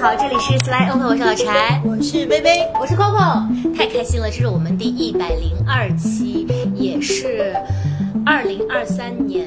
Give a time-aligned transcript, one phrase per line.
[0.00, 7.54] 好，这里是 Sly Open，我是老柴，我是薇薇，我是 Coco，太开心了，这是我们第一百零二期，也是
[8.24, 9.46] 二零二三年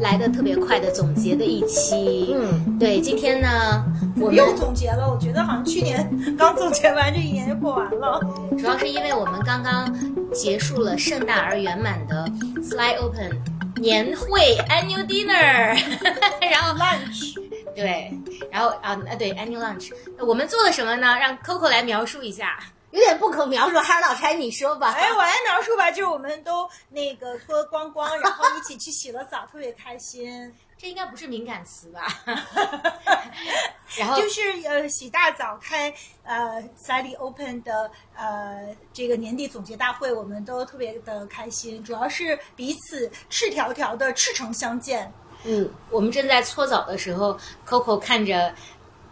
[0.00, 2.34] 来的特别快的总结的一期。
[2.38, 3.82] 嗯，对，今天呢，
[4.20, 8.20] 我们又总结了，我觉得好像去年刚总结完，这一年就过完了。
[8.58, 9.90] 主要是因为我们刚刚
[10.34, 12.30] 结束了盛大而圆满的
[12.62, 13.30] Sly Open
[13.76, 15.80] 年会 Annual Dinner，
[16.50, 17.31] 然后 lunch
[17.74, 18.12] 对，
[18.50, 21.18] 然后啊啊对 Annual Lunch，我们做了什么呢？
[21.18, 22.58] 让 Coco 来描述一下。
[22.90, 24.92] 有点不可描述，还是老柴你说吧。
[25.00, 30.54] 哎，我来描述吧，就是我们都那个脱光光，然后一起去洗了澡，特别开心。
[30.76, 32.02] 这应该不是敏感词吧？
[33.96, 35.90] 然后就是呃，洗大澡开
[36.22, 45.10] 呃 Sally Open 的呃这个年底总结大会，我们都特别的开心，主要是彼此赤条条的赤诚相见。
[45.44, 48.54] 嗯，我们正在搓澡的时候，Coco 看着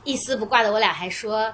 [0.04, 1.52] 一丝不挂的我俩，还说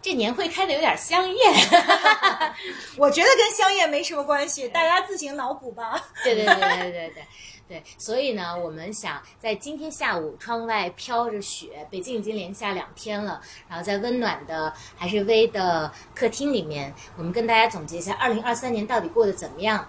[0.00, 1.54] 这年会开的有点香艳。
[2.96, 6.02] 我觉得跟香艳没什么关系，大家自行脑补吧。
[6.22, 7.24] 对对对对对对
[7.68, 19.86] 对，所以呢，我们想在今天下午，窗外飘着雪，北京已经连下两天了，然后在温暖的还是微的客厅里面，我们跟大家总结一下，二零二三年到底过得怎么样？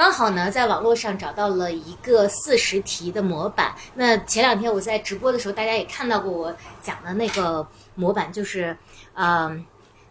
[0.00, 3.74] 刚好呢，在网络上找到了一个四十题的模板。
[3.94, 8.74] 那前两天我在直播的时候，大家也看到过我讲的那个模板，就是，
[9.12, 9.62] 嗯、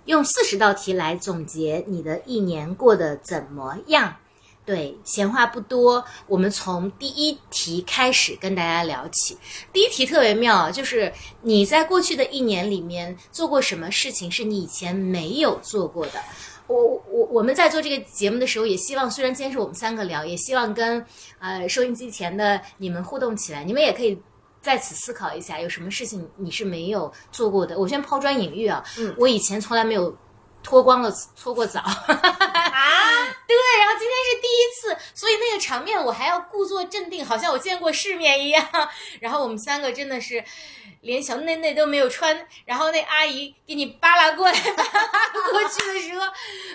[0.06, 4.16] 用四十道题来总结你的一年过得怎么样。
[4.64, 9.36] 对，闲话不多，我们从第一题开始跟大家聊起。
[9.73, 16.22] 第一题特别妙，就是你在过去的一年里面做过什么事情是你以前没有做过的？
[16.70, 21.03] 我我我们在做这个节目的时候，也希望虽然今天是我们三个聊，也希望跟
[21.39, 23.64] 呃收音机前的你们互动起来。
[23.64, 24.17] 你们也可以
[24.61, 27.78] 在此思考一下，有什么事情你是没有做过的。
[27.78, 30.16] 我先抛砖引玉啊，嗯我以前从来没有
[30.64, 31.80] 脱光了搓过澡。
[31.82, 31.90] 啊，
[33.48, 38.66] 对，然后今天是第一次，所以那个场面我还要故作镇定，好像我见过世面一样。
[39.20, 40.44] 然后我们三个真的是
[41.02, 46.26] 连小内内都没有穿，然后那阿姨给你扒拉过来、扒拉过去的时候，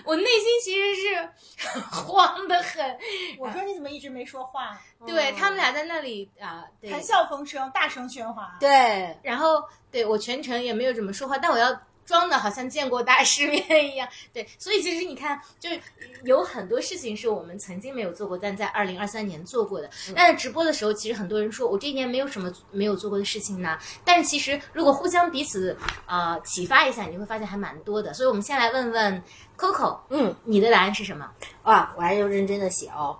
[0.04, 2.98] 我内心其实是 慌得很。
[3.38, 4.78] 我说你怎么一直没说话？
[5.06, 8.56] 对他们俩在那里啊，谈笑风生，大声喧哗。
[8.58, 14.08] 对，然后对我全程也没有怎么说话，但我要装的好像见过大世面一样。
[14.32, 15.80] 对，所以其实你看，就是
[16.24, 19.90] 有很多事情是我们曾经没有做过，但在二零二三年做过的。
[20.14, 23.78] 但是直播的时候，其实很多人说我这一年没有什么没有做过的事情呢。
[24.04, 25.76] 但是其实如果互相彼此
[26.06, 28.12] 啊、呃启发一下，你会发现还蛮多的。
[28.14, 29.22] 所以我们先来问问
[29.58, 31.30] Coco，嗯，你的答案是什么？
[31.62, 33.18] 啊，我还要认真的写哦。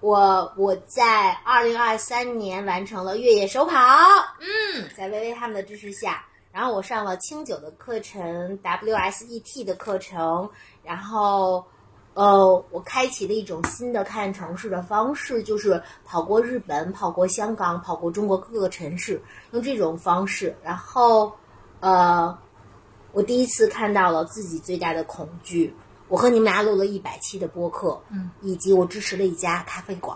[0.00, 3.78] 我我在二零二三年完成了越野手跑，
[4.40, 10.48] 嗯，在薇薇他们的支持下，然后我上了清酒的课程，WSET 的课程，
[10.84, 11.64] 然后。
[12.14, 19.18] 呃，我开启了一种新的看城市的方式，就是跑过日本、跑过香港、跑过中国各个城市，
[19.52, 20.54] 用这种方式。
[20.62, 21.32] 然后，
[21.80, 22.38] 呃，
[23.12, 25.74] 我第一次看到了自己最大的恐惧。
[26.08, 30.14] 我和你们俩录了一百期的播客，嗯，以及我支持了一家咖啡馆。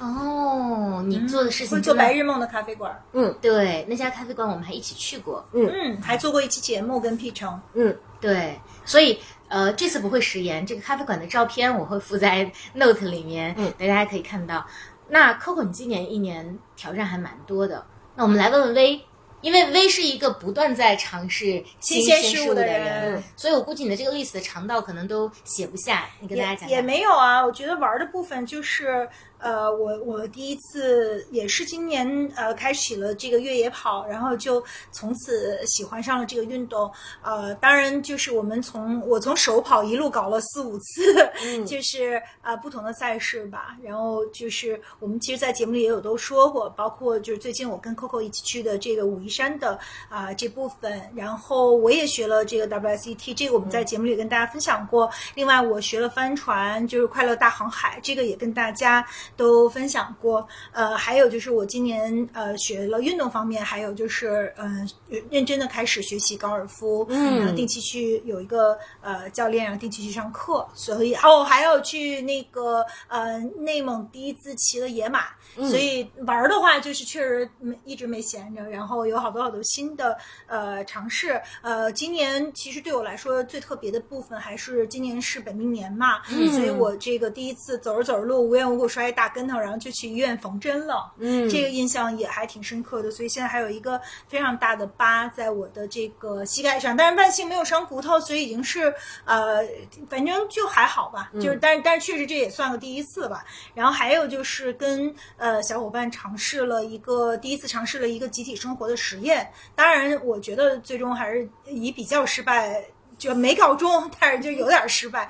[0.00, 2.98] 哦，你做的事情会做白日梦的咖啡馆。
[3.12, 5.46] 嗯对那家咖啡馆，我们还一起去过。
[5.52, 7.60] 嗯，还做过一期节目跟 P 城。
[7.74, 9.18] 嗯，对，所以
[9.48, 10.64] 呃，这次不会食言。
[10.64, 14.66] 这个咖啡馆的照片我会附在 Note 里面，嗯大家可以看到。
[15.06, 17.84] 那 Coco，你今年一年挑战还蛮多的。
[18.14, 19.00] 那我们来问问薇，
[19.40, 26.04] 因为薇是一个不断在尝试新鲜鲜事物的人，人所以我估计你的这个 list 的长到可能都写不下。
[26.20, 26.80] 你跟大家讲也。
[26.80, 29.08] 没有啊，我觉得玩的部分就是，
[29.40, 34.62] 呃，我我第一次也是今年呃开启了这个越野跑，然后就
[34.92, 36.90] 从此喜欢上了这个运动。
[37.22, 43.76] 呃，当然就是我们从我从首跑一路搞了四五次，嗯就是呃不同的赛事吧。
[43.82, 55.10] 然后就是我们其实，在节目里也有都说过，包括就是最近我跟 Coco 一起去的这个武夷山的啊、这部分，然后我也学了这个 WSET，这个我们在节目里跟大家分享过。
[55.34, 59.06] 另外，我学了帆船，就是快乐大航海，这个也跟大家
[59.40, 60.46] 都分享过。
[60.70, 81.40] 呃，还有就是我今年呃学了运动方面，还有就是嗯、呃、认真的开始学习高尔夫，嗯然后定期去有一个呃教练，然后定期去上课，所以哦还有去那个呃内蒙第一次骑了野马，所以玩儿的话就是确实没一直没闲着，然后有好多好多新的呃尝试。
[81.62, 91.12] 呃，今年其实对我来说最特别的部分还是今年是本命年嘛，所以我这个第一次走着走着路无缘无故摔一大跟头，然后就去医院缝针了。
[91.18, 98.92] 嗯这个印象也还挺深刻的，所以现在还有一个非常大的疤在我的这个膝盖上，但是万幸没有伤骨头，所以已经是
[99.24, 99.64] 呃，
[100.08, 101.30] 反正就还好吧。
[101.34, 103.44] 就是，但是但是确实这也算个第一次吧。
[103.74, 112.84] 然后还有就是跟呃小伙伴尝试了一个第一次尝试了一个集体生活的实验，当然我觉得最终还是以比较失败，
[113.18, 115.28] 就没搞中，但是就有点失败。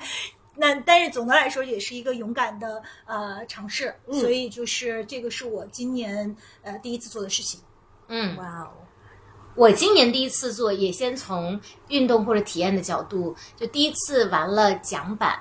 [0.55, 7.59] 那但是总的来说也是一个勇敢的呃尝试，所以就是这个是我今年呃第一次做的事情。
[8.07, 8.71] 嗯，哇哦，
[9.55, 15.39] 我今年第一次做，也先从运动或者体验的角度，就第一次玩了桨板。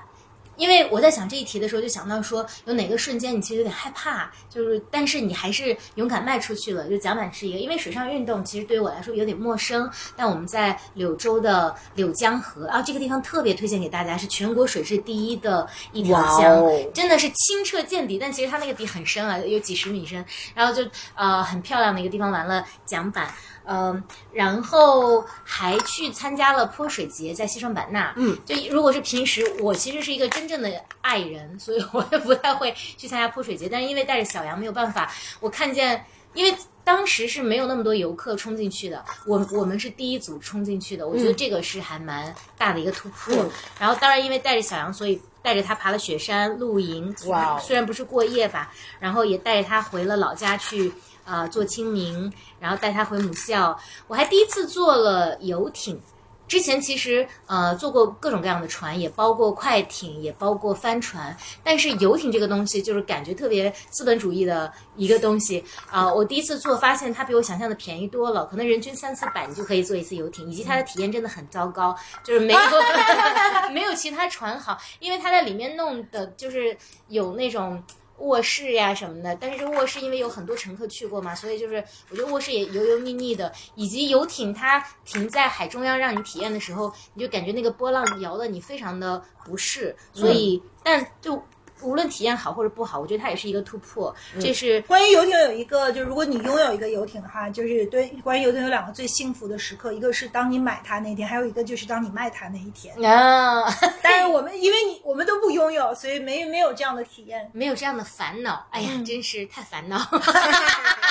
[0.60, 6.86] 因为我在想这一题的时候，就想到说，有哪个瞬间你其实有点害怕，就是但是你还是勇敢迈出去了。
[6.86, 20.22] 就桨板是一个，因为水上运动其实对于我来说有点陌生，但我们在柳州的柳江河啊，这个地方特别推荐给大家，是全国水质第一的一条哇江，哦真的是清澈见底，但其实它那个底很深啊，有几十米深，
[20.54, 23.32] 然后就呃很漂亮的一个地方玩了桨板。
[23.64, 24.02] 嗯，
[24.32, 28.12] 然后还去参加了泼水节，在西双版纳。
[28.16, 30.70] 嗯，就如果是平时，我其实是一个真正的
[31.00, 33.68] 爱人，所以我也不太会去参加泼水节。
[33.68, 36.04] 但是因为带着小羊没有办法，我看见，
[36.34, 36.52] 因为
[36.82, 43.34] 当时是没有那么多游客冲进去的，我我们是第一组冲进去的，我觉得这个是还蛮大的一个突破。
[43.36, 47.14] 嗯然后当然因为带着小羊，所以带着他爬了雪山露营，
[47.60, 50.92] 虽然不是过夜吧，然后也带着他回了老家去。
[51.30, 53.78] 呃，做清明，然后带他回母校。
[54.08, 56.00] 我还第一次坐了游艇，
[56.48, 61.36] 之前其实呃坐过各种各样的船，也包括快艇，也包括帆船。
[61.62, 72.60] 但是游艇这个东西，就是感觉特别资本主义的一个东西啊、我第一次坐，发现它比我想象的便宜多了，可能人均三四百你就可以坐一次游艇，以及它的体验真的很糟糕，就是没有
[73.72, 77.80] 没有其他船好，因为它在里面弄的就是有那种。
[78.20, 91.42] 卧室呀什么的，但是这卧室因为有很多乘客去过嘛，所以就是我觉得卧室也油油腻腻的，以及游艇它停在海中央让你体验的时候，你就感觉那个波浪摇的你非常的不适，所以、但就
[91.82, 102.94] 无论体验好或者不好，我觉得它也是一个突破，这是关于游艇有一个，就是如果你拥有一个游艇的话，就是对关于游艇有两个最幸福的时刻，一个是当你买它那天，还有一个就是当你卖它那一天。
[103.04, 103.64] 啊，
[104.02, 109.98] 但是我们因为你我们都不拥有，所以没没有这样的体验，没有这样的烦恼，哎呀，真是太烦恼。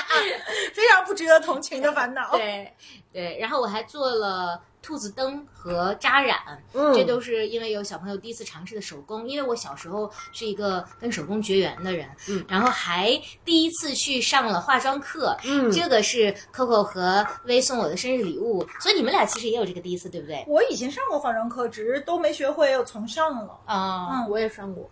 [0.74, 2.31] 非常不值得同情的烦恼。
[2.31, 2.74] 对
[3.11, 6.38] 对，然后我还做了兔子灯和扎染，
[6.73, 9.27] 嗯这都是因为有小朋友第一次尝试的手工。
[9.27, 20.45] 因为我小时候是一个跟手工绝缘的人，嗯，然后还第一次去上了化妆课，嗯这个是 Coco 和薇送我的生日礼物，所以你们俩其实也有这个第一次，对不对？
[20.47, 23.59] 我以前上过化妆课，只是都没学会，又重上了。
[23.65, 24.89] 啊、嗯我也上过。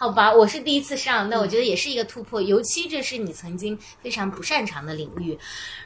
[0.00, 5.38] 好吧，我是第一次上，那我觉得也是一个突破，尤其这是你曾经非常不擅长的领域。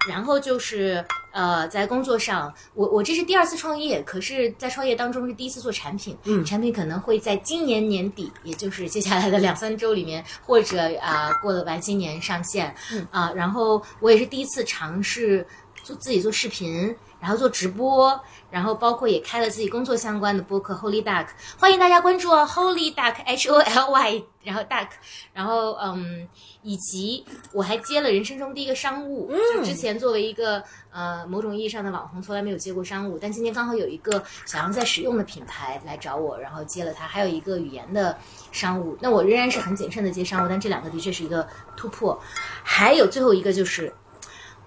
[0.08, 6.44] 然后就是呃，在工作上，我我这是第二次创业，可是，在创业当中是第一次做产品，嗯。
[6.44, 13.04] 产品可能会在今年年底，也就是接下来的两三周里面，或者啊、过了完新年上线，嗯。
[13.10, 15.44] 啊、然后我也是第一次尝试
[15.82, 16.94] 做自己做视频，
[17.24, 21.28] 然后做直播，然后包括也开了自己工作相关的播客 Holy Duck，
[21.58, 24.88] 欢迎大家关注哦，Holy Duck H O L Y，然后 Duck，
[25.32, 26.28] 然后嗯，
[26.60, 38.18] 以及我还接了人生中第一个商务，就之前作为一个呃某种意义上的网红，从来没有接过商务，但今天刚好有一个想要在使用的品牌来找我，然后接了它，还有一个语言的
[38.52, 42.20] 商务，那我仍然是很谨慎的接商务，但这两个的确是一个突破，
[42.62, 43.90] 还有最后一个就是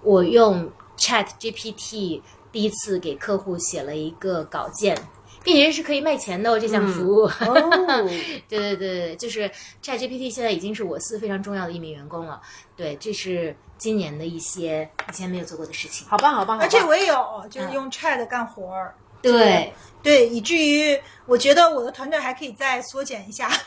[0.01, 2.19] 我用 Chat GPT
[2.57, 4.97] 第一次给客户写了一个稿件，
[5.43, 7.25] 并且是可以卖钱的哦，这项服务。
[7.25, 7.53] 哦，
[8.49, 9.47] 对对对对，就是
[9.83, 12.41] Chat GPT 现在已经是我司非常重要的一名员工了。
[12.75, 16.07] 对，这是今年的一些以前没有做过的事情。
[16.07, 16.57] 好棒好棒！
[16.57, 18.95] 好而且我也有，就是用 Chat 干活儿。
[19.31, 23.49] 对，对，以至于我觉得我的团队还可以再缩减一下。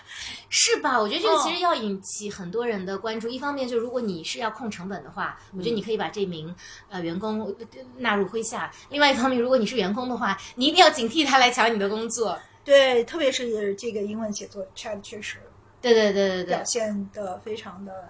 [0.53, 1.01] 是吧？
[1.01, 3.29] 我觉得这个嗯其实要引起很多人的关注。
[3.29, 6.53] 一方面，就如果你是要控成本的话，我觉得你可以把这名
[6.89, 7.55] 呃员工呃
[7.99, 12.37] 纳入麾下；另外一方面，如果你是员工的话，你一定要警惕他来抢你的工作。
[12.65, 15.39] 对，特别是这个英文写作，Chat 确实
[15.81, 18.09] 对对对对对表，现的非常的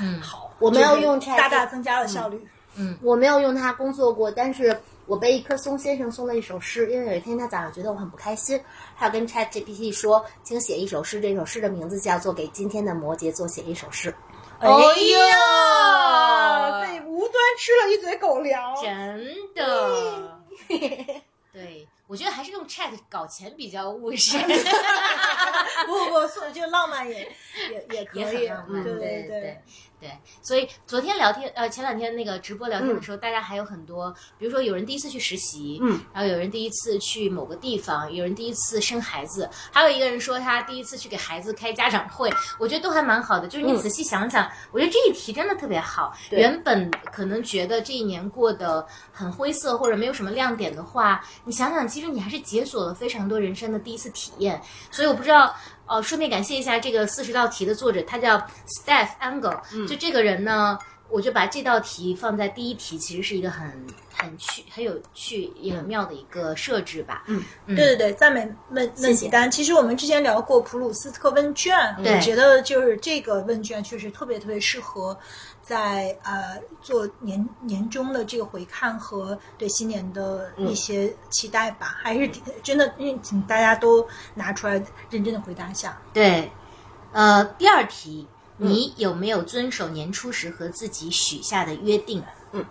[0.00, 0.52] 嗯，好。
[0.58, 2.44] 我没有用 Chat 大大增加了效率。
[2.74, 8.60] 嗯我没有用它工作过，但是我被一棵松先生送了一首诗，因为有一天他早上觉得我很不开心，
[8.96, 14.12] 他跟 Chat GPT 说，请写一首诗，这首诗的名字叫做《给今天的摩羯座写一首诗》。
[14.58, 14.74] 哎呀，
[16.86, 18.74] 被无端吃了一嘴狗粮。
[18.82, 20.40] 真的，
[21.52, 24.38] 对我我觉得还是用 Chat 搞钱比较务实。
[24.38, 24.46] 不
[25.92, 27.30] 不不，所就浪漫也
[27.70, 28.48] 也也可以
[28.82, 29.62] 对对对。
[29.98, 30.10] 对，
[30.42, 43.48] 所以昨天聊天，呃，前两天那个直播聊天的时候，大家还有很多，比如说有人第一次去实习，嗯，然后有人第一次去某个地方，有人第一次生孩子，还有一个人说他第一次去给孩子开家长会，我觉得都还蛮好的。
[43.48, 46.12] 就是你仔细想想，我觉得这一题真的特别好。
[46.30, 54.60] 原本可能觉得这一年过得很灰色或者没有什么亮点的话，你想想，其实你还是解锁了非常多人生的第一次体验。
[54.90, 55.54] 所以我不知道。
[55.86, 59.86] 哦，顺便感谢一下这个四十道题的作者，他叫 Steph Angle。
[59.86, 60.78] 就这个人呢，
[61.08, 63.70] 我就把这道题放在第一题，其实是一个很
[64.14, 67.24] 很趣、很有趣也很妙的一个设置吧。
[67.26, 69.50] 嗯，对对对，赞美问问谢题单。
[69.50, 75.16] 其实我们之前聊过普鲁斯特问卷，我觉得就是这个问卷确实特别特别适合
[75.62, 81.98] 在呃做年年终的这个回看和对新年的一些期待吧。
[82.02, 84.74] 还是挺真的，嗯请大家都拿出来
[85.10, 86.00] 认真的回答一下。
[86.12, 86.50] 对。
[87.12, 92.22] 呃，第二题，你有没有遵守年初时和自己许下的约定？
[92.52, 92.64] 嗯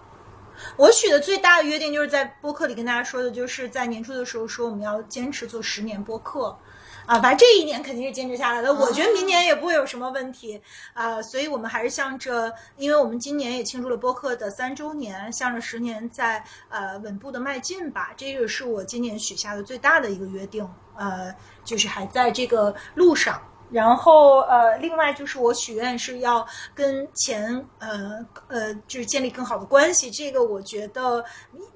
[0.77, 6.57] 我许的最大的约定就是在播客里跟大家说的，就是在年初的时候说我们要坚持做十年播客。
[7.05, 10.59] 啊，反正这一年肯定是坚持下来的，我觉得明年也不会有什么问题
[10.93, 21.31] 啊、所以我们还是向着，因为我们今年也庆祝了播客的三周年，向着十年在呃稳步的迈进吧，这个是我今年许下的最大的一个约定，呃，
[21.63, 23.39] 就是还在这个路上。
[23.75, 27.43] 然后呃，另外就是我许愿是要跟钱
[27.79, 30.09] 呃呃，就是建立更好的关系。
[30.09, 31.21] 这个我觉得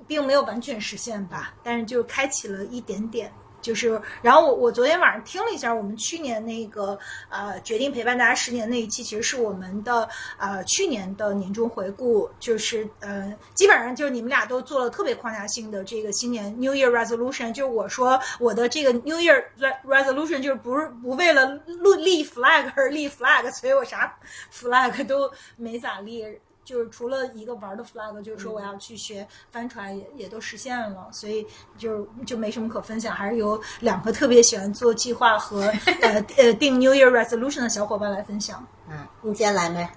[0.07, 3.29] 并没有完全实现吧，但是就开启了一点点。
[3.61, 6.97] 就是，然后我我昨天晚上听了一下，我们去年那个
[7.29, 19.43] 呃决定陪伴大家十年那一期，其实是我们的呃去年的年终回顾，就是呃基本上就是你们俩都做了特别框架性的这个新年 New Year Resolution，就是我说我的这个 New Year
[19.85, 24.17] Resolution 就是不是不为了立立 flag 而立 flag，所以我啥
[24.53, 26.25] flag 都没咋立。
[26.69, 31.43] 就是除了一个玩的 flag，就是说我要去学帆船也，也都实现了，所以
[31.79, 35.61] 就就没什么可分享，还是由两个特别喜欢做计划和
[36.03, 38.63] 呃呃定 New Year Resolution 的小伙伴来分享。
[38.87, 39.89] 嗯你先来没？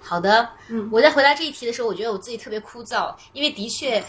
[0.00, 4.00] 好的，嗯，我在回答这一题的时候，我觉得我自己特别枯燥，因为的确，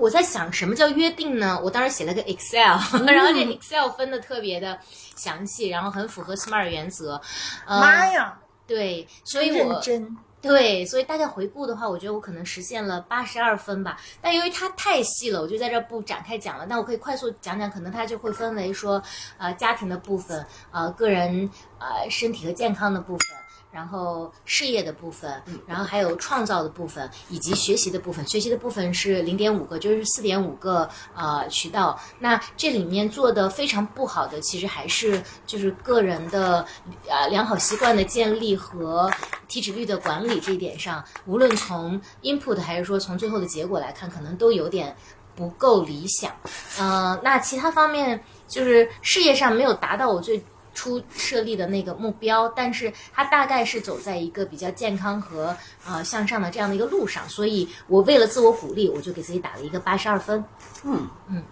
[0.00, 1.60] 我在想什么叫约定呢？
[1.62, 2.76] 我当时写了个 Excel，
[3.06, 4.76] 然后这 Excel 分的特别的
[5.14, 7.20] 详细，然后很符合 SMART 原则。
[7.66, 10.16] 呃、妈呀，对，所以我认真。
[10.42, 13.96] 对，所以大概回顾的话，我觉得我可能实现了八十二分吧。
[14.20, 16.66] 但由于它太细了，我就在这儿不展开讲了。
[16.68, 19.00] 但我可以快速讲讲，可能它就会分为说，
[19.38, 23.28] 呃，家庭的部分，呃，个人呃身体和健康的部分。
[23.70, 28.22] 然后事业的部分，然后还有创造的部分，以及学习的部分。
[28.26, 31.98] 学习的部分是零点五个，就是四点五个呃渠道。
[32.18, 36.66] 那这里面做的非常不好的，其实还是就是个人的
[37.08, 39.10] 呃良好习惯的建立和
[39.52, 44.96] 体脂率的管理这一点上，无论从 input 还是说从最后的结果来看，可能都有点
[45.36, 46.32] 不够理想。
[46.78, 48.18] 呃，那其他方面
[48.48, 50.42] 就是事业上没有达到我最。
[50.74, 55.54] 初设立的那个目标，但是它大概是走在一个比较健康和
[55.86, 60.42] 呃向上的这样的一个路上，所以我为了自我鼓励，我就给自己打了一个八十二分。
[60.82, 61.44] 嗯嗯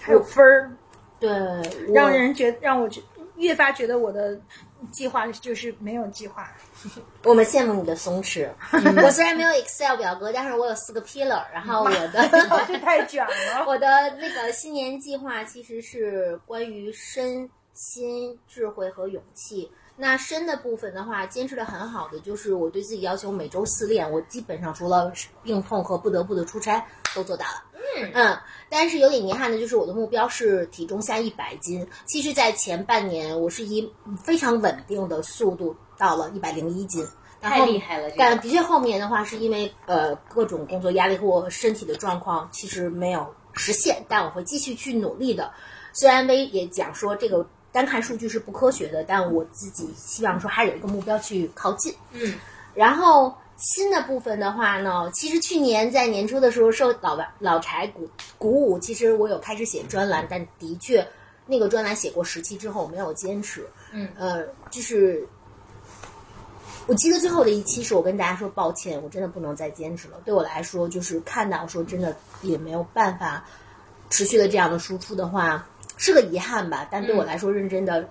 [0.00, 0.72] 还有分儿，
[1.20, 1.30] 对，
[1.92, 3.02] 让人觉让我觉
[3.36, 4.40] 越发觉得我的
[4.90, 6.50] 计划就是没有计划。
[7.24, 8.48] 我们羡慕你的松弛。
[9.02, 12.28] 我虽然没有 Excel 表格，但是我有四个 pillar，然后我的
[12.66, 13.64] 这太卷了。
[13.66, 13.86] 我的
[14.18, 19.70] 那个新年计划其实是关于身心、智慧和勇气。
[19.96, 25.10] 那深的部分的话，坚持的很好的就是我对自己要求每周四练，我基本上除了
[25.42, 27.64] 病痛和不得不的出差都做到了。
[27.98, 28.38] 嗯嗯，
[28.68, 31.86] 但是有点遗憾的就是我的目标是体重下一百斤。
[32.04, 33.90] 其实，在前半年我是以
[34.22, 37.06] 非常稳定的速度到了一百零一斤。
[37.40, 45.52] 太厉害了这个但的确后面的话是因为呃各种工作压力和我身体的状况，其实没有实现，但我会继续去努力的。
[45.92, 47.46] 虽然薇也讲说这个
[47.76, 51.94] 单看数据是不科学的，但我自己希望说还有一个目标去靠近。
[52.12, 52.32] 嗯，
[52.72, 61.06] 然后新的部分的话呢，其实去年在年初的时候受老老柴鼓鼓舞，其实我有开始写专栏，但的确
[61.44, 63.66] 那个专栏写过十期之后我没有坚持。
[63.92, 65.28] 嗯呃，就是
[66.86, 70.16] 我记得最后的一期是我跟大家说抱歉，我真的不能再坚持了。
[70.24, 73.44] 对我来说，就是看到说真的也没有办法
[74.08, 76.86] 持续的这样的输出的话，是个遗憾吧。
[76.90, 78.08] 但对我来说，认真的，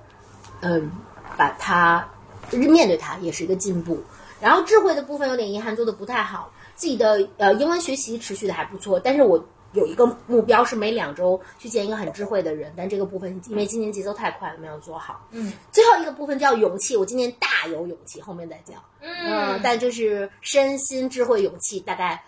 [0.61, 0.91] 嗯，
[1.37, 2.07] 把它
[2.51, 4.01] 面对它也是一个进步。
[4.41, 6.51] 然后智慧的部分有点遗憾，做的不太好。
[6.75, 15.25] 自己的呃英文学习持续的还不错，但是我有一个目标是每两周去见一个很智慧的人，但这个部分因为今年节奏太快了，没有做好。
[15.31, 18.77] 嗯，最后一个部分叫勇气，我今年大有勇气，后面再讲。
[18.99, 22.21] 嗯，但就是身心智慧勇气，大概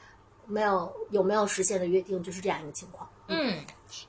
[0.45, 3.07] 没有有没有实现的约定，就是这样一个情况。
[3.29, 3.55] 嗯，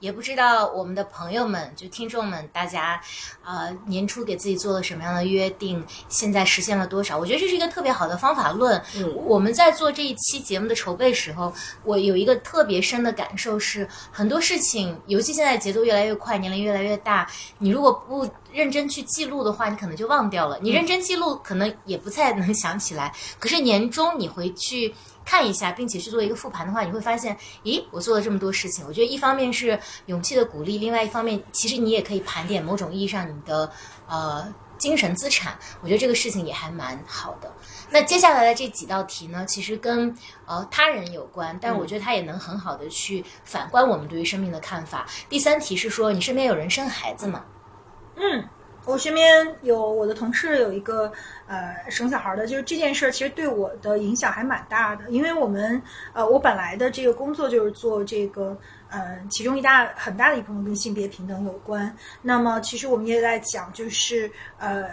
[0.01, 3.01] 也不知道我们的朋友们，就听众们，大家，
[3.45, 7.19] 呃，年初给自己做了什么样的约定，现在实现了多少？
[7.19, 8.81] 我觉得这是一个特别好的方法论。
[8.97, 11.53] 嗯我们在做这一期节目的筹备时候，
[11.85, 20.59] 我有一个特别深的感受是，很多事情，尤其现在节奏越来越快，年龄越来越大，你如果不认真去记录的话，你可能就忘掉了。
[20.63, 23.13] 你认真记录，可能也不太能想起来。
[23.39, 24.95] 可是年终你回去。
[25.29, 28.83] 看一下，并且去做一个复盘的话，你会发现，咦，我做了这么多事情。
[28.89, 33.71] 我觉得一方面是勇气的鼓励，另外一方面，其实你也可以盘点某种意义上你的
[34.09, 35.59] 呃精神资产。
[35.83, 37.53] 我觉得这个事情也还蛮好的。
[37.91, 40.17] 那接下来的这几道题呢，其实跟
[40.47, 45.07] 呃他人有关，但我觉得它也能很好的去反观我们对于生命的看法。
[45.29, 47.45] 第三题是说，你身边有人生孩子吗？
[48.17, 48.49] 嗯，
[48.89, 51.13] 我身边有我的同事有一个
[51.47, 55.81] 呃生小孩的，就是这件事儿其实对我的影响还蛮大的，因为我们
[56.15, 58.57] 呃我本来的这个工作就是做这个
[58.89, 61.95] 呃其中一大很大的一部分跟性别平等有关。
[62.23, 64.89] 那么其实我们也在讲，就是呃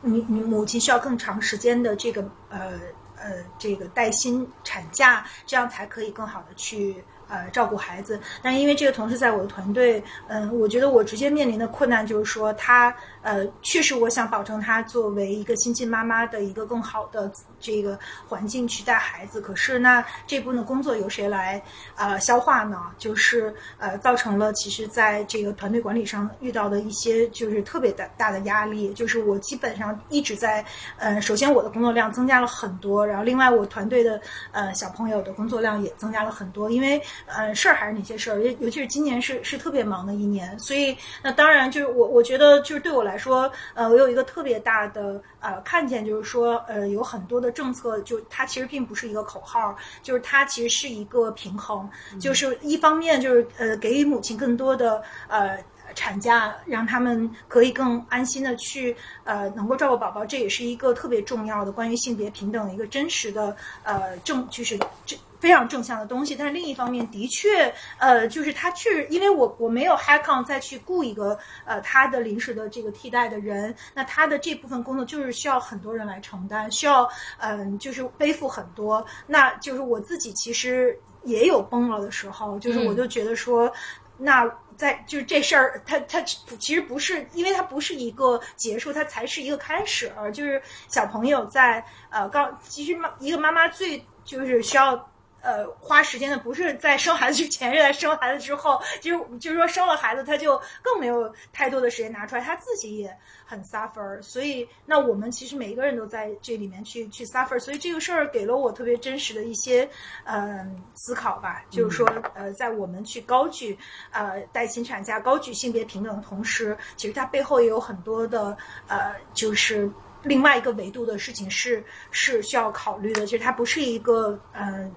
[0.00, 2.72] 你你母亲需要更长时间的这个呃
[3.16, 7.04] 呃这个带薪产假，这样才可以更好的去。
[7.28, 12.94] 呃，照顾孩子，但因为这个同事在我的团队，嗯、我觉得我直接面临的困难就是说，他
[13.26, 17.28] 呃，确实我想保证他作为一个新晋妈妈的一个更好的
[17.58, 21.60] 这个环境去带孩子，可是那这部分的工作由谁来
[21.96, 22.80] 呃消化呢？
[22.98, 30.64] 就是呃，造成了其实在这个团队管理上遇到的一些就是特别大大的压力，就是我基本上一直在
[30.96, 34.20] 呃，首先我的工作量增加了很多，然后另外我团队的
[34.52, 51.88] 呃小朋友的工作量也增加了很多，因为呃事儿还是那些事儿，尤尤其是今年是是特别忙的一年，所以那当然就是我我觉得就是对我来说，呃，我有一个特别大的呃看见，就是说呃有很多的政策，就它其实并不是一个口号，就是它其实是一个平衡，
[52.20, 55.58] 就是一方面就是呃给予母亲更多的呃。
[55.96, 58.94] 产假让他们可以更安心的去
[59.24, 66.36] 呃能够照顾宝宝，这也是一个特别重要的关于性别平等的一个真实的呃正就是这非常正向的东西。
[66.36, 79.04] 但是另一方面，的确呃就是他确实因为我我没有 Hackon 再去雇一个呃他的临时的这个替代的人，那他的这部分工作就是需要很多人来承担，需要嗯、就是背负很多。
[79.26, 83.72] 那就是我自己其实也有崩了的时候，就是我就觉得说。
[84.18, 90.12] 那在就是这事儿，它它其实不是，因为它不是一个结束，它才是一个开始。
[90.32, 95.10] 就是小朋友在呃刚，其实妈一个妈妈最就是需要。
[95.42, 104.20] 呃，花时间的不是在生孩子之前，是 在生孩子之后，就是就是说生了孩子，他就更没有太多的时间拿出来，他自己也很 suffer。
[104.22, 107.58] 所以，那我们其实每一个人都在这里面去去 suffer。
[107.60, 109.88] 所以这个事儿给了我特别真实的一些
[110.24, 113.78] 呃思考吧，就是说呃，在我们去高举
[114.10, 118.56] 呃带薪产假、高举性别平等的同时，其实它背后也有很多的
[118.88, 119.88] 呃就是。
[120.22, 124.82] 另外一个维度的事情是是需要考虑的，其实它不是一个嗯。
[124.82, 124.90] 呃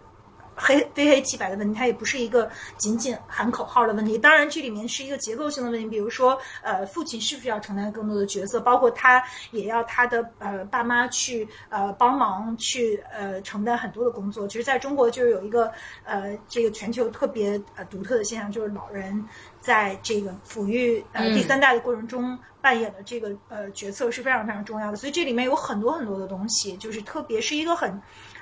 [0.59, 4.17] 黑非黑即白的问题，它也不是一个仅仅喊口号的问题。
[4.17, 14.47] 当然，这里面是一个结构性的问题，比如说，呃，父亲是不是要承担更多的角色，包括他也要他的呃爸妈去呃帮忙去呃承担很多的工作。
[14.47, 15.71] 其实，在中国就是有一个
[16.03, 19.25] 呃这个全球特别呃独特的现象，就是老人
[19.59, 22.37] 在这个抚育呃第三代的过程中。
[22.61, 27.89] 扮演的这个呃角色是非常非常重要的，所以这里面有很多很多的东西，就是特别是一个很，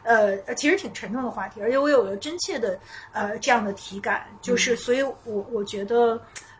[0.07, 2.79] 呃，其实挺沉重的话题，而且我有了真切的
[3.11, 6.19] 呃这样的体感，就是所以我我觉得。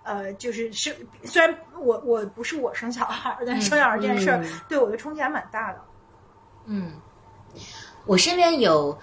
[0.10, 5.82] 呃，就是是，虽然我我不是我生小孩，但生小孩这件事儿对我的冲击还蛮大的。
[6.64, 6.94] 嗯，
[8.06, 8.98] 我身边有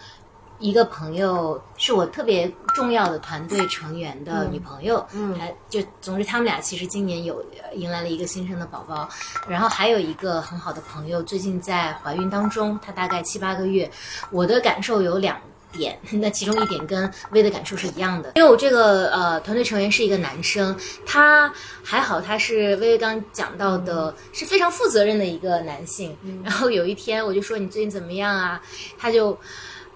[0.64, 9.06] 一个朋友是我特别重要的团队成员的女朋友，嗯还就总之他们俩其实今年有呃迎来了一个新生的宝宝，
[9.46, 13.90] 然后还有一个很好的朋友最近在怀孕当中，她大概七八个月，
[14.30, 15.38] 我的感受有两。
[15.76, 20.72] 点， 那其中一点跟薇的感受是一样的，因为我这个呃团队成员是一个男生，
[21.04, 26.16] 他还好，他是薇薇刚讲到的，是非常负责任的一个男性。
[26.44, 28.62] 然后有一天我就说你最近怎么样啊？
[28.96, 29.36] 他就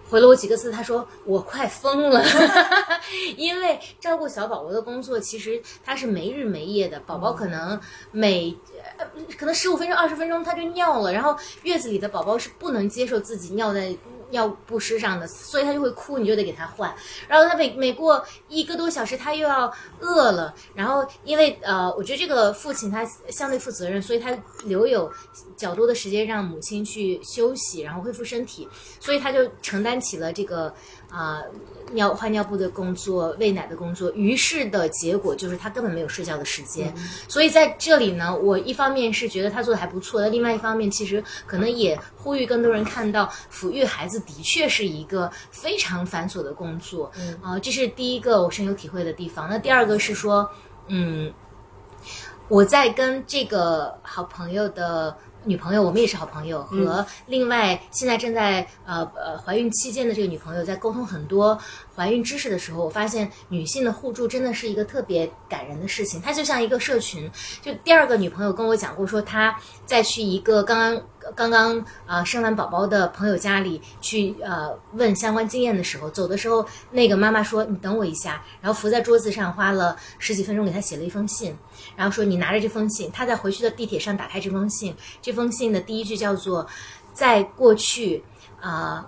[0.08, 2.22] 回了我几个字，他说我快疯了，
[3.36, 8.56] 因为照顾小宝宝的工作其实他是没日没夜的，宝宝可能每。
[8.96, 9.06] 呃
[9.38, 13.96] 可能十五分钟、二十分钟他就尿了，然后月子里的宝宝是不能接受自己尿在
[14.30, 16.94] 尿布湿上的，所以他就会哭，你就得给他换。
[17.28, 25.10] 然后他每每过一个多小时，他又要饿了，然后因为呃，我觉得这个父亲他相对负责任，所以他留有
[25.56, 28.68] 较多的时间让母亲去休息，然后恢复身体，
[29.00, 30.72] 所以他就承担起了这个
[31.10, 31.42] 啊、
[31.92, 34.10] 尿换尿布的工作、喂奶的工作。
[34.12, 36.94] 于是的结果就是他根本没有睡觉的时间。
[37.26, 47.10] 所以在这里呢，我一方面是觉得他做的还不错，那另外一方面其实可能也呼吁更多人看到，抚育孩子的确是一个非常繁琐的工作。
[47.18, 49.48] 嗯啊、这是第一个我深有体会的地方。
[49.48, 50.48] 那第二个是说，
[50.88, 51.32] 嗯，
[52.48, 55.16] 我在跟这个好朋友的
[55.48, 61.58] 女朋友，我们也是好朋友，和另外现在正在呃呃怀孕期间的这个女朋友在沟通很多
[61.98, 66.22] 怀孕知识的时候，我发现女性的互助真的是一个特别感人的事情。
[66.22, 67.28] 它就像一个社群。
[67.60, 71.02] 就第二个女朋友跟我讲过，说她在去一个刚刚
[71.34, 81.52] 刚刚啊、呃生完宝宝的朋友家里去呃问相关经验的时候，走的时候那个妈妈说：“你等我一下。”然后伏在桌子上花了十几分钟给她写了一封信，
[81.96, 86.64] 然后说：“你拿着这封信。”她在回去的地铁上打开这封信，这封信的第一句叫做
[87.12, 88.22] ：“在过去
[88.60, 89.04] 啊、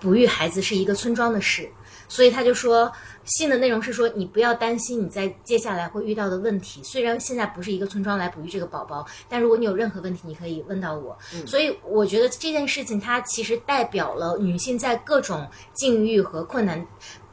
[0.00, 1.70] 哺育孩子是一个村庄的事。”
[2.08, 2.90] 所以他就说，
[3.24, 6.82] 信的内容是说，你不要担心你在接下来会遇到的问题。
[6.82, 11.16] 虽然现在不是一个村庄来哺育这个宝宝，但如果你有任何问题，你可以问到我。
[11.46, 16.86] 所以我觉得这件事情它其实代表了女性在各种境遇和困难。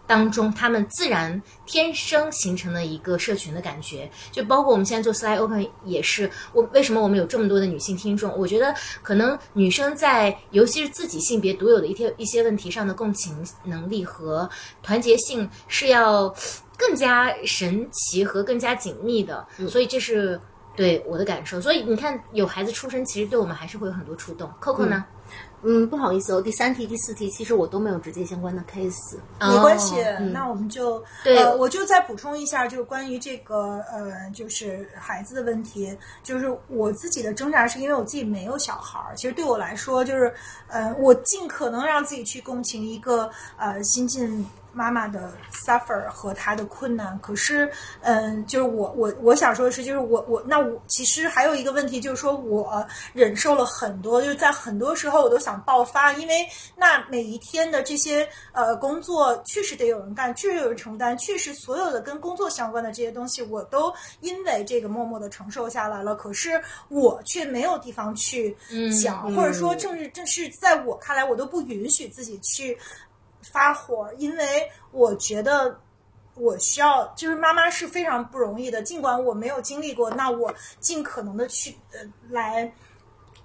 [0.05, 6.29] 当中，他们自然天生形成的一个社群的感觉，就包括我们现在做 Slide Open 也是。
[6.51, 8.37] 我为什么我们有这么多的女性听众？
[8.37, 14.49] 我觉得可能女生在尤其是自己性别独有的一些一些问题上的共情能力和
[14.81, 16.33] 团结性是要
[16.77, 20.39] 更加神奇和更加紧密的，所以这是
[20.75, 21.61] 对我的感受。
[21.61, 24.51] 所以你看，有孩子出生，其实对我们还是会有很多触动。
[24.61, 25.05] Coco 呢？
[25.07, 25.22] 嗯，
[25.89, 29.15] 不好意思哦，第三题、第四题其实我都没有直接相关的 case。
[29.39, 40.33] 没关系，哦那我们就对呃，我就再补充一下，就是关于这个呃，就是孩子的问题，就是我自己的挣扎是因为我自己没有小孩儿，其实对我来说，就是
[40.67, 44.45] 呃，我尽可能让自己去共情一个呃新晋。
[44.73, 47.69] 妈妈的 suffer 和她的困难，可是，
[48.01, 66.15] 嗯，就是我我我想说的是，就是我我那我其实还有一个问题，就是说我忍受了很多，就是在很多时候我都想爆发，因为那每一天的这些呃工作确实得有人干，确实有人承担，确实所有的跟工作相关的这些东西，我都因为这个默默的承受下来了。
[66.15, 68.55] 可是我却没有地方去
[69.03, 72.77] 讲，嗯或者说正是正是在我看来，我都不允许自己去
[73.51, 75.79] 发火，因为我觉得。
[76.35, 81.99] 我需要，就是妈妈是非常不容易的，尽管我没有经历过，那我尽可能的去呃
[82.31, 82.73] 来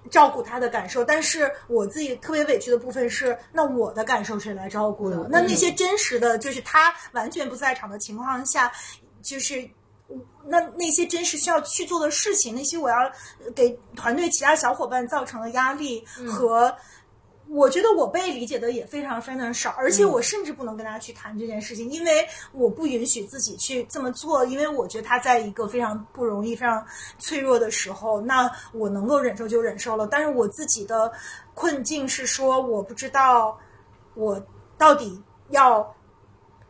[0.09, 5.17] 照顾她的感受，但是我自己特别委屈的部分是，那我的感受谁来照顾的？
[5.17, 8.71] 嗯那那些真实的，就是她完全不在场的情况下，
[9.21, 9.69] 就是。
[10.43, 12.95] 那那些真实需要去做的事情，那些我要
[13.55, 16.75] 给团队其他小伙伴造成的压力和，
[17.49, 26.85] 我觉得我被理解的也非常非常少，而且我甚至不能跟大家去谈这件事情，因为我不允许自己去这么做，因为我觉得他在一个非常不容易、非常
[27.17, 30.05] 脆弱的时候，那我能够忍受就忍受了。
[30.07, 31.11] 但是我自己的
[31.53, 33.57] 困境是说，我不知道
[34.13, 34.41] 我
[34.77, 35.95] 到底要。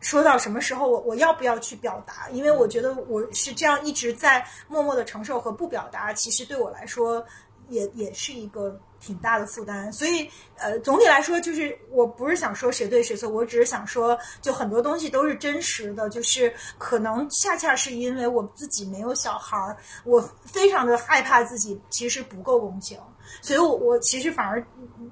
[0.02, 2.26] 说到什么时候我我要不要去表达？
[2.30, 7.22] 因为我觉得我是这样一直在默默的承受和不表达，其实对我来说
[7.70, 9.90] 也也是一个挺大的负担。
[9.92, 22.98] 所以呃，总体来说就是我不是想说谁对谁错，我只是想说，就很多东西都是真实的，就是可能恰恰是因为我自己没有小孩儿，我非常的害怕自己其实不够共情。
[23.40, 24.64] 所以我，我其实反而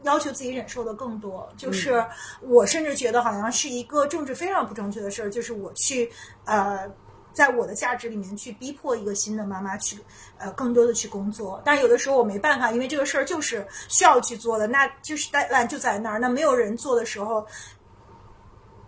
[0.03, 2.05] 要求自己忍受的更多，就是
[2.43, 6.11] 我甚至觉得好像是一个政治非常不正确的事儿，就是我去
[6.45, 6.91] 呃，
[7.33, 9.99] 在我的价值里面去逼迫一个新的妈妈去
[10.39, 17.47] 呃更多的去工作，但有的时候我没办法，因为这个事儿就是需要去做的，那就是 deadline 就在那儿，那没有人做的时候。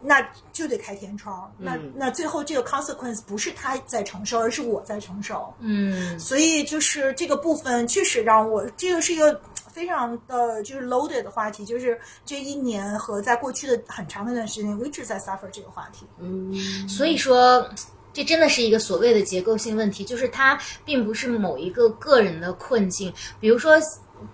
[0.02, 5.52] 那就得开天窗，那那最后这个 consequence 不是他在承受，而是我在承受。
[5.58, 9.38] 嗯所以就是这个部分确实让我，这个是一个
[9.70, 16.06] 非常的就是 loaded 的话题，就是这一年和在过去的很长的一段时间，我一直在 suffer 这个话题。
[16.18, 17.68] 嗯，所以说，
[18.12, 23.12] 这真的是一个所谓的结构性问题，就是它并不是某一个个人的困境。
[23.38, 23.76] 比如说，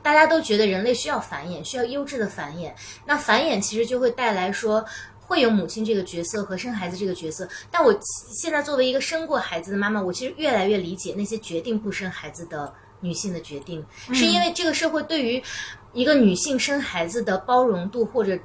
[0.02, 2.72] 大家都觉得人类需要繁衍，需要优质的繁衍，
[3.04, 4.84] 那繁衍其实就会带来说。
[5.28, 15.42] 会有母亲这个角色和生孩子这个角色，但我现在作为一个生过孩子的妈妈，我其实越来越理解那些决定不生孩子的女性的决定，是因为这个社会对于
[15.92, 18.38] 一个女性生孩子的包容度或者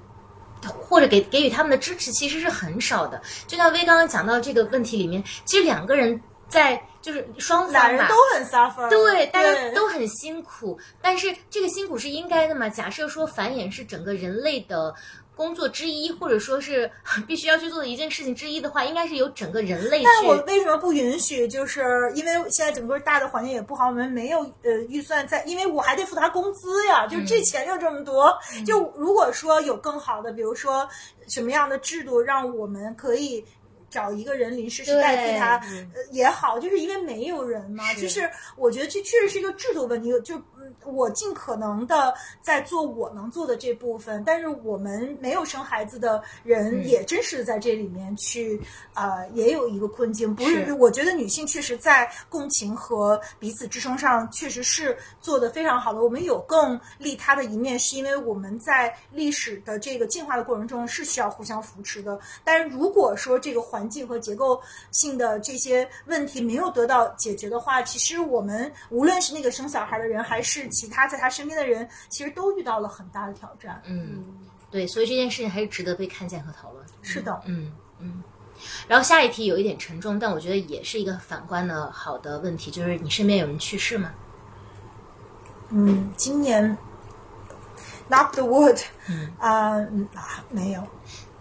[0.70, 3.22] 或者给给予他们的支持其实是很少的。
[3.48, 12.70] 就像薇刚刚讲到这个问题里面，其实两个人在就是双方吧俩人都很 suffer，对，大家都很辛苦，但是这个辛苦是应该的嘛？
[12.70, 14.94] 假设说繁衍是整个人类的
[15.36, 16.90] 工作之一，或者说是
[17.28, 20.06] 必须要去做的一件事情之一的话，应该是由整个人类去。
[20.06, 21.48] 但我为什么不允许？
[21.48, 28.38] 就是因为现在整个大的环境也不好，我们没有呃预算在，因为我还得付他工资呀，就这钱就这么多。
[28.66, 30.88] 就如果说有更好的，比如说
[31.28, 33.44] 什么样的制度，让我们可以。
[33.92, 35.58] 找一个人临时去代替他，
[35.94, 37.84] 呃也好，就是因为没有人嘛。
[37.94, 40.10] 是就是我觉得这确实是一个制度问题。
[40.22, 48.60] 就嗯，我尽可能的在做我能做的这部分，但是我们没有生孩子的人，也真是在这里面去
[48.94, 50.34] 呃，也有一个困境。
[50.34, 56.02] 不是，是我觉得女性确实在共情和彼此支撑上确实是做的非常好的。
[56.02, 62.18] 我们有更利他的一面，是因为我们在历史的这个进化的过程中是需要互相扶持的。
[62.44, 73.82] 但是如果说这个环境和结构性的这些问题没有得到解决的话，其实我们无论是那个生小孩的人，还是其他在他身边的人，其实都遇到了很大的挑战。
[73.86, 74.24] 嗯，
[74.70, 76.86] 对，所以这件事情还是值得被看见和讨论。
[77.02, 78.24] 是的，嗯嗯。
[78.88, 84.12] 然后下一题有一点沉重，但我觉得也是一个反观的好的问题，就是你身边有人去世吗？
[85.70, 86.78] 嗯，今年
[88.10, 90.84] knock the wood，嗯啊、嗯啊，没有。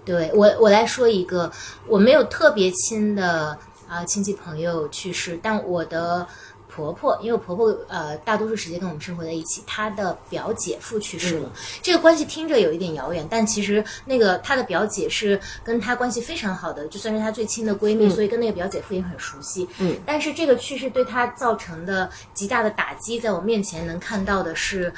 [0.04, 1.50] 对我，我来说一个，
[1.86, 3.56] 我没有特别亲的
[3.88, 6.26] 啊、亲戚朋友去世，但我的
[6.70, 11.50] 婆婆，因为我婆婆呃大多数时间跟我们生活在一起，她的表姐夫去世了。
[11.82, 19.68] 这个关系听着有一点遥远，但其实那个她的表姐是跟她关系非常好的，就算是她最亲的闺蜜，所以跟那个表姐夫也很熟悉。
[19.78, 24.92] 嗯，但是这个去世对她造成的极大的打击，在我面前能看到的是，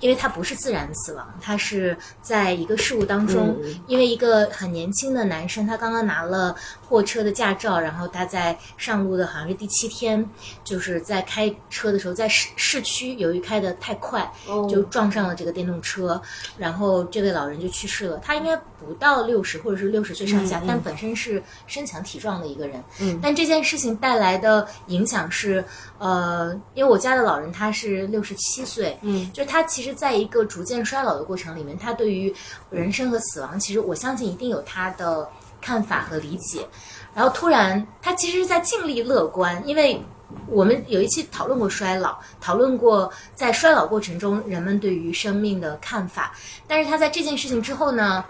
[0.00, 3.56] 因为她不是自然死亡，她是在一个事故当中，
[3.86, 6.56] 因为一个很年轻的男生，他刚刚拿了
[6.88, 10.28] 货车的驾照，然后他在上路的好像是第七天，
[10.64, 16.20] 就是在开车的时候，在市市区由于开得太快，哦就撞上了这个电动车，
[16.56, 18.18] 然后这位老人就去世了。
[18.22, 22.82] 他应该不到六十或者是六十岁上下，但本身是身强体壮的一个人。
[23.00, 25.62] 嗯但这件事情带来的影响是，
[25.98, 32.32] 呃，因为我家的老人他是六十七岁，嗯，就是他其实在一个逐渐衰老的过程里面，他对于
[32.70, 35.28] 人生和死亡，其实我相信一定有他的
[35.60, 36.66] 看法和理解。
[37.14, 40.02] 然后突然，他其实是在尽力乐观，因为
[40.48, 46.34] 我们有一期讨论过衰老，讨论过在衰老过程中人们对于生命的看法。
[46.66, 48.24] 但是他在这件事情之后呢，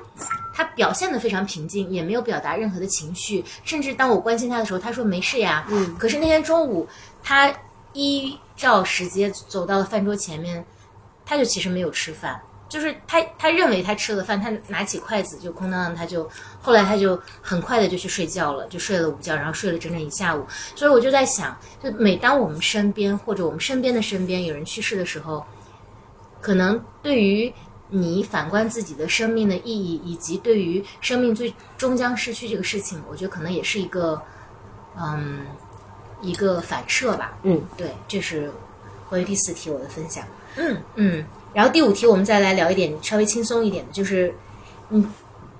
[0.54, 5.66] 他表现得非常平静，也没有表达任何的情绪，甚至当我关心他的时候，他说没事呀。
[5.70, 6.86] 嗯可是那天中午，
[7.22, 7.52] 他
[7.92, 10.64] 依照时间走到了饭桌前面，
[11.24, 12.40] 他就其实没有吃饭。
[12.72, 16.26] 就是他，他认为他吃了饭，他拿起筷子就空荡荡，他就
[16.58, 20.46] 后来他就很快的就去睡觉了，就睡了午觉，然后睡了整整一下午。
[20.74, 25.44] 所以我就在想，就每当我们身边或者我们身边的身边有人去世的时候，
[26.40, 27.52] 可能对于
[27.90, 34.18] 你反观自己的生命的意义，以及对于生命最终将逝去这个事情，我觉得可能也是一个，
[34.98, 35.44] 嗯，
[36.22, 37.36] 一个反射吧。
[37.42, 38.50] 嗯，对，这是
[39.10, 40.24] 关于第四题我的分享。
[40.56, 44.34] 嗯嗯，然后第五题我们再来聊一点稍微轻松一点的，就是
[44.90, 45.12] 嗯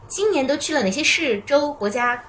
[0.08, 2.22] 今年都去了哪些市州国家？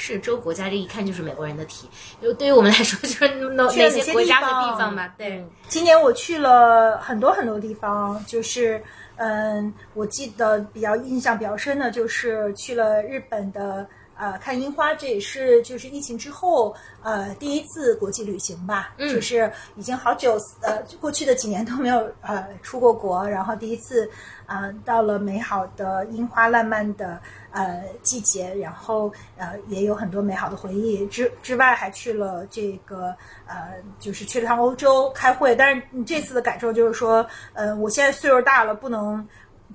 [0.00, 1.88] 市州国家这一看就是美国人的题，
[2.22, 5.08] 就对于我们来说 就是哪哪些国家的地方嘛？
[5.18, 8.80] 对，今年我去了很多很多地方，就是
[9.16, 13.84] 嗯，我记得比较印象比较深的就是去了日本的
[14.18, 24.10] 呃看樱花，这也是就是疫情之后呃第一次国际旅行吧，嗯就是已经好久呃过去的几年都没有呃出过国，然后第一次
[24.44, 27.20] 啊、呃到了美好的樱花烂漫的
[27.52, 31.06] 呃季节，然后呃也有很多美好的回忆。
[31.06, 33.14] 之之外还去了这个
[33.46, 39.26] 呃就是去了趟欧洲开会，但是你这次的感受就是说，呃我现在岁数大了，不能。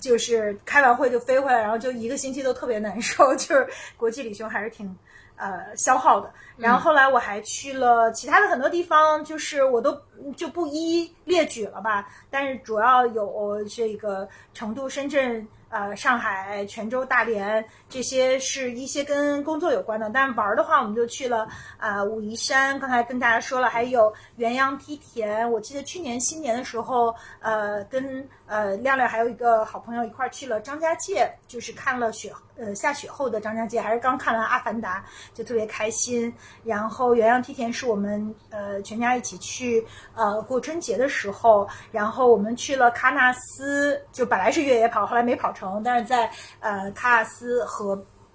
[0.03, 4.93] 就是开完会就飞回来，然后就一个星期都特别难受， 就是国际旅行还是挺
[5.37, 6.29] 呃消耗的。
[6.57, 9.97] 然后后来我还去了其他的很多地方，就是我都
[10.35, 12.05] 就不一一列举了吧。
[12.29, 20.10] 但是主要有这个成都、深圳、呃上海、泉州、大连这些是一些跟工作有关的。
[20.12, 25.49] 但玩的话，我们就去了啊、武夷山，刚才跟大家说了，还有元阳梯田。
[25.51, 35.06] 我记得去年新年的时候，呃，跟呃亮亮还有一个好朋友一块去了张家界，就是看了雪呃下雪后的张家界，还是刚看完《阿凡达》，
[35.38, 36.34] 就特别开心。
[36.63, 46.27] 然后原阳梯田是我们呃全家一起去呃过春节的时候，然后我们去了喀纳斯，就本来是越野跑，后来没跑成，但是在
[46.60, 47.82] 呃喀纳斯和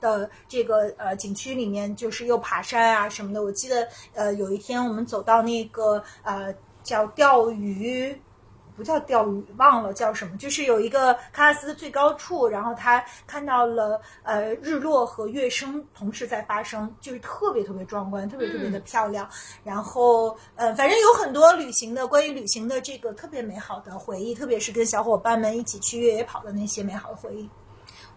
[0.00, 3.42] 的这个呃景区里面，就是又爬山啊什么的。
[3.42, 8.20] 我记得呃有一天我们走到那个呃叫钓鱼。
[8.76, 19.28] 不叫钓鱼，忘了叫什么，就是有一个喀纳斯的最高处，然后他看到了呃日落和月升同时在发生，就是特别特别壮观，特别特别的漂亮。
[19.64, 27.50] 然后呃，反正有很多旅行的关于旅行的这个特别美好的回忆，特别是跟小伙伴们一起去越野跑的那些美好的回忆。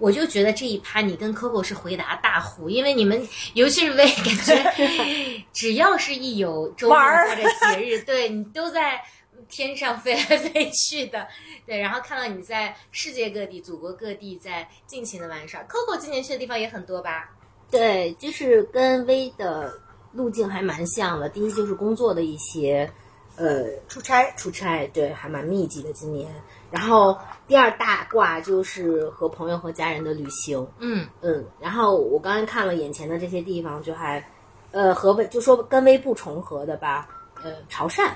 [0.01, 9.01] 我就觉得这一趴你跟 Coco 是回答大户，因为你们尤其是为感觉，只要是一有周末或者节日，对你都在。
[9.49, 11.27] 天上飞来飞去的，
[11.65, 15.61] 对，然后看到你在世界各地、祖国各地在尽情的玩耍。
[15.63, 17.29] Coco 今年去的地方也很多吧？
[17.69, 19.73] 对，就是跟 V 的
[20.13, 21.27] 路径还蛮像的。
[21.27, 22.89] 第一就是工作的一些，
[23.35, 26.31] 呃，出差，出差，对，还蛮密集的今年。
[26.71, 31.45] 然后第二大卦就是和朋友和家人的旅行，嗯嗯。
[31.60, 34.25] 然后我刚才看了眼前的这些地方，就还，
[34.71, 37.07] 呃，和 V 就说跟微不重合的吧，
[37.43, 38.10] 呃，潮汕。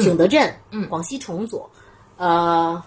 [0.00, 1.68] 景德镇，嗯，广西崇左，
[2.16, 2.80] 呃，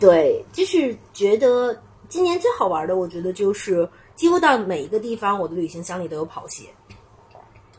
[0.00, 6.64] 对，就是觉得今年最好玩的，我觉得就是几乎到每一个地方，我的旅行箱里都有跑鞋。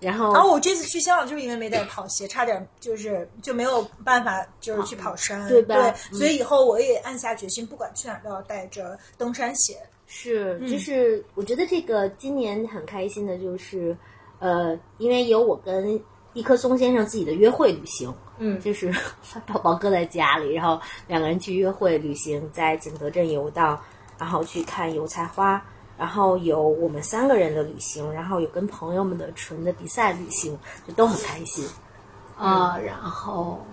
[0.06, 5.76] 然后，然后我这次去香港就是因为没带跑鞋，差点就是就没有办法就是去跑山，对吧？
[5.76, 9.78] 对，所以以后我也暗下决心，不管去哪儿都要带着登山鞋。
[10.08, 13.98] 是，就是我觉得这个今年很开心的，就是
[14.40, 16.00] 呃，因为有我跟。
[16.36, 18.94] 一棵松先生自己的约会旅行，嗯，就是
[19.34, 23.82] 把宝宝搁在家里，然后两个人去约会旅行，在景德镇游荡，
[24.18, 25.66] 然后去看油菜花，
[25.98, 31.68] 然后有我们三个人的旅行，然后有跟朋友们的纯的比赛旅行，就都很开心
[32.38, 32.78] 啊。
[32.78, 33.66] 然后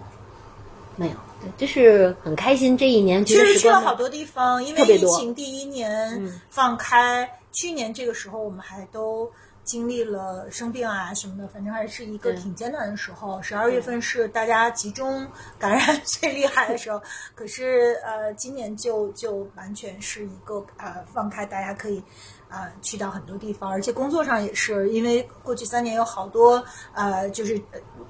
[0.96, 2.76] 没有，对，就是很开心。
[2.76, 9.30] 这一年其实去了好多地方，因为疫情第一年放开，去年这个时候我们还都。
[9.64, 13.40] 经历了生病啊什么的，反正还是一个挺艰难的时候。
[13.42, 15.27] 十二月份是大家集中
[15.59, 17.01] 感染最厉害的时候，
[17.35, 22.03] 可是呃，今年就就完全是一个呃放开，大家可以
[22.48, 26.62] 啊去到很多地方，而且工作上也是，因为过去三年有好多
[26.94, 27.61] 呃就是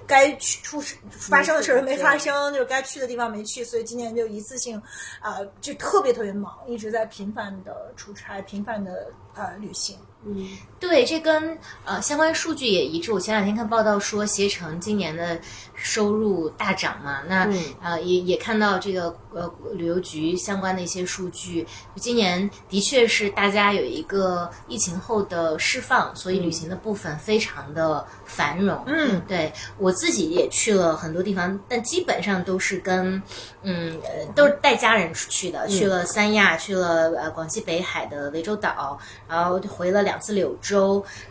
[0.07, 4.81] 该去出事发生的事儿没发生，就是该去的地方没去，所以今年就一次性
[5.21, 9.99] 啊就特别特别忙，一直在频繁的出差，频繁的呃旅行。
[10.25, 10.47] 嗯，
[10.89, 13.13] 对，这跟呃相关数据也一致。
[13.13, 15.41] 我前两天看报道说，携程今年的
[15.75, 17.49] 收入大涨嘛，那
[17.83, 21.67] 呃也也看到这个呃旅游局相关的一些数据，
[21.97, 28.85] 今年的确是大家有一个疫情后的释放，所以旅行的部分非常的繁荣。
[28.87, 33.21] 嗯，对我自己也去了很多地方，但基本上都是跟
[33.63, 38.97] 嗯呃都是带家人出去的，去了三亚，去了呃广西北海的涠洲岛，
[39.29, 40.13] 然后回了两。
[40.13, 40.72] 两次柳州，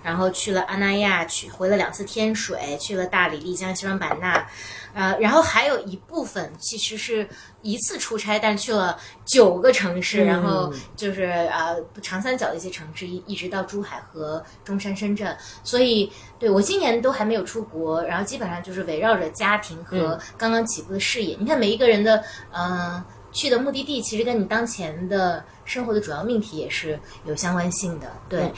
[0.04, 4.48] 然后去了阿那亚，去回了两次天水，去了大理、丽江、西双版纳，
[4.94, 7.28] 呃，然后还有一部分其实是
[7.62, 15.36] 一次出差，但去了九个城市，然后就是呃长三角的一些城市，一一直到珠海和中山、深圳。
[15.64, 21.36] 所以，对我今年都还没有出国，然后基本上就是围绕着家庭和刚刚起步的事业。
[21.40, 23.04] 你看每一个人的嗯。
[23.34, 28.52] 去的目的地其实跟你当前的生活的主要命题也是有相关性的，对，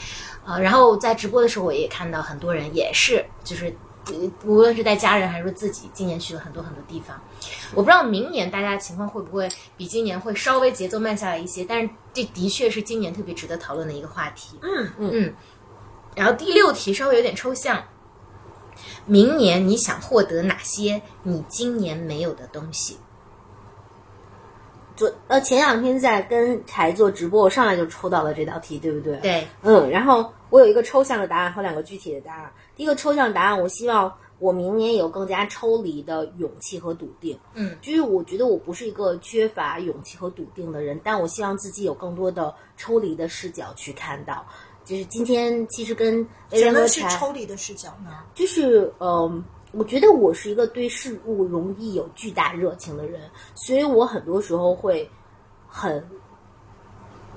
[0.44, 3.72] 呃，然后在直播的时候我也看到很多人也是，就是
[4.44, 7.16] 无论是带家人还是说自己，今年去了很多很多地方。
[7.72, 14.58] 我不知道明年大家情况会不会比今年会稍微节奏慢下来一些，但是这的确是今年特别值得讨论的一个话题。
[14.60, 15.34] 嗯嗯嗯。
[16.16, 17.84] 然后第六题稍微有点抽象，
[19.06, 22.98] 明年你想获得哪些你今年没有的东西？
[24.96, 29.16] 昨呃前两天在跟柴做直播，我上来就抽到了这道题，对不对？
[29.18, 32.52] 对，嗯，然后我有一个抽象的答案和两个具体的答案。
[32.76, 37.38] 第一个抽象答案，我希望我明年有更加抽离的勇气和笃定。
[37.54, 44.46] 嗯，就是我觉得我不是一个缺乏勇气和笃定的人，但我希望自己有更多的抽离的视角去看到。
[44.84, 48.22] 就是今天其实跟什么是抽离的视角呢？
[48.34, 49.42] 就是嗯。
[49.76, 53.20] 我觉得我是一个对事物容易有巨大热情的人，
[53.54, 55.08] 所以我很多时候会
[55.68, 56.02] 很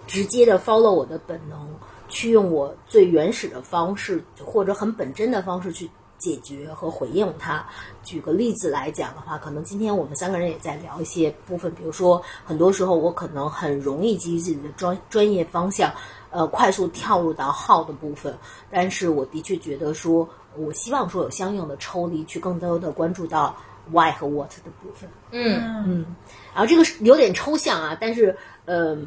[0.05, 1.67] 直接的 follow 我的本能，
[2.07, 7.65] 去用我最原始的方式或者很本真的方式去解决和回应它。
[8.03, 15.91] 举个例子来讲的话，可能今天我们三个人也在聊一些部分，比如说很多时候我可能很容易基于自己的专专业方向，
[16.29, 18.35] 呃快速跳入到 how 的部分，
[18.71, 20.27] 但是我的确觉得说，
[20.57, 23.55] 我希望说有相应的抽离，去更多的关注到
[23.91, 25.09] why 和 what 的部分。
[25.31, 26.05] 嗯，嗯，
[26.53, 28.35] 然后这个是有点抽象啊，但是
[28.65, 28.97] 呃，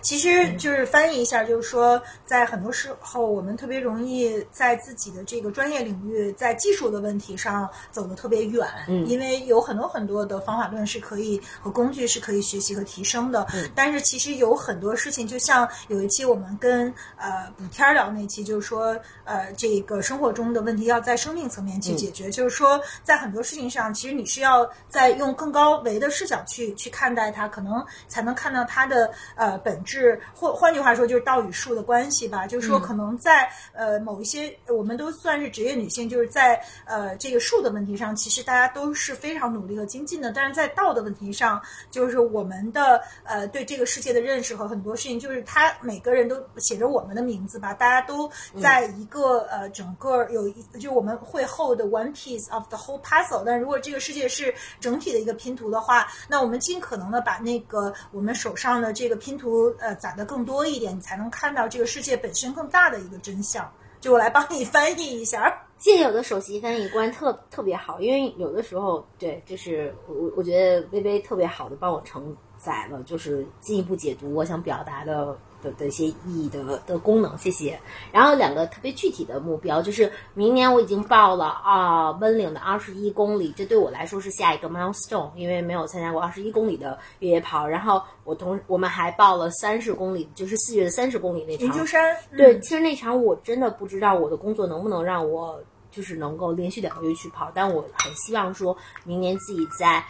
[0.00, 9.06] 其实就是翻译一下，就是说，在很多时候，我们特别容易在自己的这个专业领域，在技术的问题上走得特别远，嗯。
[9.06, 13.46] 因为有很多很多的方法论是可以和工具是可以学习和提升的。
[13.54, 13.68] 嗯。
[13.74, 32.46] 但是其实有很多事情，就像有一期我们跟呃补天儿聊那期，就是说呃这个生活中的问题要在生命层面去解决，就是说在很多事情上，其实你是要在用更高维的视角去去看待它，可能才能看到它的呃本质，或换句话说就是道与术的关系吧。
[32.46, 40.30] 就是说，可能在呃某一些我们都算是职业女性，就是在呃这个术的问题上，其实大家都是非常努力和精进的。
[40.30, 41.60] 但是在道的问题上，
[41.90, 48.30] 就是我们的呃对这个世界的认识和很多事情，就是他每个人都写着我们的名字吧，大家都
[48.62, 53.42] 在一个、呃整个有一就我们会 hold one piece of the whole puzzle。
[53.44, 63.70] 但如果这个世界是整体的一个拼图的话，那我们尽可能的把那个我们手上的这个拼图呃攒的更多一点，你才能看到这个世界本身更大的一个真相。
[64.00, 65.52] 就我来帮你翻译一下。
[65.78, 75.36] 谢谢我的首席翻译官特特别好，因为有的时候对，就是我我我觉得微微特别好的帮我承载了，就是进一步解读我想表达的
[75.66, 77.78] 的的一些意义的的功能，谢谢。
[78.12, 87.66] 然后两个特别具体的目标，就是明年我已经报了啊温岭的二十一公里，这对我来说是下一个 milestone，因为没有参加过二十一公里的越野跑。
[87.66, 95.60] 然后我同我们还报了三十公里，就是四月的三十公里那场云丘山，嗯对，其实那场我真的不知道我的工作能不能让我
[95.90, 100.04] 就是能够连续两个月去跑，但我很希望说明年自己在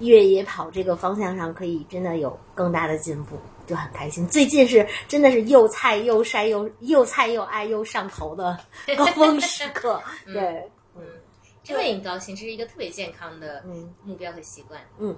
[0.00, 3.36] 越野跑这个方向上可以真的有更大的进步，
[3.66, 4.26] 就很开心。
[4.28, 8.58] 最近是真的是又菜又晒又又菜又爱又上头的
[8.96, 10.70] 高峰时刻， 对，
[11.62, 14.80] 这为你高兴，这是一个特别健康的嗯目标和习惯。
[14.98, 15.16] 嗯。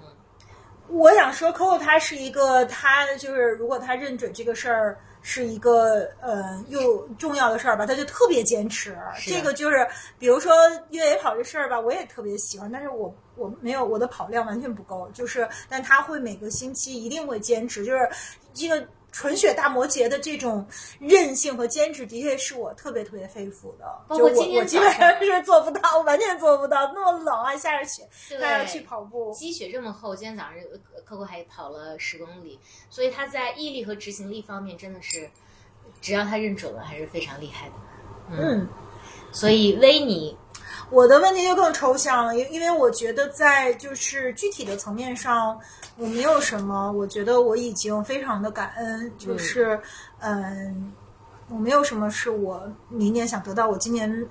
[0.88, 4.96] 我想说，Coco 他是一个，他就是如果他认准这个事儿
[5.28, 8.96] 是一个呃又重要的事儿吧，他就特别坚持。
[9.26, 9.84] 这个就是，
[10.20, 10.52] 比如说
[10.90, 18.08] 越野跑这事儿吧，我也特别喜欢，但是我我没有我的跑量完全不够，就是，但他会每个星期一定会坚持，就是
[18.54, 18.86] 这个。
[19.16, 20.66] 纯血大摩羯的这种
[21.00, 23.86] 韧性和坚持，的确是我特别特别佩服的。
[24.06, 26.92] 包括就我今天早我基本上上是做不到，我完全做不到。
[26.92, 29.32] 那么冷啊，下着雪，对还要去跑步。
[29.32, 32.60] 积雪这么厚，今天早上呃 Coco 还跑了十公里，
[32.90, 35.30] 所以他在毅力和执行力方面真的是，
[36.02, 37.74] 只要他认准了，还是非常厉害的。
[38.32, 38.68] 嗯，
[39.32, 40.36] 所以威尼，
[40.90, 45.58] 我的问题就更抽象了，因因为我觉得在就是具体的层面上，
[45.96, 49.80] 我没有什么，我觉得我已经非常的感恩，就是
[50.20, 50.92] 嗯，
[51.48, 54.26] 我没有什么是我明年想得到，我今年。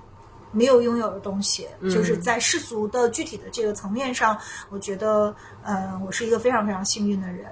[0.52, 4.38] 没有拥有的东西，就是在世俗的具体的这个层面上，
[4.70, 7.46] 我觉得，呃，我是一个非常非常幸运的人。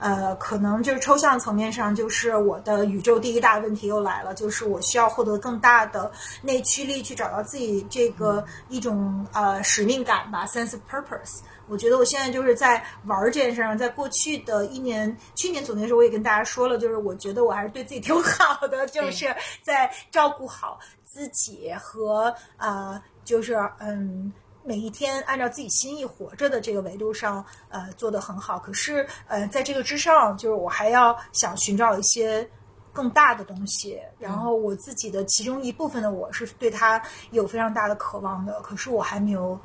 [0.00, 6.10] 呃，可能就是抽象层面上，就是我的宇宙第一大问题又来了，就是我需要获得更大的
[6.42, 11.40] 内驱力，去找到自己这个一种呃使命感吧，sense of purpose。
[11.70, 24.32] 我觉得我现在就是在玩儿这件事上，在过去的一年，去年总结的时候我也跟大家说了，就是我觉得我还是对自己挺好的，就是在照顾好自己和啊、呃就是嗯。
[24.62, 28.58] 每一天按照自己心意活着的这个维度上，呃，做得很好。
[28.58, 32.46] 可是，呃，在这个之上，就是我还要想寻找一些
[32.92, 33.98] 更大的东西。
[34.18, 38.60] 然后，我自己的其中一部分的我是对它有非常大的渴望的。
[38.60, 39.58] 可是，我还没有，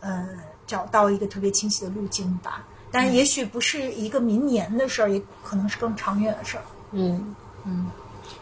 [0.00, 0.28] 呃，
[0.70, 2.64] 找到一个特别清晰的路径吧。
[2.92, 6.62] 但，也许不是一个明年的事儿，也可能是更长远的事儿。
[6.92, 7.90] 嗯嗯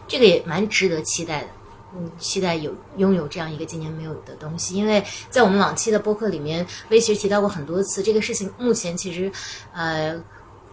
[0.07, 1.47] 这个也蛮值得期待的。
[1.95, 9.31] 嗯，期待有拥有这样一个今年没有的东西，因为在我们往期的播客里面，威其实提到过很多次，这个事情目前其实，
[9.73, 10.15] 呃，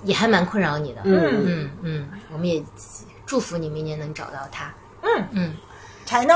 [0.04, 1.00] 也还蛮困扰你的。
[1.04, 2.62] 嗯嗯嗯，我们也
[3.24, 4.74] 祝福你明年能找到它。
[5.00, 5.54] 嗯嗯。
[6.04, 6.34] 柴呢？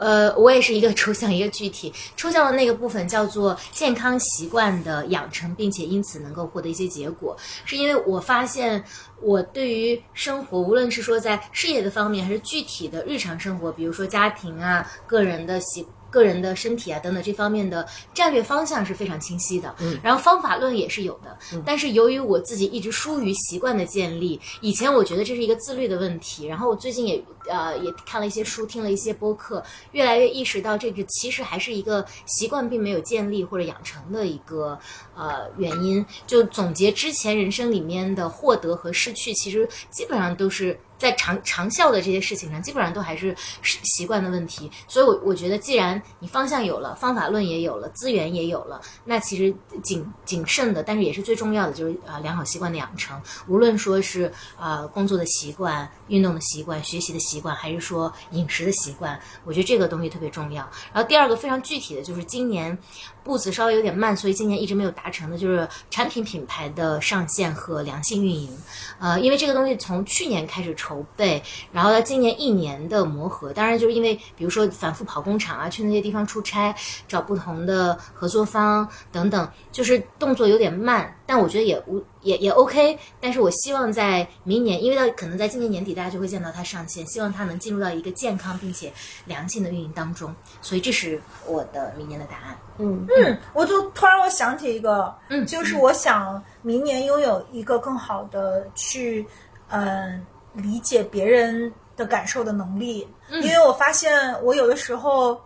[0.00, 1.92] 呃，我也是一个抽象，一个具体。
[2.16, 7.36] 抽象的那个部分叫做健康习惯的养成，并且因此能够获得一些结果，
[7.66, 8.82] 是因为我发现
[9.20, 15.86] 我对于生活，无论是说在事业的方面，还是具体的日常生活，比如说家庭啊、个人的习。
[16.10, 29.62] 个人的身体啊等等这方面的战略方向是非常清晰的，嗯，然后方法论也是有的，嗯，但是由于我自己一直疏于习惯的建立，以前我觉得这是一个自律的问题，然后我最近也呃也看了一些书，听了一些播客，
[29.92, 34.78] 越来越意识到这个其实还是一个习惯并没有建立或者养成的一个
[35.16, 36.04] 呃原因。
[36.26, 44.70] 就总结之前人生里面的获得和失去，其实基本上都是在长长效的这些事情上，基本上都还是习惯的问题。
[44.88, 53.20] 所以，我我觉得，既然你方向有了，方法论也有了，资源也有了，那其实谨谨慎的，但是也是最重要的，就是啊，良好习惯的养成。
[53.46, 60.68] 无论说是啊工作的习惯、运动的习惯、学习的习惯，习惯还是说饮食的习惯，我觉得这个东西特别重要。
[60.92, 62.76] 然后第二个非常具体的就是今年
[63.22, 68.50] 步子稍微有点慢，所以今年一直没有达成的，就是产品品牌的上线和良性运营。
[68.98, 71.40] 呃，因为这个东西从去年开始筹备，
[71.72, 76.74] 然后到今年一年的磨合，当然就是因为比如说反复跑工厂啊，去那些地方出差，
[77.06, 82.98] 找不同的合作方等等，就是动作有点慢，但我觉得也无也也 OK。
[83.20, 88.92] 但是我希望在明年，因为到可能在今年年底大家就会见到它上线，希望它能进入到一个健康并且
[89.26, 92.58] 良性的运营当中，所以这是我的明年的答案。
[92.78, 99.24] 嗯嗯，我就突然我想起一个，嗯就是我想明年拥有一个更好的去，
[99.68, 105.40] 嗯、理解别人的感受的能力，因为我发现我有的时候，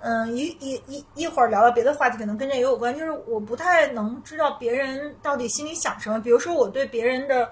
[0.00, 6.20] 嗯，一一一一会儿聊到别的话题，可能跟这也有关，就是我不太能知道别人到底心里想什么。
[6.20, 7.50] 比如说，我对别人的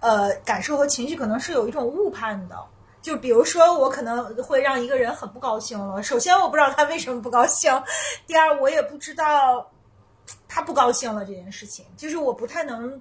[0.00, 2.56] 呃感受和情绪可能是有一种误判的。
[3.02, 6.02] 就比如说，我可能会让一个人很不高兴了。
[6.02, 7.72] 首先，我不知道他为什么不高兴；
[8.26, 9.70] 第二，我也不知道
[10.48, 11.86] 他不高兴了这件事情。
[11.96, 13.00] 就是我不太能，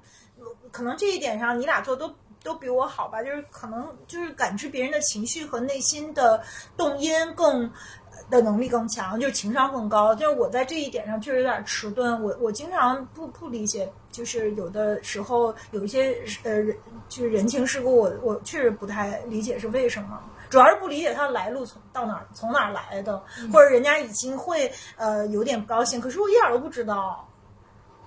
[0.72, 2.14] 可能这一点上你俩做都
[2.44, 3.24] 都比我好吧。
[3.24, 6.40] 就是可能就是感知别人的情绪和内心的
[6.78, 7.68] 动因更
[8.30, 10.14] 的能力更强，就是情商更高。
[10.16, 12.22] 就是我在这一点上确实有点迟钝。
[12.24, 16.78] 我我经常不不理解，就是有的时候有一些呃人
[17.10, 20.20] 就是人情世故，我我确实不太理解是为什么。
[20.50, 23.22] 主要是不理解他的来路从到哪儿从哪儿来的，
[23.52, 27.28] 或者人家已经会呃有点不高兴，可是我一点都不知道。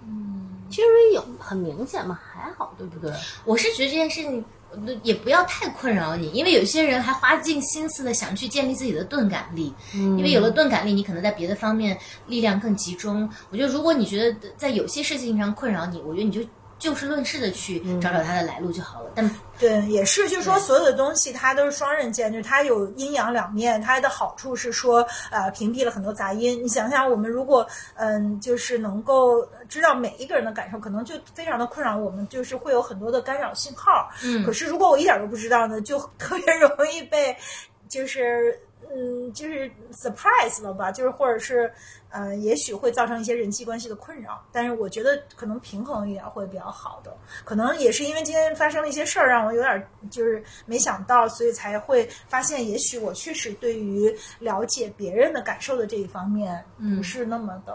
[0.02, 3.10] 嗯其实有很明显嘛，还好，对不对？
[3.44, 4.57] 我是觉得这件事情呃
[5.02, 13.28] 也不要太困扰你，因为有些人还花尽心思的想去建立自己的钝感力，因为有了钝感力，你可能在别的方面力量更集中。
[13.50, 16.40] 我觉得如果你觉得在有些事情上困扰你，我觉得你就
[16.78, 19.10] 就事论事的去找找它的来路就好了。
[19.14, 23.80] 但对，也是，就是说所有的东西它都是双刃剑，就是它有阴阳两面。
[23.82, 26.62] 它的好处是说，呃，屏蔽了很多杂音。
[26.62, 27.66] 你想想，我们如果
[27.96, 34.08] 嗯，就是能够知道每一个人的感受，可能就非常的困扰我们，就是会有很多的干扰信号。
[34.22, 37.36] 嗯可是如果我一点都不知道呢，就特别容易被，
[37.88, 38.56] 就是
[38.90, 41.70] 嗯，就是 surprise 了吧，就是或者是
[42.10, 44.42] 呃，也许会造成一些人际关系的困扰。
[44.50, 47.14] 但是我觉得可能平衡一点会比较好的，
[47.44, 56.64] 可能也是因为今天发生了一些事儿，让我有点就是没想到，所以才会发现，也许我确实对于了解别人的感受的这一方面，
[56.96, 57.74] 不是那么的，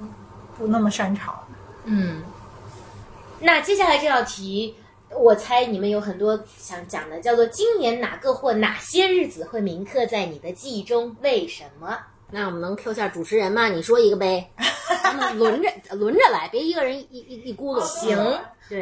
[0.00, 0.08] 嗯
[0.56, 1.46] 不那么擅长。
[1.84, 2.22] 嗯，
[3.38, 4.76] 那接下来这道题，
[5.16, 11.14] 我猜你们有很多想讲的，叫做今年哪个或哪些日子会铭刻在你的记忆中？
[11.20, 11.98] 为什么？
[12.30, 13.68] 那我们能 Q 下主持人吗？
[13.68, 14.50] 你说一个呗，
[15.04, 17.80] 咱们轮着轮着来，别一个人一一一咕噜。
[17.82, 18.16] 行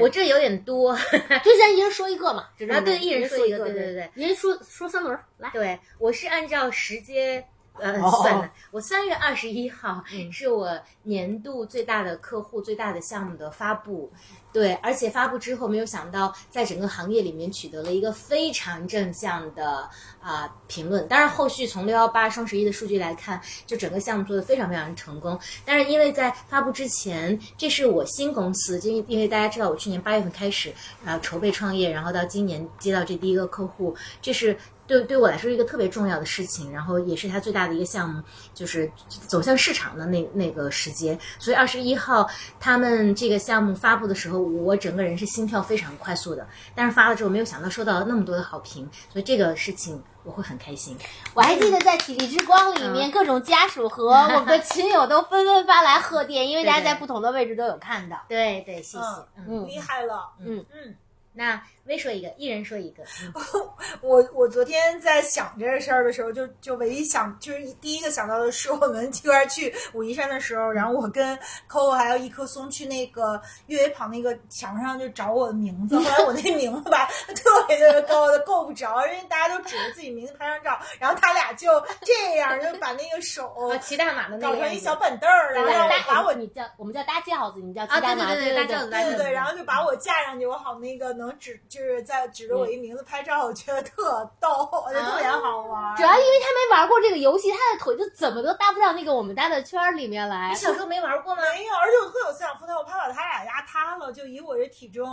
[0.00, 0.94] 我这有点多。
[1.42, 5.50] 就咱 一人说一个嘛，就这么啊对一人说一个个，对对对一人说说三轮儿来。
[5.52, 7.44] 对，我是按照时间
[7.78, 8.52] 呃哦算了。
[8.70, 10.02] 我三月二十一号
[10.32, 14.10] 是我年度最大的客户、最大的项目的发布。
[14.52, 19.88] 对，而且发布之后，没有想到在整个行业里面取得了一个非常正向的
[20.20, 21.06] 啊、评论。
[21.06, 25.38] 当然，后续从六幺八双十一的数据来看，就整个项目做得非常非常成功。
[25.64, 34.56] 但是因为在发布之前，这是我新公司，因为因为大家知道我去年八月份开始啊、筹备创业，然后到今年接到这第一个客户，这是
[34.90, 38.20] 对对我来说是一个特别重要的事情，然后也是它最大的一个项目，
[38.52, 41.16] 就是走向市场的那那个时间。
[41.38, 42.28] 所以二十一号
[42.58, 50.98] 他们这个项目发布的时候，我整个人是心跳非常快速的，但是发了之后没有想到收到了那么多的好评，所以这个事情我会很开心。
[51.34, 58.16] 我还记得在体力之光里面，各种家属和我的 群友都纷纷发来贺电，因为大家在不同的位置都有看到。
[58.28, 59.04] 对对，谢谢。
[59.36, 60.96] 嗯嗯，厉害了，嗯嗯。
[61.32, 63.02] 那微说一个，一人说一个。
[63.24, 63.32] 嗯
[64.00, 71.36] 我我昨天在想这个事儿的时候，就就唯一想就是第一个想到的是我们一块儿去武夷山的时候，然后我跟
[71.68, 81.68] Coco 还有一棵松去那个越野跑那个墙上就找我的名字，后来我那名字吧特别的高的够不着，因为大家都指着自己名字拍张照，然后他俩就
[82.02, 95.96] 这样就把那个手啊，骑大马的那个搞成一小板凳儿，然后把我你叫我们叫搭轿子，你叫骑啊，大马，对对对，对大轿子，大对对对，轿子然后就把我架上去，我好那个能指，就是在指着我一名字拍照，我觉得特逗，我觉得特别好玩。
[95.96, 100.54] 主要因为他没玩过这个游戏，他的腿就怎么都搭不到那个我们搭的圈儿里面来你。
[100.54, 101.42] 小时候没玩过吗？
[101.54, 105.08] 没有，而且我特有思想负担，我怕把他俩压塌了，就以我这体重，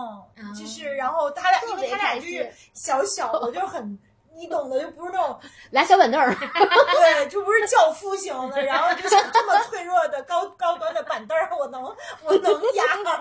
[0.57, 3.97] 就是然后他俩，因为他俩就是小小的，就很。
[4.37, 5.39] 你懂的，就不是那种
[5.71, 11.83] 俩小板凳儿， 对，就不是轿夫型的，然后就是这么脆弱的高高端的板凳儿，我能
[12.23, 13.19] 我能压吗？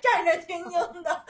[0.00, 1.24] 战战兢兢的，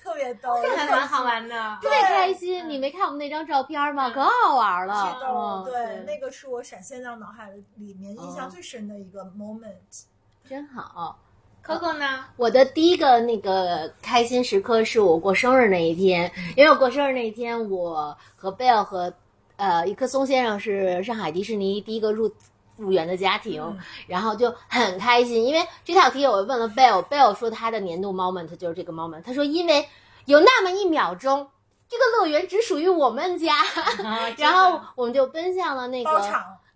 [0.00, 1.78] 特别逗，这还蛮好玩的。
[1.82, 2.68] 特别开心。
[2.68, 4.10] 你没看我们那张照片吗？
[4.10, 4.94] 可好玩了。
[5.14, 10.04] 是的，嗯对，那个是我闪现到脑海里面印象最深的一个 moment。
[10.48, 11.18] 真好。
[11.66, 12.24] Coco 呢？
[12.36, 19.12] 我的第一个那个开心时刻是我过生日那一天，因为我过生日那一天，我和贝尔和
[19.56, 22.30] 呃一棵松先生是上海迪士尼第一个入
[22.76, 25.44] 入园的家庭，然后就很开心。
[25.44, 29.88] 因为这道题我问了贝尔，贝尔说他的年度 moment 就是这个 moment，他说因为
[30.24, 31.48] 有那么一秒钟。
[31.92, 33.52] 这个乐园只属于我们家，
[34.38, 36.10] 然后我们就奔向了那个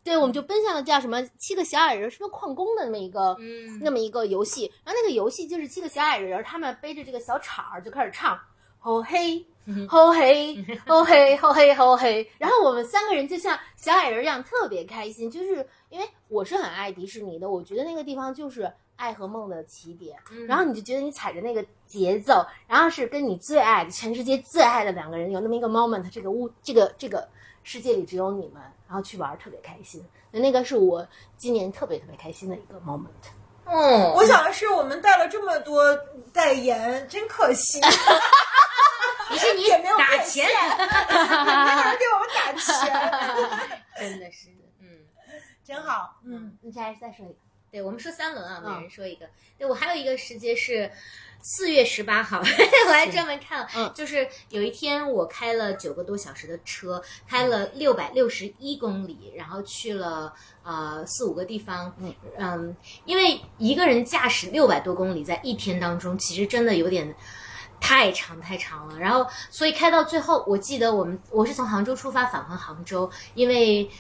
[0.05, 4.71] 对，我们就奔向了叫什么七个小矮人，是不是矿工的那么一个，嗯那么一个游戏。
[4.85, 8.39] 然后那个游戏就是七个小矮人，他们背着这个小铲儿就开始唱，
[8.79, 9.47] 吼嘿，
[9.89, 12.31] 吼嘿，吼嘿，吼嘿，吼嘿。
[12.37, 15.31] 然后我们三个人就像小矮人一样，特别开心。
[15.31, 20.19] 就是因为我是很爱迪士尼的，我觉得那个地方就是爱和梦的起点。
[20.47, 27.27] 然后你就觉得你踩着那个节奏，然后是跟你最爱的全世界最爱的两个人有那么一个 moment，这个屋这个这个
[27.63, 30.05] 世界里只有你们，然后去玩特别开心。
[30.31, 31.07] 那那个是我
[31.37, 33.09] 今年特别特别开心的一个 moment。
[33.67, 35.97] 嗯，我想的是，我们带了这么多
[36.33, 37.81] 代言，真可惜，
[39.31, 40.47] 迪士尼也没有打变钱，
[41.09, 44.49] 没有人给我们打钱， 真的是，
[44.81, 44.87] 嗯。
[45.65, 46.21] 真好。
[46.25, 47.39] 嗯，你再再说一个。
[47.71, 49.27] 对，我们说三轮啊，每嗯人说一个。
[49.57, 50.91] 对我还有一个时间是
[51.47, 52.39] 四月十八号，
[52.89, 60.33] 我还专门看了，嗯就是有一天我开了九个多小时的车，开了六百六十一公里，然后去了
[60.63, 61.95] 呃四五个地方。
[61.99, 67.15] 嗯嗯，因为一个人驾驶六百多公里，在一天当中，其实真的有点。
[67.81, 73.91] 太长太长了，然后所以开到最后，我记得我们我是从杭州出发返回杭州，因为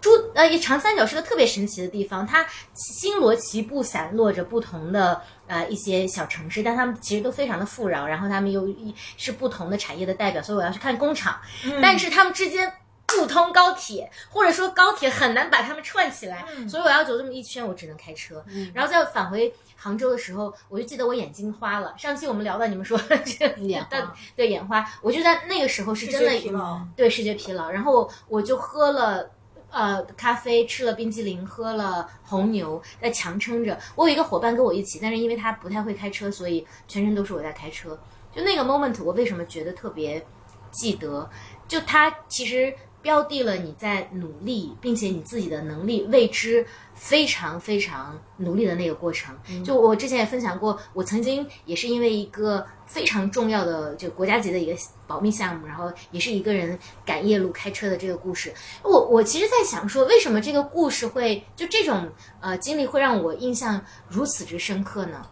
[0.00, 5.20] 珠呃长三角是个特别神奇的地方，它星罗棋布散落着不同的
[5.52, 11.40] 呃一些小城市，但他们其实都非常的富饶，然后他们又一是不同的产业的代表，所以我要去看工厂，
[11.82, 12.72] 但是他们之间。
[13.04, 18.42] 不通高铁，或者说高铁很难把他们串起来，所以我要走这么一圈，我只能开车。
[18.72, 21.92] 然后在返回杭州的时候，我就记得我眼睛花了。
[21.98, 24.00] 上期我们聊到你们说这个眼花 对
[24.34, 29.28] 对眼花，我就在那个时候是真的对视觉疲劳，然后我就喝了。
[29.72, 33.78] 呃，咖啡吃了冰激凌，喝了红牛，在强撑着。
[33.94, 37.98] 我有一个伙伴跟我一起，但是因为他不太会开车，所以全程都是我在开车。
[38.30, 40.24] 就那个 moment，我为什么觉得特别
[40.70, 41.28] 记得？
[41.66, 49.36] 就他其实标的了你在努力，并且你自己的能力未知非常非常努力的那个过程。
[49.64, 54.74] 就我之前也分享过，我曾经也是因为一个非常重要的就国家级的一个
[55.06, 58.54] 保密项目，然后也是一个人赶夜路开车的这个故事。
[58.82, 62.08] 我我其实在想说，为什么这个故事会就这种
[62.40, 65.26] 呃经历会让我印象如此之深刻呢？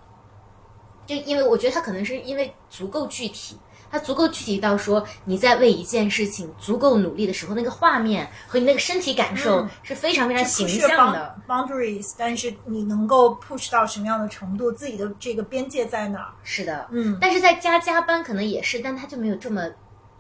[1.07, 3.57] 就因为我觉得它可能是因为足够具体，
[3.91, 11.36] 它足够具体到说你在为一件事情足够努力的时候，那个画面和你那个身体感受嗯是非常非常形象的。
[11.49, 16.32] boundaries，但是你能够 push 到什么样的程度，自己的这个边界在哪儿？
[16.45, 19.62] 是的，嗯但是在加加班可能也是，但他就没有这么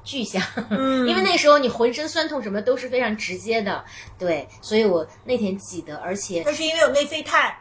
[0.02, 3.84] 具象，嗯 因为那时候你浑身酸痛什么都是非常直接的，
[4.18, 7.56] 对，所以我那天记得，而且那是因为有内啡肽，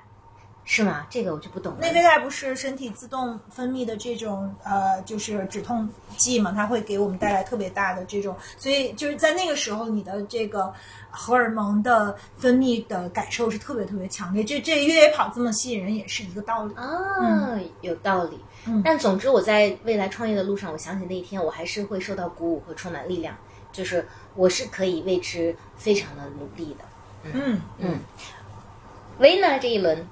[0.71, 1.07] 是吗？
[1.09, 1.79] 这个我就不懂了。
[1.79, 10.71] 内啡肽不是身体自动分泌的这种呃，就是止痛剂嘛，它会给我们带来特别大的这种，所以就是在那个时候，你的这个
[11.09, 14.43] 荷尔蒙的分泌的感受是特别特别强烈。
[14.43, 16.75] 这这越野跑这么吸引人，也是一个道理。
[16.75, 18.39] 啊，有道理。
[18.67, 23.35] 嗯但总之，我在未来创业的路上，我想起那一天，我还是会受到鼓舞和充满力量，
[23.71, 26.85] 就是我是可以为之非常的努力的。
[27.33, 27.99] 嗯，嗯，
[29.17, 30.05] 维纳这一轮，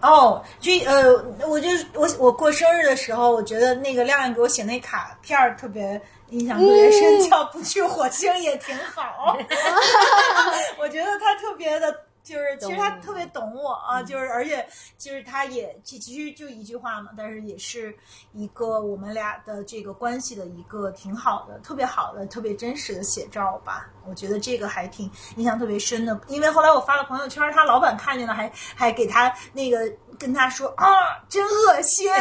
[0.00, 1.12] 哦，就呃，
[1.46, 9.36] 我就我我过生日的时候，我觉得那个亮亮给我写那卡片儿特别印象特别深，叫不去火星也挺好。
[10.78, 11.94] 我觉得他特别的。
[12.30, 14.66] 就是，其实他特别懂我啊，就是，而且
[14.96, 17.94] 就是他也其其实就一句话嘛，但是也是
[18.32, 23.90] 一个我们俩的这个关系的一个挺好的、特别好的、特别真实的写照吧。
[24.06, 30.86] 我觉得这个还挺印象特别深的，因为后来我发了朋友圈，他老板看见了，还还给他那个跟他说啊，
[31.28, 32.08] 真恶心。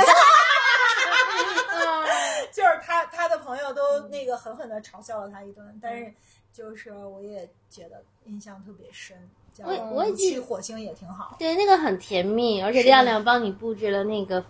[2.51, 6.13] 就是他他的朋友都那个狠狠的嘲笑了他一顿，但是
[6.51, 9.29] 就是我也觉得印象特别深。
[9.59, 11.35] 叫我我也记去火星也挺好。
[11.37, 14.43] 对，那个很甜蜜，而且亮亮帮你布置了那个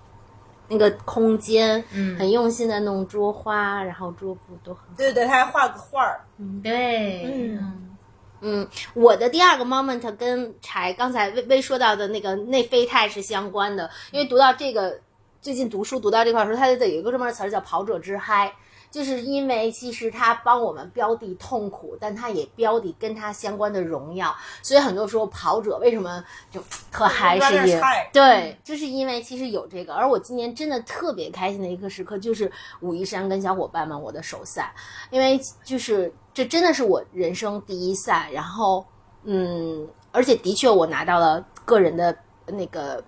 [0.68, 4.93] 那个空间，嗯很用心的弄桌花，然后桌布都很好。
[4.95, 6.22] 对对，他还画个画儿。
[6.62, 7.97] 对，嗯
[8.41, 14.99] 嗯，我的第二个 moment 跟柴刚才微微说到的那个内啡肽是相关的，因为读到这个
[15.41, 18.53] 最近读书读到这块儿的时候，它有一个专门的词儿叫“跑者之嗨”，
[18.92, 26.60] 就是因为其实他帮我们标的痛苦，但他也标的跟他相关的荣耀，所以很多时候跑者为什么就
[26.92, 27.80] 可还，是赢。
[28.12, 34.74] 对，就是因为其实有这个，而我今年真的特别开心的一个时刻，就是武夷山跟小伙伴们我的首赛，
[35.12, 38.86] 因为就是这真的是我人生第一赛，然后
[39.24, 42.18] 嗯，而且的确我拿到了个人的
[42.48, 43.04] 那个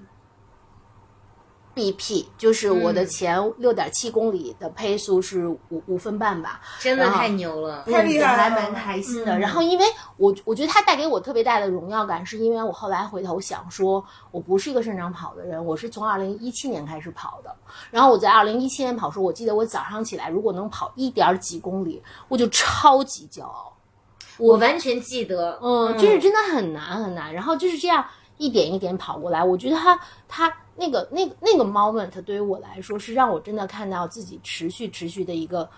[1.74, 7.84] BP，就是我的前六点七公里的配速是五五分半吧，真的太牛了。
[7.84, 9.38] 太厉害了还蛮开心的。
[9.38, 9.86] 嗯然后，因为
[10.18, 17.56] 我我觉得它带给我特别大的荣耀感，是因为我后来回头想说，我不是一个擅长跑的人，我是从二零一七年开始跑的。
[17.90, 23.72] 然后我在二零一七年跑的时候，我记得我早上起来如果能跑一点几公里，我就超级骄傲。
[24.38, 27.34] 我完全记得，嗯，就是真的很难很难。
[27.34, 28.04] 然后就是这样
[28.38, 35.70] 一点一点跑过来，我觉得他他那个那个那个 moment 对于我来说是让我真的看到自己持续持续的一个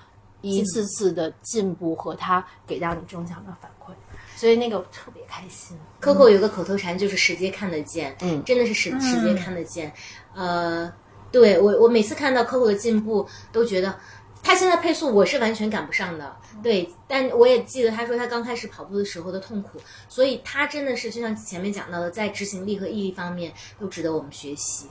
[0.41, 3.93] 一次次的进步和他给到你正向的反馈，
[4.35, 5.77] 所以那个我特别开心。
[6.01, 9.91] Coco 有个口头禅就是“时间看得见”，嗯真的是时时间看得见。
[10.35, 10.91] 呃，
[11.31, 13.95] 对我我每次看到 Coco 的进步，都觉得
[14.53, 16.31] 他现在配速我是完全赶不上的。
[16.61, 24.85] 对，但我也记得他说他刚开始跑步的时候的痛苦，所以他真的是就像前面讲到的，在执行力和毅力方面都值得我们学习。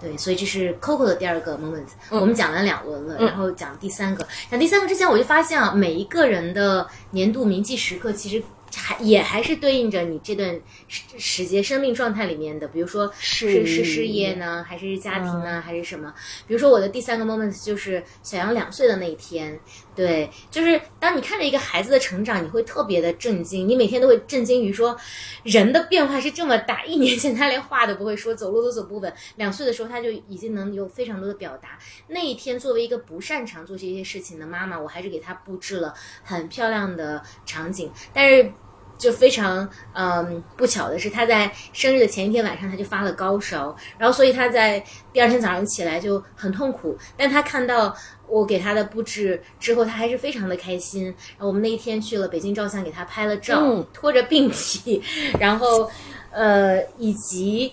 [0.00, 1.88] 对，所以这是 Coco 的第二个 moment。
[2.10, 4.24] 我们讲完两轮了，然后讲第三个。
[4.48, 8.40] 讲第三个之前，我就发现啊，每一个人的年度铭记时刻，其实
[8.74, 16.12] 还也还是对应着你这段时时间生命状态里面的，比如说是是事业呢，还是家庭呢，还是什么？
[16.46, 19.58] 比如说我的第三个 moment 就是小杨两岁的那一天。
[19.98, 24.96] 对，就是当你看着一个孩子的成长，你会特别的震惊，你每天都会震惊于说，
[25.42, 26.84] 人的变化是这么大。
[26.84, 31.70] 一年前他连话都不会说，走路都走不稳，两岁的时候他就已经能有非常多的表达。
[32.06, 35.92] 那一天，作为一个不擅长做这些事情的妈妈，我还是给他布置了
[36.22, 38.52] 很漂亮的场景，但是。
[38.98, 46.98] 就非常嗯不巧的是，他在生日的前一天晚上他就发了高烧，然后所以他在第二天早上起来就很痛苦。
[47.16, 47.96] 但他看到
[48.28, 51.04] 我给他的布置之后，他还是非常的开心。
[51.04, 55.02] 然后我们那一天去了北京照相，给他拍了照，嗯 拖着病体，
[55.40, 55.90] 然后
[56.30, 57.72] 呃以及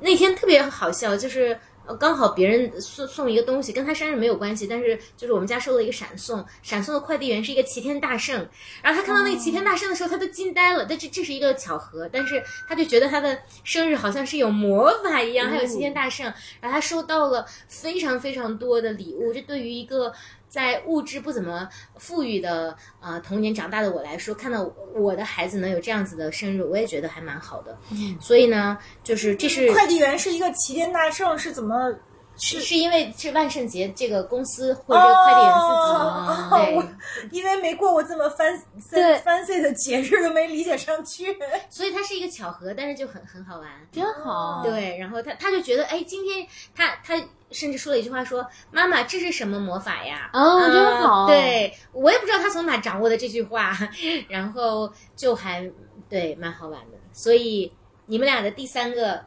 [0.00, 1.58] 那天特别好笑，就是。
[1.90, 8.48] 呃刚好别人送送一个东西，跟他生日没有关系，但是就是我们家收了一个闪送，闪送的快递员是一个齐天大圣，
[8.80, 10.86] 然后他看到那个齐天大圣的时候，他都惊呆了。
[10.88, 19.32] 但这这是一个巧合，但是他就觉得他的生日好像是有魔法一样，还有齐天大圣，然后他收到了非常非常多的礼物。
[19.32, 20.12] 这对于一个
[20.50, 27.78] 在物质不怎么富裕的呃童年长大的我来说，看到我我的孩子能有这样子的生日，我也觉得还蛮好的。
[27.92, 31.94] 嗯所以呢，就是这是快递员是一个齐天大圣，是怎么？
[32.42, 36.84] 是是因为是万圣节这个公司或者快递员自己哦对我
[37.32, 41.36] 因为没过过这么 fancy 对 fancy 的节日，都没理解上去。
[41.68, 43.68] 所以它是一个巧合，但是就很很好玩。
[43.92, 44.62] 真好。
[44.64, 47.14] 对，然后他他就觉得，哎，今天他他
[47.50, 50.30] 甚至说了一句话说，妈妈，这是什么魔法呀？
[50.32, 53.76] 哦呃真好对我也不知道他从哪掌握的这句话，
[54.28, 55.70] 然后就还
[56.08, 56.98] 对蛮好玩的。
[57.12, 57.72] 所以
[58.06, 59.24] 你们俩的第三个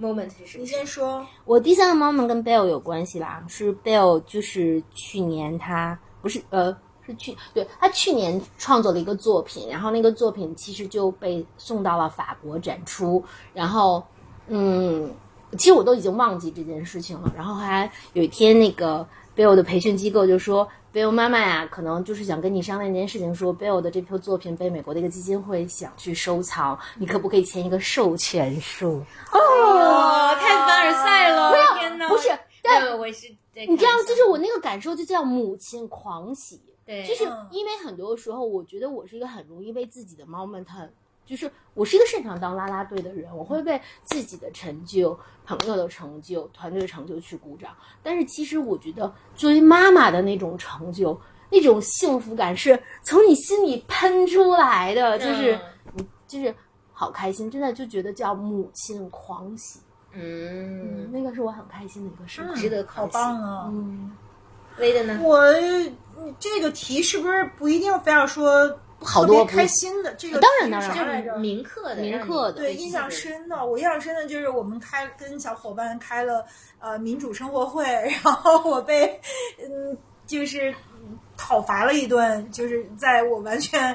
[0.00, 0.62] moment 是什么？
[0.62, 1.26] 你先说。
[1.44, 13.22] 我第三个 moment 跟 Bell 有关系啦，是 Bell 就是去年他不是呃是去对他去年创作了一个作品，然后那个作品其实就被送到了法国展出，
[13.54, 14.04] 然后
[14.48, 15.12] 嗯，
[15.52, 20.68] 其实我都已经忘记这件事情了，然后还有一天那个 Bill 的培训机构就说。
[20.94, 29.04] Bill 妈妈呀，可能就是想跟你商量一件事情，说 Bill 的这篇作品被美国的一个基金会想去收藏，你可不可以签一个授权书？
[29.30, 31.50] 哦，太凡尔赛了！
[31.50, 32.30] 不要天哪，不是
[32.62, 40.90] 但呃我是对你知道就是我那个感受就叫母亲狂喜，对，就是嗯因为很多时候，我觉得我是一个很容易为自己的 moment 很，
[41.26, 47.72] 就是我是一个擅长当啦啦队的人，我会为自己的成就、朋友的成就、团队的成就去鼓掌。
[48.02, 51.20] 但是其实我觉得，作为妈妈的那种成就，
[51.50, 55.58] 那种幸福感是从你心里喷出来的，就是
[55.94, 56.54] 你就是
[56.92, 59.80] 好开心，真的就觉得叫母亲狂喜。
[60.12, 62.54] 嗯，嗯，那个是我很开心的一个时刻。
[62.54, 63.12] 值得好狂喜。
[63.12, 63.66] 棒啊！
[63.68, 64.12] 嗯，
[64.78, 65.20] 微的呢？
[65.22, 65.42] 我
[66.38, 71.38] 这个题是不是不一定非要说好多不特别开心的这个当然是当然就啥来着是？
[71.38, 76.44] 铭刻的，铭刻的对，印象深的，我印象深的就是我们开跟小伙伴开了
[76.78, 77.84] 呃民主生活会，
[78.24, 79.20] 然后我被
[79.58, 80.74] 嗯就是
[81.36, 83.94] 讨伐了一顿，就是在我完全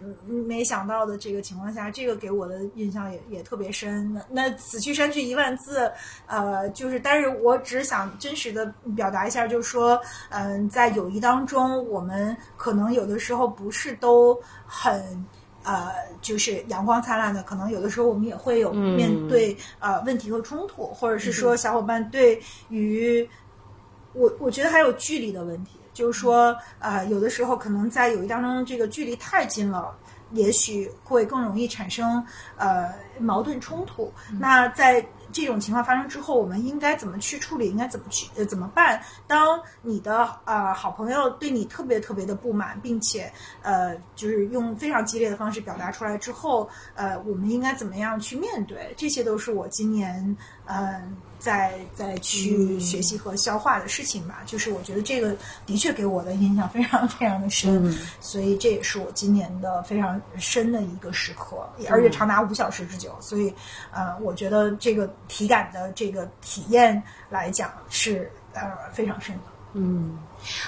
[0.00, 0.14] 嗯
[0.46, 4.12] 没想到的这个情况下，这个给我的印象也也特别深。
[4.12, 5.90] 那那此去山去一万字，
[6.26, 10.00] 呃，就是但是我只想真实的表达一下，就是说，
[10.30, 15.24] 嗯、在友谊当中，我们可能有的时候不是都很。
[15.62, 15.92] 呃，
[16.22, 22.40] 就是阳光灿烂的，可能有的时候我们也会有嗯面对、呃问题和冲突，或者是说小伙伴对
[22.70, 23.28] 于
[24.14, 29.94] 我我觉得还有距离的问题，就是说呃有的时候可能在友谊当中这个距离太近了。
[30.32, 32.24] 也许会更容易产生
[32.56, 32.88] 呃
[33.18, 34.12] 矛盾冲突。
[34.38, 37.68] 那在这种情况发生之后，我们应该怎么去处理？
[37.68, 39.02] 应该怎么去呃怎么办？
[39.26, 43.28] 当你的呃好朋友对你特别特别的不满，并且
[43.62, 48.94] 呃就是用非常激烈的方式表达出来之后，呃我们应该怎么样去面对？
[48.96, 50.36] 这些都是我今年
[50.70, 51.02] 呃
[51.38, 54.42] 在在去学习和消化的事情吧。
[54.46, 55.34] 就是我觉得这个
[55.66, 63.16] 的确给我的印象非常非常的深，所以这也是我今年的非常深的一个时刻，而且长达五小时之久。
[63.20, 63.52] 所以
[63.90, 68.62] 呃，我觉得这个体感的这个体验来讲是呃
[68.92, 69.42] 非常深的。
[69.72, 70.18] 嗯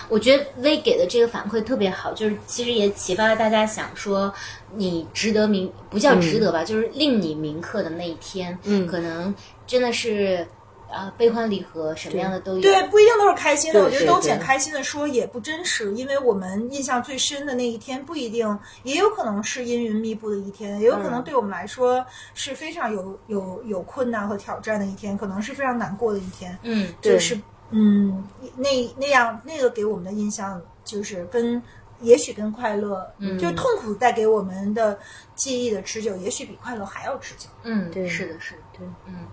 [0.09, 4.33] 我觉得薇给的这个反馈特别好，就是其实也启发了大家想说，
[4.77, 9.35] 你值得铭不叫值得吧，就是令你铭刻的那一天，嗯可能
[9.73, 10.47] 真的是
[10.91, 12.61] 呃悲欢离合什么样的都有。
[12.61, 13.83] 对，不一定都是开心的。
[13.83, 22.05] 我觉得都捡开心的说也不真实，因为我们印象最深的那一天不一定，也有可能是阴云密布的一天，也有可能对我们来说
[22.35, 26.59] 是非常有有有困难和挑战的一天，可能是非常难过的一天。
[26.63, 28.23] 嗯，对就是嗯，
[28.55, 28.69] 那
[28.99, 31.63] 那样那个给我们的印象就是跟。
[32.01, 34.99] 也许跟快乐，嗯就是痛苦带给我们的
[35.37, 37.47] 记忆的持久，也许比快乐还要持久。
[37.63, 39.25] 嗯，对是的，是的，对，嗯。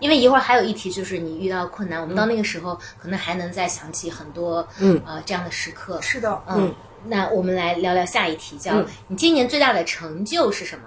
[0.00, 6.00] 因为一会儿还有一题，就是你遇到困难，我们到那个时候可能还能再想起很多，嗯呃，这样的时刻。
[6.00, 6.74] 是的，嗯，
[7.06, 10.84] 那我们来聊聊下一题，叫、嗯你今年最大的成就是什么？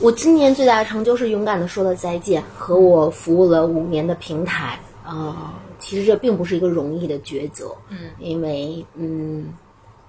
[0.00, 4.78] 我今年最大的成就是勇敢的说了再见，和我服务了五年的平台。
[5.04, 9.54] 啊、其实这并不是一个容易的抉择，嗯，因为嗯，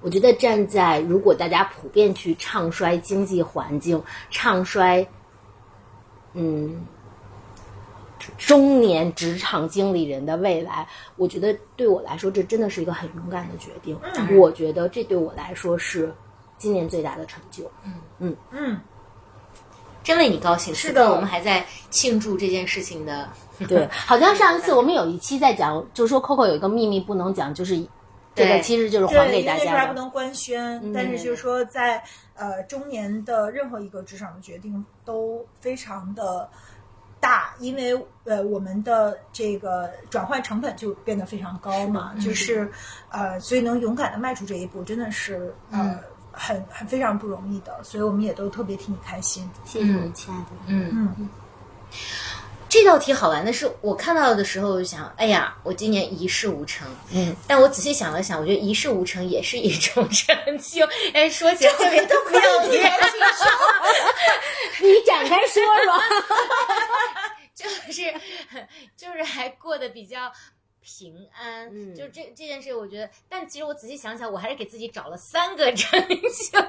[0.02, 5.06] 我觉得站在如果大家普遍去唱衰经济环境，唱衰，
[6.34, 6.86] 嗯，
[8.38, 13.97] 中年职场经理人的未来，我觉得对我来说，这真的是一个很勇敢的决定。
[14.38, 16.14] 我觉得这对我来说是
[16.58, 17.70] 今年最大的成就。
[17.84, 18.80] 嗯嗯嗯，
[20.04, 20.74] 真为你高兴。
[20.76, 23.30] 是的我们还在庆祝这件事情的。
[23.68, 27.76] 对，好像 上一次我们有一期在讲，就是说 Coco 有一个秘密不能讲，就是
[28.39, 29.87] 这个对其实就是对，还给大因为那时候还。
[29.87, 32.01] 不能官宣，嗯但是就是说在
[32.35, 36.49] 呃中年的任何一个职场的决定都非常的
[37.19, 42.71] 大，因为呃我们的这个转换成本就变得非常高嘛，就是
[43.09, 45.99] 呃所以能勇敢的迈出这一步，真的是呃。
[46.31, 49.49] 很很非常不容易的，所以我们也都特别替你开心。
[49.65, 50.47] 谢谢你亲爱的。
[50.67, 51.29] 嗯嗯，
[52.70, 56.88] 这道题好玩的是，我看到的时候就想，哎呀，我今年一事无成。
[57.11, 60.88] 嗯，但我仔细想了想，我觉得一事无成也是一种成就。
[61.13, 62.93] 哎，说起来特别的不要脸。
[64.82, 65.99] 你展开说说。
[67.59, 68.13] 就是
[68.95, 70.32] 就是还过得比较
[70.80, 76.59] 平安，嗯就这这件事，我觉得，但其实我仔细想想，我还是给自己找了三个成就。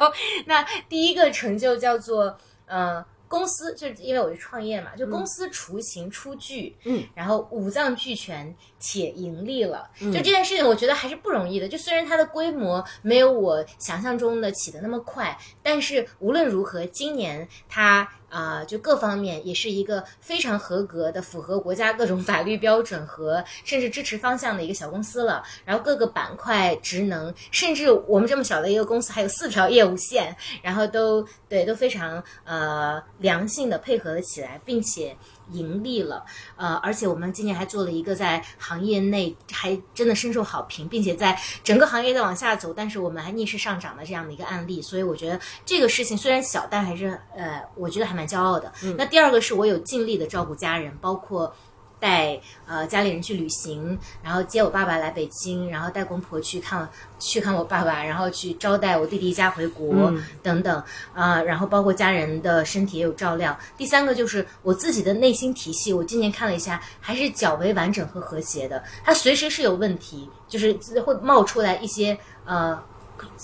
[0.47, 3.05] 那第一个成就叫做呃。
[3.31, 11.69] 公司就是因为我是创业嘛，就公司雏形出具，嗯，然后五脏俱全且盈利了，嗯就这件事情，我觉得还是不容易的。
[11.69, 25.43] 就虽然它的规模没有我想象中的起的那么快，但是无论如何，今年它啊、就各方面也是一个非常合格的、符合国家各种法律标准和甚至支持方向的一个小公司了。
[25.65, 35.17] 然后各个板块、职能，甚至我们这么小的一个公司，还有四条业务线，然后都对都非常呃良性的配合了起来，并且。
[35.53, 36.25] 盈利了，
[36.57, 48.73] 呃，而且我们今年还做了一个在行业内还真的深受好评，并且在整个行业在往下走，但是我们还逆势上涨的这样的一个案例，所以我觉得这个事情虽然小，但还是呃，我觉得还蛮骄傲的。
[48.97, 51.55] 那第二个是我有尽力的照顾家人，包括。
[52.01, 56.89] 带呃家里人去旅行，然后接我爸爸来北京，然后带公婆去看
[57.19, 60.83] 去看我爸爸，然后去招待我弟弟一家回国、等等
[61.15, 63.57] 啊、然后包括家人的身体也有照料。
[63.77, 68.83] 第三个就是我自己的内心体系，我今年看了一下，还是较为完整和和谐的。
[69.05, 70.73] 它随时是有问题，就是
[71.03, 72.83] 会冒出来一些呃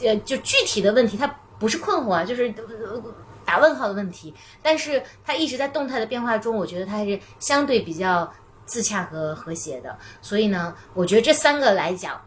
[0.03, 1.27] 呃就具体的问题，它
[1.59, 2.49] 不是困惑啊，就是。
[2.57, 3.03] 呃
[3.47, 8.29] 打问号的问题，但是它一直在动态的变化中，我觉得它还是相对比较
[8.67, 9.97] 自洽和和谐的。
[10.21, 12.21] 所以呢，我觉得这三个来讲，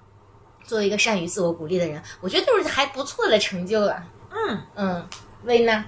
[0.64, 4.04] 作为一个善于自我鼓励的人，我觉得都是还不错的成就了。
[4.32, 5.08] 嗯嗯，
[5.44, 5.86] 薇呢？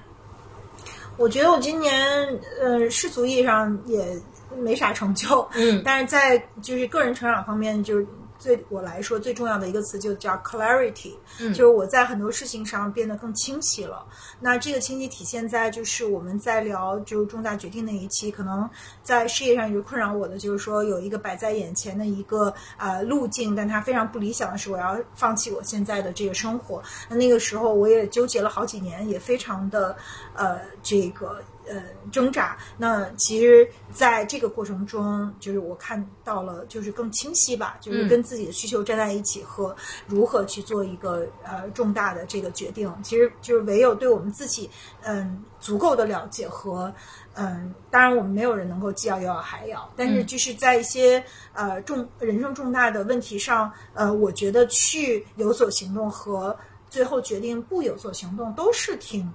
[1.17, 4.19] 我觉得我今年呃世俗意义上也
[4.57, 8.07] 没啥成就，嗯但是在就是个人成长方面，就是
[8.43, 14.05] 对我来说最重要的一个词就叫 clarity，、嗯就是我在很多事情上变得更清晰了。
[14.39, 18.69] 那这个清晰体现在就是我们在聊就是重大决定那一期，可能
[19.03, 26.81] 在事业上一直困扰我的就是说有一个摆在眼前的一个呃路径，但它非常不理想的是我要放弃我现在的这个生活。
[27.09, 29.95] 那那个时候我也纠结了好几年，也非常的
[30.33, 31.41] 呃这个。
[31.67, 32.57] 呃，挣扎。
[32.77, 39.75] 那其实，在这个过程中，就是我看到了，就是更清晰吧，就是跟自己的需求站在一起，和
[40.07, 42.91] 如何去做一个呃重大的这个决定。
[43.03, 44.69] 其实就是唯有对我们自己，
[45.03, 46.93] 嗯，足够的了解和，
[47.35, 56.57] 嗯，当然我们没有人能够既要又要还要，但是就是在一些呃重人生重大的问题上，呃，我觉得去有所行动和
[56.89, 59.31] 最后决定不有所行动，都是挺，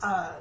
[0.00, 0.34] 呃。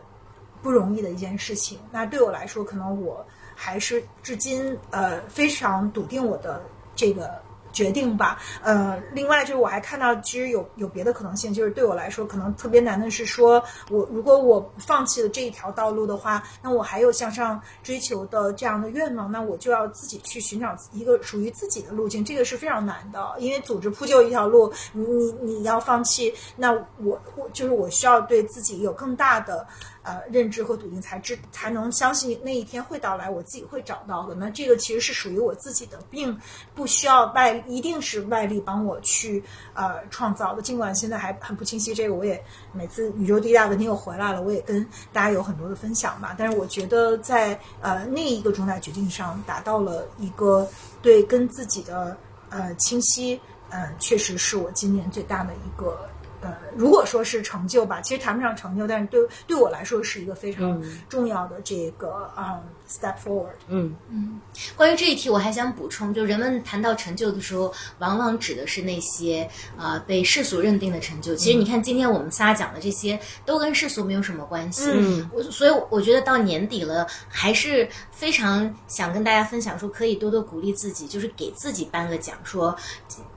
[0.65, 1.77] 不容易的一件事情。
[1.91, 6.59] 那对我来说，可能我还是至今呃非常笃定我的
[6.95, 7.29] 这个
[7.71, 8.39] 决定吧。
[8.63, 25.05] 呃，另外就是我还看到，其实有有别的可能性，就是对我来说可能特别难的是说，我如果我放弃了这一条道路的话，那我还有向上追求的这样的愿望，那我就要自己去寻找一个属于自己的路径，这个是非常难的，因为组织铺就一条路，你
[25.41, 29.67] 你你要放弃，那我我就是我需要对自己有更大的。
[30.05, 34.35] 呃，认知和笃定才知才能相信那一天会到来，我自己会找到的。
[34.35, 36.39] 那这个其实是属于我自己的，并
[36.75, 39.43] 不需要外一定是外力帮我去
[39.73, 40.61] 呃创造的。
[40.61, 42.39] 尽管现在还很不清晰，这个我也
[42.71, 46.35] 每次宇宙第一大问题又回来了，我也跟大家有很多的分享吧。
[46.37, 50.69] 但是我觉得在呃那一个重大决定上达到了一个
[51.01, 52.15] 对跟自己的
[52.51, 53.41] 呃清晰，
[53.71, 56.07] 呃，确实是我今年最大的一个。
[56.45, 60.79] 呃，如果说是成就吧，其实谈不上成就，但是对对我来说是一个非常
[61.09, 63.55] 重要的这个啊、um, step forward。
[63.67, 64.39] 嗯嗯，
[64.75, 71.33] 关于这一题，我还想补充，就人们谈到成就的时候，往往指的是那些呃被世俗认定的成就。
[71.33, 74.91] 其实你看，今天我们仨讲的这些，都跟世俗没有什么关系。
[74.93, 82.75] 嗯，我所以我觉得到年底了，还是非常想跟大家分享说，可以多多鼓励自己，就是给自己颁个奖，说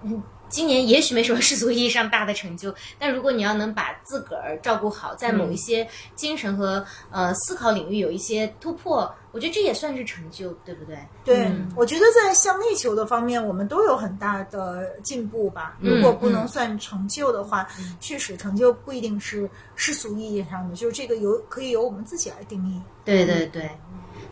[0.02, 0.22] 嗯。
[0.48, 10.98] 今年也许没什么世俗意义上大的成就， 但如果你要能把自个儿照顾好，在某一些精神和呃思考领域有一些突破，我觉得这也算是成就，对不对？
[11.24, 15.76] 对，嗯我觉得在向内求的方面，我们都有很大的进步吧。
[15.80, 17.66] 嗯如果不能算成就的话，
[18.00, 22.80] 确实成就不一定是世俗意义上的，就是这个由可以由我们自己来定义。
[23.04, 23.70] 对对对，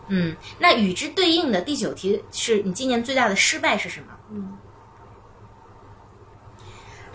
[0.09, 4.07] 嗯，那与之对应的第九题是你今年最大的失败是什么？
[4.31, 4.56] 嗯。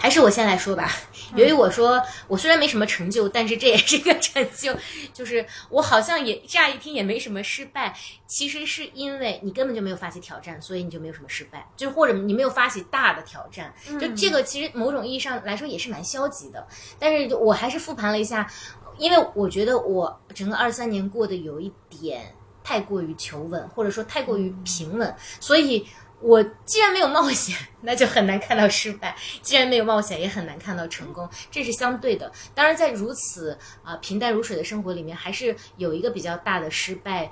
[0.02, 0.92] 还是我先来说吧。
[1.38, 4.76] 由于我说我虽然没什么成就，但是这也是一个成就，
[5.14, 7.96] 就是我好像也乍一听也没什么失败。
[8.26, 13.72] 其实是因为你根本就没有发起挑战，所以你就没有什么失败，就是或者你没有发起大的挑战。
[14.00, 16.68] 就这个其实某种意义上来说也是蛮消极的。
[16.98, 18.52] 但是我还是复盘了一下，
[18.98, 22.34] 因为我觉得我整个二三年过得有一点
[22.64, 25.86] 太过于求稳，或者说太过于平稳，所以。
[26.22, 32.32] 我既然没有冒险， 那就很难看到失败；既然没有冒险，也很难看到成功，这是相对的。
[32.54, 33.52] 当然，在如此
[33.84, 37.30] 啊、呃、平淡如水的生活里面，还是有一个比较大的失败。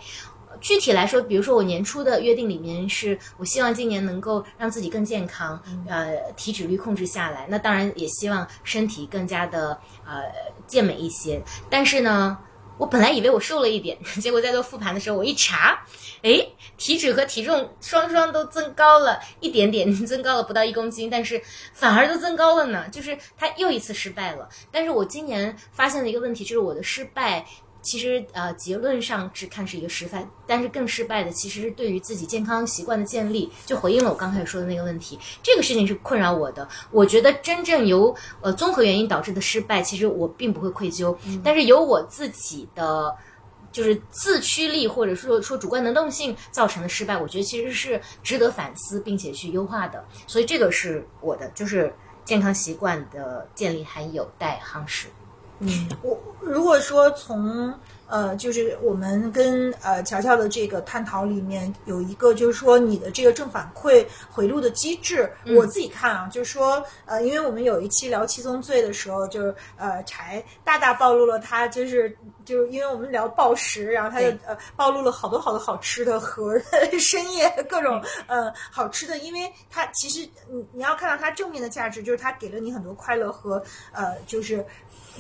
[0.60, 7.46] 具体来说，比如说我年初的约定里面是，我希望今年能够让自己更健康，呃，体脂率控制下来。
[7.48, 10.24] 那当然也希望身体更加的呃
[10.66, 11.40] 健美一些。
[11.70, 12.36] 但是呢，
[12.80, 15.86] 我本来以为我瘦了一点， 结果在做复盘的时候，我一查。
[16.22, 16.46] 哎，
[16.78, 21.42] 体脂和体重双双都增高了一点点， 增高了不到一公斤，但是
[21.74, 22.88] 反而都增高了呢。
[22.90, 24.50] 就是他又一次失败了。
[24.72, 27.46] 但是我今年发现了一个问题，就是我的失败
[27.82, 35.18] 其实呃结论上只看是一个失败，但是更失败的其实是对于自己健康习惯的建立，就回应了我刚开始说的那个问题。
[35.42, 36.68] 这个事情是困扰我的。
[36.92, 43.16] 我觉得真正由呃综合原因导致的失败，其实我并不会愧疚，但是由我自己的。
[43.72, 50.04] 就是自驱力或者说说主观能动性造成的失败，我觉得其实是值得反思并且去优化的。
[50.26, 51.94] 所以这个是我的，就是
[52.26, 55.06] 健康习惯的建立还有待夯实。
[56.02, 57.74] 我如果说从
[58.08, 72.18] 呃，就是我们跟呃乔乔的这个探讨里面有一个，就是说你的这个正反馈回路的机制，我自己看啊，就是说呃，因为我们有一期聊七宗罪的时候，就是呃柴大大暴露了他就是
[72.50, 76.60] 就是因为我们聊暴食，然后他就呃暴露了好多好多好吃的和
[77.00, 84.66] 深夜各种呃好吃的，因为它其实你你要看到它正面的价值，就是它给了你很多快乐和呃就是。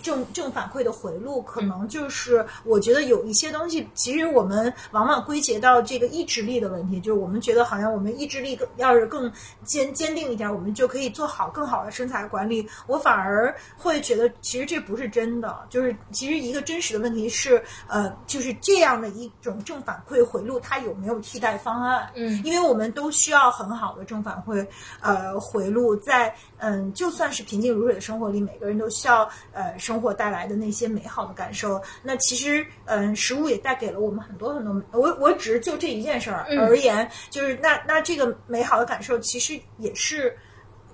[0.01, 9.29] 正正反馈的回路，可能就是我觉得有一些东西，其实我们往往归结到这个意志力的问题，就是我们觉得好像我们意志力更要是更
[9.65, 12.65] 坚坚定一点，我们就可以做好更好的身材管理。
[12.87, 22.09] 我反而会觉得，其实这不是真的，就是其实一个真实的问题是，呃，就是这样的一种正反馈回路，它有没有替代方案？
[22.15, 24.65] 嗯因为我们都需要很好的正反馈，
[25.01, 31.81] 呃，回路在嗯，就算是平静如水的生活里，每个人都需要呃生活带来的那些美好的感受。
[32.03, 34.83] 那其实嗯，食物也带给了我们很多很多。
[34.91, 40.37] 我我只是就这一件事儿而言，就是那那这个美好的感受，其实也是。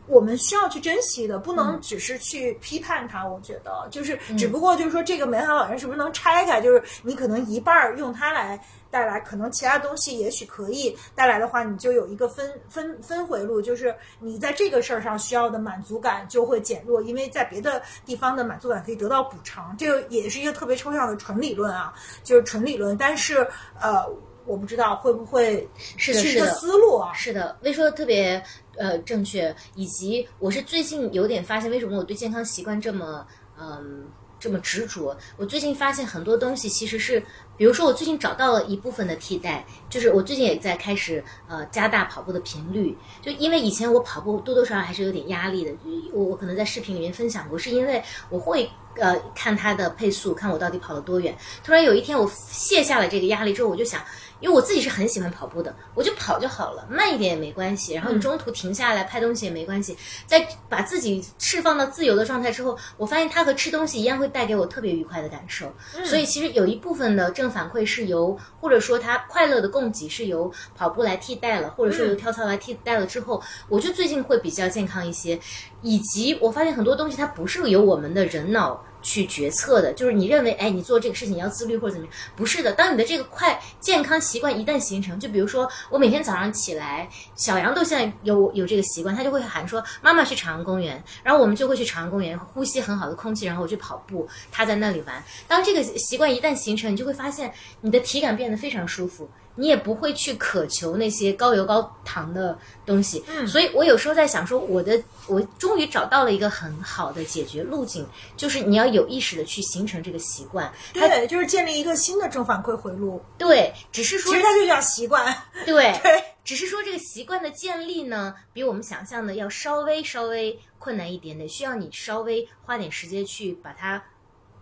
[0.07, 3.27] 我们需要去珍惜的，不能只是去批判它。
[3.27, 6.61] 我觉得，就是只不过就是说，这个美好老人是不是能拆开？
[6.61, 8.59] 就是你可能一半儿用它来
[8.91, 19.75] 带来，可能其他东西也许可以带来的话，你就有一个分分分回路，就是你在这个事儿上需要的满足感就会减弱，因为在别的地方的满足感可以得到补偿。
[19.77, 21.93] 这个也是一个特别抽象的纯理论啊，
[22.23, 22.95] 就是纯理论。
[22.97, 23.45] 但是
[23.81, 24.05] 呃，
[24.45, 27.11] 我不知道会不会是一个思路啊。
[27.13, 28.41] 是的，魏说的特别
[28.77, 33.25] 呃正确，以及我是最近有点发现，为什么我对健康习惯这么
[33.59, 34.05] 嗯
[34.39, 35.15] 这么执着？
[35.37, 37.19] 我最近发现很多东西其实是，
[37.57, 45.71] 比如说我最近找到了一部分的替代，就是我最近也在开始呃加大跑步的频率，就因为以前我跑步多多少少还是有点压力的，
[46.13, 48.69] 我我可能在视频里面分享过，是因为我会。
[48.97, 51.37] 呃，看它的配速，看我到底跑了多远。
[51.61, 54.01] 突然有一天，我卸下了这个压力之后，我就想，
[54.39, 57.93] 因为我自己是很喜欢跑步的，我就跑就好了，慢一点也没关系。
[57.93, 59.97] 然后你中途停下来拍东西也没关系。
[60.25, 65.71] 在把自己释放到自由的状态之后，我发现它和吃东西一样会带给我特别愉快的感受。
[66.03, 75.39] 所以其实有一部分的正反馈是由，或者说它快乐的供给是由跑步来替代了，或者说由跳操来替代了之后，我就最近会比较健康一些。
[75.81, 78.83] 以及我发现很多东西它不是由我们的人脑。
[79.05, 82.15] 去决策的，就是你认为，哎，你做这个事情你要自律或者怎么样？
[82.35, 95.23] 不是的，当你的这个快健康习惯一旦形成，就比如说我每天早上起来，小杨都现在有有这个习惯，他就会喊说妈妈去朝阳公园，然后我们就会去朝阳公园呼吸很好的空气，然后我去跑步，他在那里玩。
[95.47, 99.29] 当这个习惯一旦形成，你就会发现你的体感变得非常舒服。
[99.55, 113.23] 你也不会去渴求那些高油高糖的东西，嗯，所以我有时候在想说，我的我终于找到了一个很好的解决路径，就是你要有意识的去形成这个习惯，对，就是建立一个新的正反馈回路。
[113.37, 115.35] 对，只是说其实它就叫习惯。
[115.65, 124.03] 对 对，只是说这个习惯的建立呢，比我们想象的要稍微稍微困难一点点，需要你稍微花点时间去把它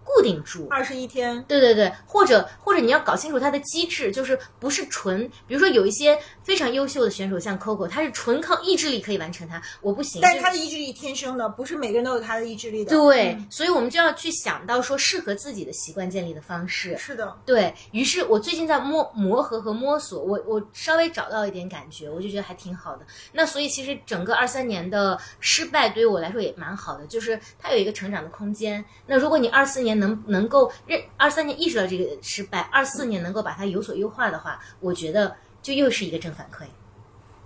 [0.03, 0.67] 固定住。
[0.69, 10.21] 二十一天，对对对，或者或者你要搞清楚它的机制，就是不是纯，比如说有一些非常优秀的选手，像 Coco，他是纯靠意志力可以完成它，我不行。
[10.21, 12.89] 但是他的意志力天生的，不是每个人都有他的意志力的。
[12.89, 16.97] 对，嗯所以我们就要去想到说适合自己的习惯建立的方式。
[16.97, 23.05] 是的，对于是，我最近在摸磨合和摸索，我我稍微找到一点感觉，我就觉得还挺好的。
[23.33, 28.83] 那所以其实整个二三年的失败对于我来说也蛮好的，就是它有一个成长的空间。
[29.07, 36.65] 那如果你二四年能能够认二三年意识到这个失败，二四年能够把它有所优化的话，我觉得就又是一个正反馈。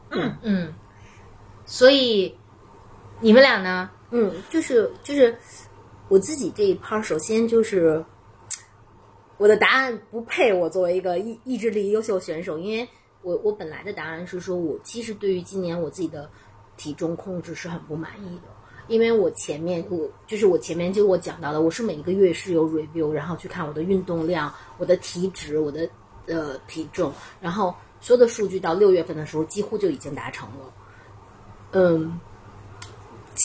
[0.09, 0.73] 嗯嗯，
[1.65, 2.37] 所以
[3.19, 3.89] 你们俩呢？
[4.11, 5.37] 嗯，就是就是
[6.07, 8.03] 我自己这一趴，首先就是
[9.37, 12.87] 我的答案不配我作为一个意意志力优秀选手，因为
[13.21, 16.29] 我我本来的答案是说我其实对于今年我自己的
[16.77, 18.43] 体重控制是很不满意的，
[18.87, 25.89] 因为我前面我就是我前面就我讲到的，我是每一个月是有 review，然后去看我的运动量、我的体脂、我的
[26.25, 30.73] 呃体重，然后所有的数据到六月份的时候几乎就已经达成了，
[31.71, 32.19] 嗯。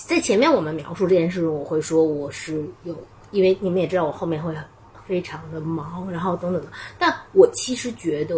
[0.09, 2.97] 在前面我们描述这件事情，我会说我是有，
[3.31, 4.57] 因为你们也知道我后面会
[5.07, 6.69] 非常的忙，然后等等的。
[6.99, 8.35] 但我其实觉得，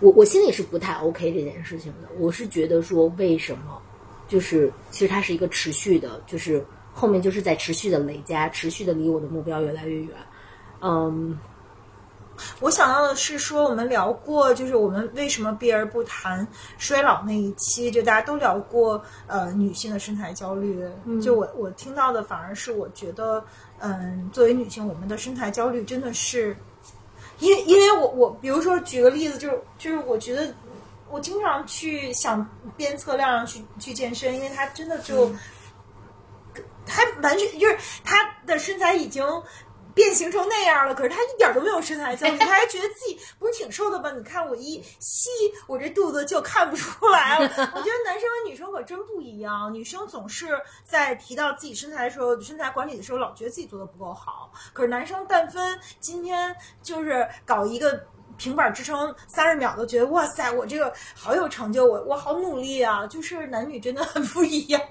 [0.00, 2.08] 我我心里是不太 OK 这件事情的。
[2.18, 3.82] 我是觉得说，为什么？
[4.32, 10.16] 就是其实它是一个持续的，就是后面就是在持续的累加，持续的离我的目标越来越远。
[10.80, 11.38] 嗯，
[12.58, 16.48] 我想到的是说，我们聊过，就是我们为什么避而不谈
[16.78, 20.82] 衰老那一期，就大家都聊过，呃，女性的身材焦虑。
[21.20, 23.44] 就我我听到的反而是，我觉得，
[23.80, 26.56] 嗯，作为女性，我们的身材焦虑真的是，
[27.38, 30.52] 因因为我我比如说举个例子，就是就是我觉得
[31.12, 32.44] 我经常去想
[32.76, 35.30] 鞭策亮亮去去健身，因为他真的就，
[36.86, 38.16] 他完全就是他
[38.46, 39.22] 的身材已经。
[39.94, 44.10] 变形成那样了，可是他一点都没有身材焦虑，他还觉得自己不是挺瘦的吗？
[44.10, 45.28] 你看我一吸，
[45.66, 47.44] 我这肚子就看不出来了。
[47.44, 54.50] 我觉得男生和女生可真不一样，女生总是在提到自己身材的时候，身材管理的时候，老觉得自己做的不够好。
[54.72, 58.02] 可是男生但分今天就是搞一个
[58.42, 63.06] 平板支撑三十秒，都觉得哇塞，我这个好有成就，我我好努力啊！
[63.06, 64.82] 就是男女真的很不一样。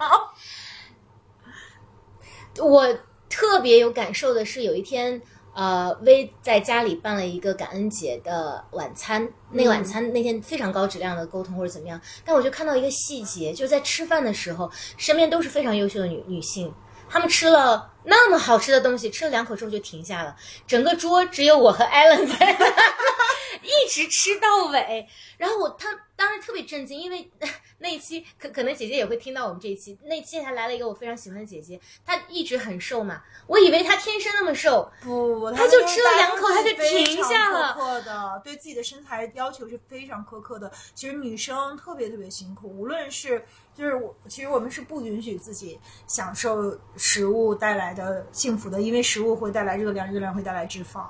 [2.60, 2.88] 我。
[3.34, 5.22] 特别有感受的是，有一天，
[5.54, 9.26] 呃，薇在家里办了一个感恩节的晚餐。
[9.52, 16.74] 那个晚餐那天非常高质量的沟通或者怎么样，但我就看到一个细节，就是在吃饭的时候，身边都是非常优秀的女女性，
[17.08, 20.36] 她们吃了那么好吃的东西，吃了两口之后就停下了，
[20.68, 22.36] 整个桌只有我和艾伦在，
[23.62, 25.08] 一直吃到尾。
[25.38, 27.32] 然后我他当时特别震惊，因为。
[27.84, 29.98] 那一期可可能姐姐也会听到我们这一期。
[30.04, 37.74] 那期还来了一个我非常喜欢的姐姐，她一直很瘦嘛，我以为她天生那么瘦，不，她就吃了两口，她就停下了。
[37.74, 40.72] 苛刻的，对自己的身材要求是非常苛刻的。
[40.94, 43.44] 其实女生特别特别辛苦，无论是
[43.76, 51.06] 就是我，其实我们是不允许自己享受食物带来的幸福的，因为食物会带来热量，热量会带来脂肪。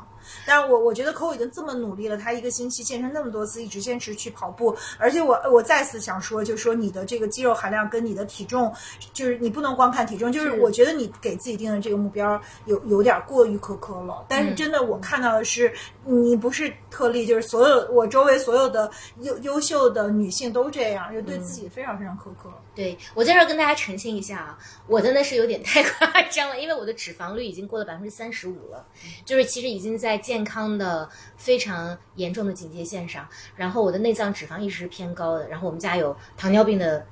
[0.46, 8.74] 但是我我觉得 Coco 已经这么努力了，他一个星期健身那么多次，一直坚持去跑步，而且我我再次想说，就是说你的这个肌肉含量跟你的体重，
[9.14, 14.26] 就是你不能光看体重，就是我觉得你给自己定的这个目标有有点过于苛刻了。
[14.28, 15.72] 但是真的我看到的是，
[16.06, 18.90] 你不是特例，就是所有我周围所有的
[19.22, 22.50] 优优秀的女性都这样，就对自己非常非常苛刻。
[22.74, 28.86] 对我在这儿跟大家澄清一下啊，我真的是有点太夸张了，因为我的脂肪率已经过了百分之三十五了，
[29.26, 37.06] 就是其实已经在健康的非常严重的警戒线上，然后我的内脏脂肪一直是偏高的，然后我们家有糖尿病的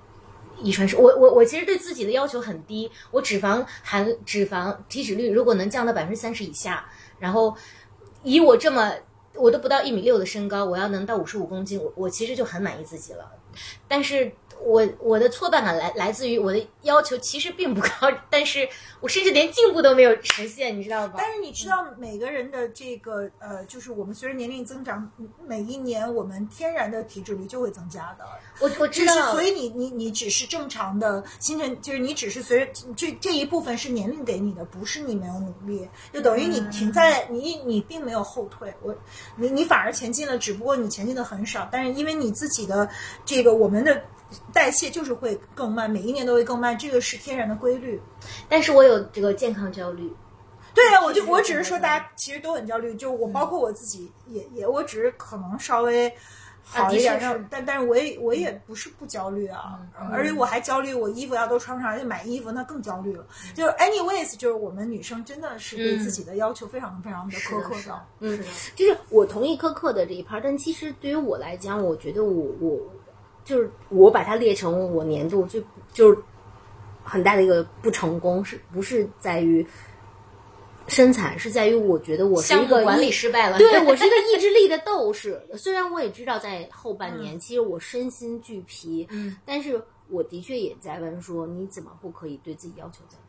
[0.62, 6.86] 遗传史，我我我其实对自己的要求很低，我脂肪含脂肪体脂率如果能降到百分之三十以下，
[7.20, 7.56] 然后
[8.24, 8.94] 以我这么
[9.34, 13.32] 我都不到一米六的身高，我要能到五十五公斤，我我其实就很满意自己了，
[13.88, 14.32] 但是。
[14.62, 17.90] 我我的挫败感来来自于我的要求其实并不高，
[18.30, 18.68] 但是
[19.00, 21.16] 我甚至连进步都没有实现，你知道吧？
[21.18, 25.10] 但是你知道每个人的这个呃，就是我们随着年龄增长，
[25.48, 28.26] 每一年我们天然的体脂率就会增加的。
[28.60, 38.96] 我我知道，所以你你你只是正常的新陈，就是你只是随着这这一部分是年龄给你的，不是你没有努力，就等于你停在你你并没有后退，我
[39.36, 42.90] 你你反而前进了，只不过你前进的很少，但是因为你自己的
[43.26, 44.02] 这个我们的。
[44.54, 48.00] 代谢就是会更慢，每一年都会更慢，这个是天然的规律。
[48.48, 50.12] 但是我有这个健康焦虑。
[50.72, 56.14] 对啊，我就我只是说，大家其实都很焦虑，就我包括我自己也也，我只是可能稍微
[56.64, 57.20] 好一点，
[57.50, 59.80] 但但是我也我也不是不焦虑啊，
[60.12, 63.26] 而且我还焦虑，我衣服要都穿不上，而且买衣服那更焦虑了。
[63.56, 68.00] 就是 anyways，就是我们女生真的是对自己的要求非常非常的苛刻的。
[68.20, 68.40] 嗯，
[68.76, 72.80] 就是我同意苛刻的这一 part，，但其实对于我来讲，我觉得我我。
[73.50, 75.60] 就是我把它列成我年度最
[75.92, 76.18] 就是
[77.04, 79.66] 很大的一个不成功，是不是在于
[80.88, 81.36] 身材？
[81.36, 83.58] 是在于我觉得我是一个管理失败了。
[83.58, 85.42] 对 我是一个意志力的斗士。
[85.58, 93.18] 虽然我也知道在后半年，其实我身心俱疲，嗯，但是我的确也在问说，你怎么不可以对自己要求再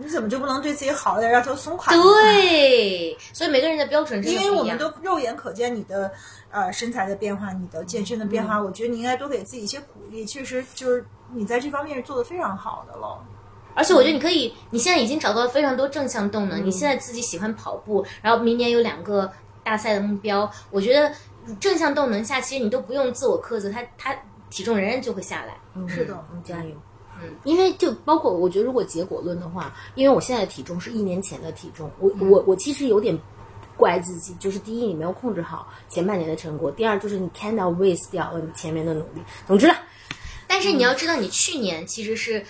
[0.00, 1.92] 你怎么就不能对自己好一点，要求松垮？
[1.92, 6.10] 对，所以每个人的标准是因为我们都肉眼可见你的
[6.50, 10.24] 呃身材的变化，你的健身的变化，我觉得你应该多给自己一些鼓励。
[10.24, 11.04] 确实，就是
[11.34, 13.18] 你在这方面是做的非常好的了。
[13.74, 16.64] 而且我觉得你可以，你现在已经找到了非常多正向动能。
[16.64, 19.30] 你现在自己喜欢跑步，然后明年有两个
[19.62, 21.12] 大赛的目标，我觉得
[21.60, 24.16] 正向动能下，其实你都不用自我苛责，他他
[24.50, 25.56] 体重仍然就会下来。
[25.86, 26.74] 是的，加油。
[27.20, 33.18] 嗯，因为就包括我觉得，如果结果论的话，因为我现在的体重是一年前的体重，我我我其实有点
[33.76, 39.20] 怪自己，就是第一你没有控制好前半年的成果，第二就是你 kind of waste 掉了你前面的努力。
[39.46, 39.74] 总之呢，
[40.46, 42.44] 但是你要知道，你去年其实是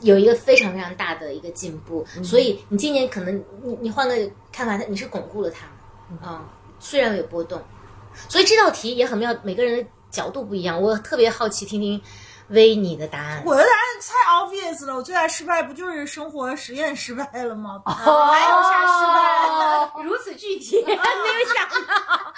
[0.00, 4.14] 有一个非常非常大的一个进步，所以你今年可能你你换个
[4.52, 5.66] 看法，你是巩固了它
[6.26, 7.60] 啊，虽然有波动，
[8.28, 12.00] 所以这道题也很妙，每个人的角度不一样，我特别好奇听听。
[12.48, 13.42] 微你的答案。
[13.44, 17.82] 我的答案太 obvious 了，我最大失败不就是生活实验失败了吗？
[17.86, 20.02] 哦还有啥失败？
[20.04, 22.32] 如此具体， 没有想到。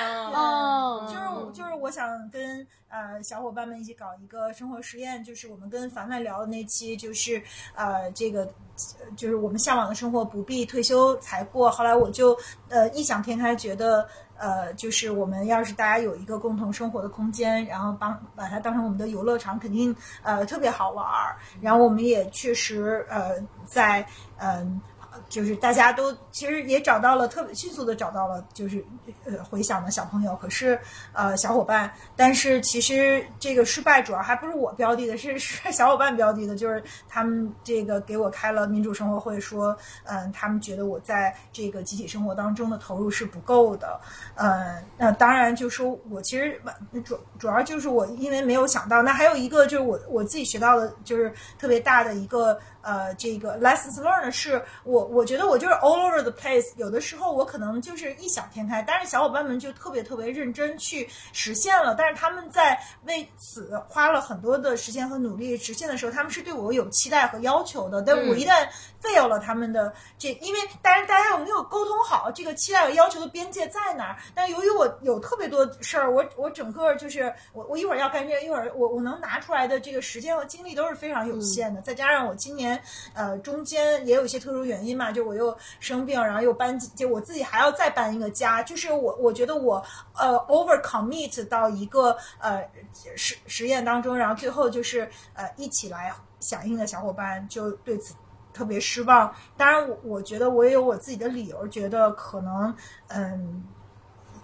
[0.34, 7.42] 哦就是我就是我想跟呃小伙伴们一起搞一个生活实验，就是我们跟凡凡聊的那期，就是
[7.74, 11.70] 呃这个呃就是我们向往的生活不必退休才过。
[11.70, 12.36] 后来我就
[12.68, 14.06] 呃异想天开，觉得
[14.40, 21.36] 呃就是我们要是大家有一个共同生活的空间，然后帮把它当成我们的游乐场，肯定呃特别好玩儿。
[21.60, 23.34] 然后我们也确实呃
[23.66, 24.04] 在
[24.38, 24.80] 嗯。
[25.30, 28.84] 就是大家都其实也找到了特别迅速的找到了，就是
[29.24, 30.78] 呃回响的小朋友，可是
[31.12, 44.00] 呃小伙伴，但是其实这个失败主要还不是我标的的，是是小伙伴标的的，就是他们这个给我开了民主生活会，说嗯、他们觉得我在这个集体生活当中的投入是不够的，
[44.34, 46.60] 嗯，那当然就是说我其实
[47.04, 68.68] 主主要就是我因为没有想到，那还有一个就是我我自己学到的就是特别大的一个呃这个 lessons learned 是我我觉得我就是 all over the place，有的时候我可能就是异想天开，但是小伙伴们就特别特别认真去实现了，但是他们在为此花了很多的时间和努力实现的时候，他们是对我有期待和要求的，但我一旦
[69.02, 74.16] fail 了他们的这，因为当然大家有没有沟通好这个期待和要求的边界在哪儿？
[74.34, 82.80] 但由于我有特别多事儿，我我整个就是我我一会儿要干这个，一会儿我我能拿出来的这个时间和精力都是非常有限的，再加上我今年
[83.14, 89.82] 呃中间也有一些特殊原因嘛，就我又生病，然后又搬，就我自己还要再搬一个家，就是我我觉得我
[90.14, 92.62] 呃 over commit 到一个呃
[93.16, 98.14] 实实验当中，然后最后就是呃一起来响应的小伙伴就对此。
[98.60, 102.76] 特别失望，当然我我觉得我也有我自己的理由，觉得可能
[103.08, 103.64] 嗯。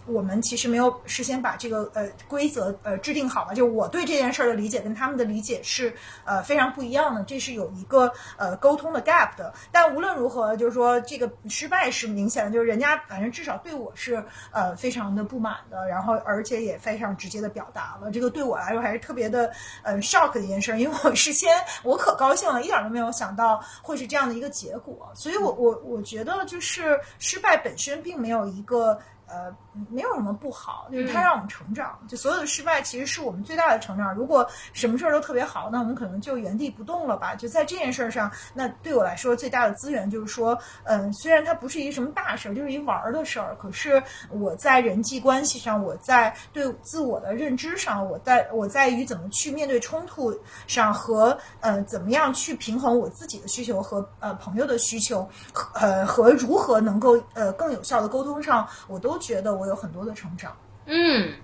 [0.07, 5.93] 我们其实没有事先把这个呃规则呃制定好嘛，就我对这件事儿的理解跟他们的理解是
[6.24, 9.53] 呃非常不一样的，这是有一个呃沟通的 gap 的。
[9.73, 19.51] 但无论如何，就是说这个失败是明显的，就是人家反正至少对我是呃非常的不满的，然后而且也非常直接的表达了，这个对我来说还是特别的
[19.83, 21.51] 呃 shock 的一件事，因为我事先
[21.83, 28.99] 我可高兴了，一点都没有想到会是这样的一个结果，所以我我我觉得就是失败本身并没有一个。
[29.28, 29.55] 呃，
[29.90, 31.98] 没有什么不好，就是它让我们成长。
[32.09, 34.15] 就所有的失败其实是我们最大的成长。
[34.15, 37.35] 如果什么事儿都特别好，那我们可能就原地不动了吧。
[37.35, 50.36] 就在这件事儿上，那对我来说最大的资源就是说，嗯，虽然它不是一个什么大事儿，就是一玩儿的事儿，可是我在人际关系上，我在对自我的认知上，我在我在于怎么去面对冲突
[50.66, 55.28] 上和呃怎么样去平衡我自己的需求和呃朋友的需求，
[55.74, 60.57] 呃和如何能够呃更有效的沟通上，我都觉得我有很多的成长。
[60.87, 61.35] 嗯，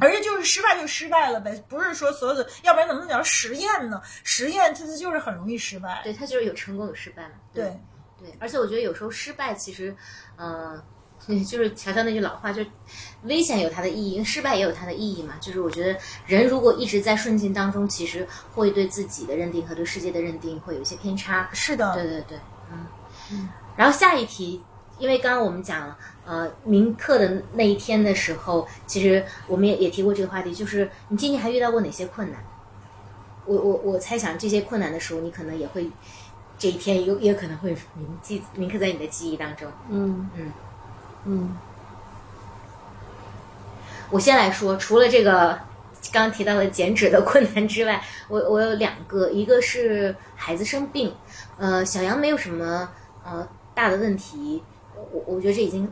[0.00, 4.00] 而且就是失败就失败了呗，不是说所有的，要不然怎么能叫实验呢？
[4.24, 6.00] 实验它就是很容易失败。
[6.04, 7.34] 对，它就是有成功有失败嘛。
[7.54, 7.64] 对
[8.18, 9.96] 对，而且我觉得有时候失败其实，
[10.36, 10.82] 呃，
[11.48, 12.70] 就是乔乔那句老话，就是
[13.22, 15.34] 危险有它的意义，失败也有它的意义嘛。
[15.40, 21.48] 就是我觉得人如果一直在顺境当中，其实会对自己的认定和对世界的认定会有一些偏差。
[21.54, 22.38] 是的，对对对，
[22.70, 22.86] 嗯
[23.32, 23.48] 嗯。
[23.76, 24.62] 然后下一题，
[25.00, 32.38] 因为刚刚我们讲呃铭刻的那一天的时候，其实我们也也提过这个话题，就是你今年还遇到过哪些困难？
[33.46, 35.90] 我我我猜想这些困难的时候，你可能也会
[36.58, 39.66] 这一天有也可能会铭记铭刻在你的记忆当中。
[39.88, 40.52] 嗯嗯
[41.24, 41.56] 嗯
[44.10, 45.58] 我先来说，除了这个
[46.12, 51.14] 刚刚提到的减脂的困难之外，我我有两个，一个是孩子生病，
[51.56, 52.88] 呃，小杨没有什么
[53.24, 54.62] 呃大的问题，
[55.12, 55.90] 我我觉得这已经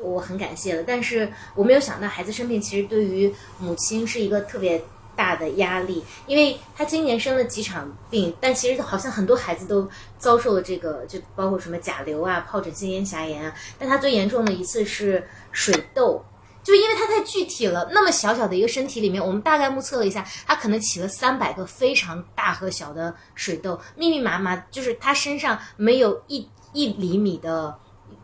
[0.00, 4.82] 我很感谢了，但是我没有想到孩子生病，其实对于母亲是一个特别。
[5.16, 9.88] 大的压力，因为他今年生了几场病，但其实好像很多孩子都
[10.18, 13.54] 遭受了这个，就包括什么甲流啊、疱疹性咽峡炎啊。
[13.78, 16.22] 但他最严重的一次是水痘，
[16.62, 27.78] 就因为他太具体了，那么小小的一个身体里面，我们大概目测了一下，他可能起了三百个非常大和小的水痘，密密麻麻，就是他身上没有一一厘米的。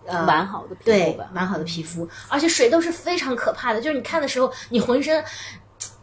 [0.07, 5.24] 呃，完好的皮肤对吧，完好的皮肤，而且水痘是非常可怕的，就是你看的时候，你浑身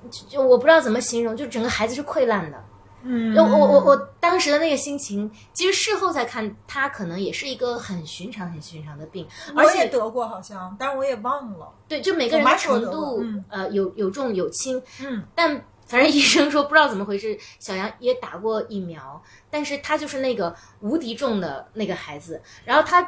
[0.09, 2.63] 就就我不知道怎么形容，就整个孩子是溃烂的。
[3.01, 11.71] 嗯，我我我我当时的那个心情，其实事后再看，他可能也是一个很寻常、很寻常的病，而我也且得过好像，但是我也忘了。
[11.87, 15.49] 对，就每个人程度嗯，呃，有有重有轻，嗯，但
[15.85, 23.07] 反正医生说不知道怎么回事，小杨也打过疫苗，但是他就是那个无敌重的那个孩子，然后他。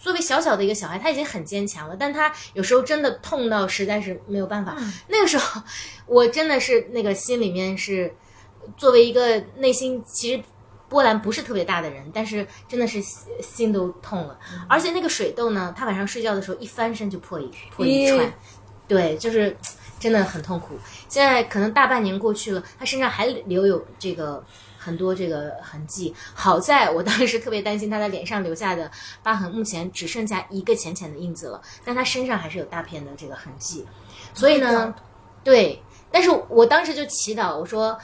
[0.00, 4.74] 作为小小的一个小孩，他已经很坚强了，但他有时候真的痛到实在是没有办法。
[4.78, 5.62] 嗯那个时候，
[6.06, 8.14] 我真的是那个心里面是
[8.76, 10.42] 作为一个内心其实
[10.88, 14.38] 波澜不是特别大的人，但是真的是心心都痛了。
[14.68, 18.32] 而且那个水痘呢，他晚上睡觉的时候一翻身就破一破一串，
[18.86, 19.56] 对，就是
[19.98, 20.78] 真的很痛苦。
[21.08, 24.44] 现在可能大半年过去了，他身上还留有这个。
[24.84, 28.90] 很多这个痕迹，好在我当时特别担心他在脸上留下的
[29.22, 33.86] 疤痕，目前只剩下一个浅浅的印子了，但他身上还是有大片的这个痕迹，
[34.34, 34.94] 所以呢，
[35.42, 37.98] 对，但是我当时就祈祷，我说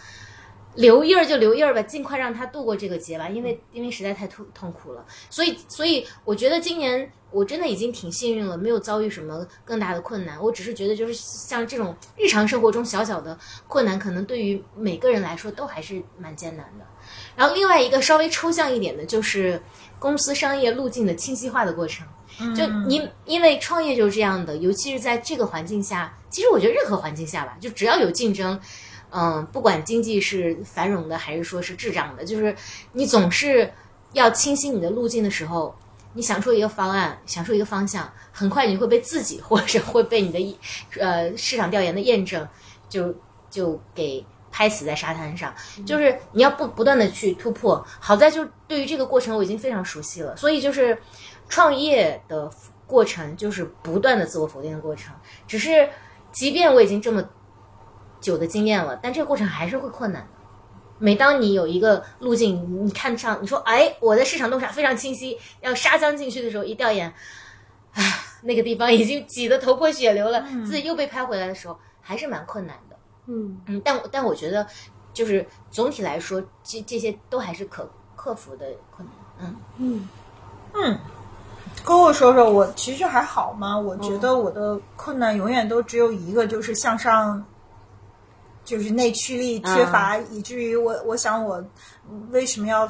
[0.75, 5.05] 留印儿就留印儿吧，尽快让他度过这个劫吧，因为因为实在太痛痛苦了。
[5.29, 10.41] 所以所以我觉得今年我真的已经挺幸运了，没有遭遇什么更大的困难。
[10.41, 13.37] 我只是觉得就是像这种日常生活中小小的
[13.67, 16.87] 困难，可能对于每个人来说都还是蛮艰难的。
[17.37, 19.61] 然后另外一个稍微抽象一点的就是
[19.99, 22.07] 公司商业路径的清晰化的过程。
[22.57, 28.59] 就你因为创业就是这样的，尤其是在这个环境下，其实我觉得任何环境下吧，就只要有竞争，
[29.13, 32.55] 嗯，不管经济是繁荣的还是说是滞胀的，就是
[32.93, 33.73] 你总是
[34.13, 35.75] 要清晰你的路径的时候，
[36.15, 40.59] 你想出一个方案，想出一个方向，很快你会被自己或者 会被你的
[40.99, 42.47] 呃市场调研的验证，
[42.89, 43.15] 就
[43.49, 45.55] 就给拍死在沙滩上。
[45.87, 47.85] 就是你要不不断的去突破。
[48.01, 50.97] 好在就对于这个过程我已经非常熟悉了，所以就是
[51.49, 52.51] 创业的
[52.87, 55.15] 过程就是不断的自我否定的过程。
[55.47, 55.89] 只是
[56.33, 57.23] 即便我已经这么
[58.21, 60.29] 久的经验了，但这个过程还是会困难的。
[60.99, 67.13] 每当你有一个路径，你看上，你说，哎，我的市场洞察非常清晰，要杀将进去的时候，一调研，
[67.95, 72.97] 唉，那个地方已经挤得头破血流了，自己又被拍回来的时候，还是蛮困难的。
[73.27, 74.67] 嗯嗯，但但我觉得，
[75.15, 79.57] 就是总体来说，这这些都还是可克服的困难。
[79.79, 80.09] 嗯
[80.75, 80.99] 嗯
[81.83, 83.79] 跟我说说，我其实还好嘛。
[83.79, 87.43] 我觉得我的困难永远都只有一个，就是向上，
[88.71, 91.61] 就是内驱力缺乏，以至于我我想我
[92.31, 92.89] 为什么要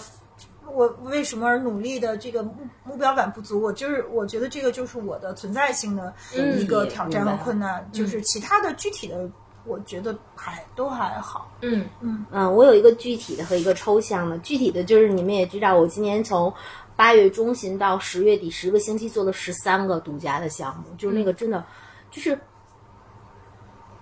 [0.71, 2.55] 我为什么而努力的这个目
[2.85, 3.63] 目标感不足。
[3.63, 6.13] 我就是我觉得这个就是我的存在性的
[6.59, 9.27] 一个挑战和困难，就是其他的具体的，
[9.65, 11.51] 我觉得还都还好。
[11.63, 11.87] 嗯
[12.31, 14.37] 嗯，我有一个具体的和一个抽象的。
[14.41, 16.53] 具体的就是你们也知道，我今年从
[16.95, 21.65] 八月中旬到十月底十个星期做了十三个独家的项目，就是那个真的
[22.11, 22.39] 就是。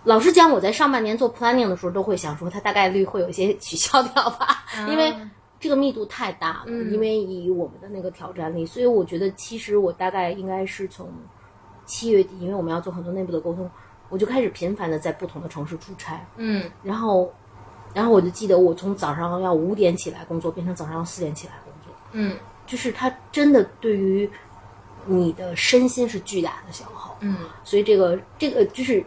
[0.05, 5.15] 老实讲，我在上半年做 planning 的时候，都会想说，它大概率会有一些取消掉吧，因为
[5.61, 6.73] 这个密度太大了。
[6.91, 11.11] 因为以我们的那个挑战力，所以我觉得其实我大概应该是从
[11.85, 13.69] 七月底，因为我们要做很多内部的沟通，
[14.09, 16.25] 我就开始频繁的在不同的城市出差。
[16.37, 17.33] 嗯然后，
[17.93, 24.31] 然后我就记得我从早上要五点起来工作，变成早上要四点起来工作，嗯就是它真的对于
[25.07, 27.17] 你的身心是巨大的消耗。
[27.21, 29.05] 嗯所以这个这个就是，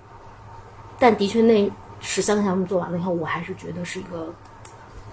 [1.01, 1.67] 但的确那
[1.99, 4.31] 十三个项目做完了以后，我还是觉得是一个，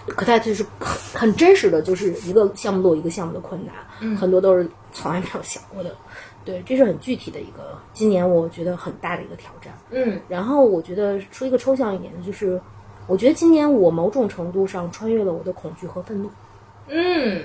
[0.09, 5.97] 可它就是很很真实的，就是一个项目落一个项目的困难，很多都是从来没有想过的。
[6.45, 9.73] 对，这是很具体的一个，今年我觉得很大的一个挑战。
[9.91, 12.61] 嗯然后我觉得说一个抽象一点的，就是
[13.07, 16.31] 我觉得今年我某种程度上穿越了我的恐惧和愤怒，
[16.89, 17.43] 嗯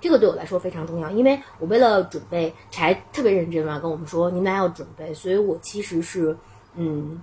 [0.00, 6.36] 这个对我来说非常重要，因为我为了准备，柴特别认真嘛，跟我们说你们俩要准备，所以我其实是
[6.74, 7.22] 嗯，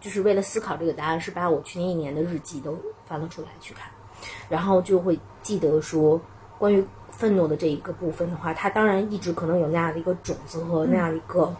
[0.00, 3.90] 就是为了思考这个答案，是把我去年一年的日记都翻了出来去看，
[4.48, 6.20] 然后就会记得说
[6.58, 11.54] 关于愤怒的这一个部分的话，它当然一直可能有那样的一个种子和那样一个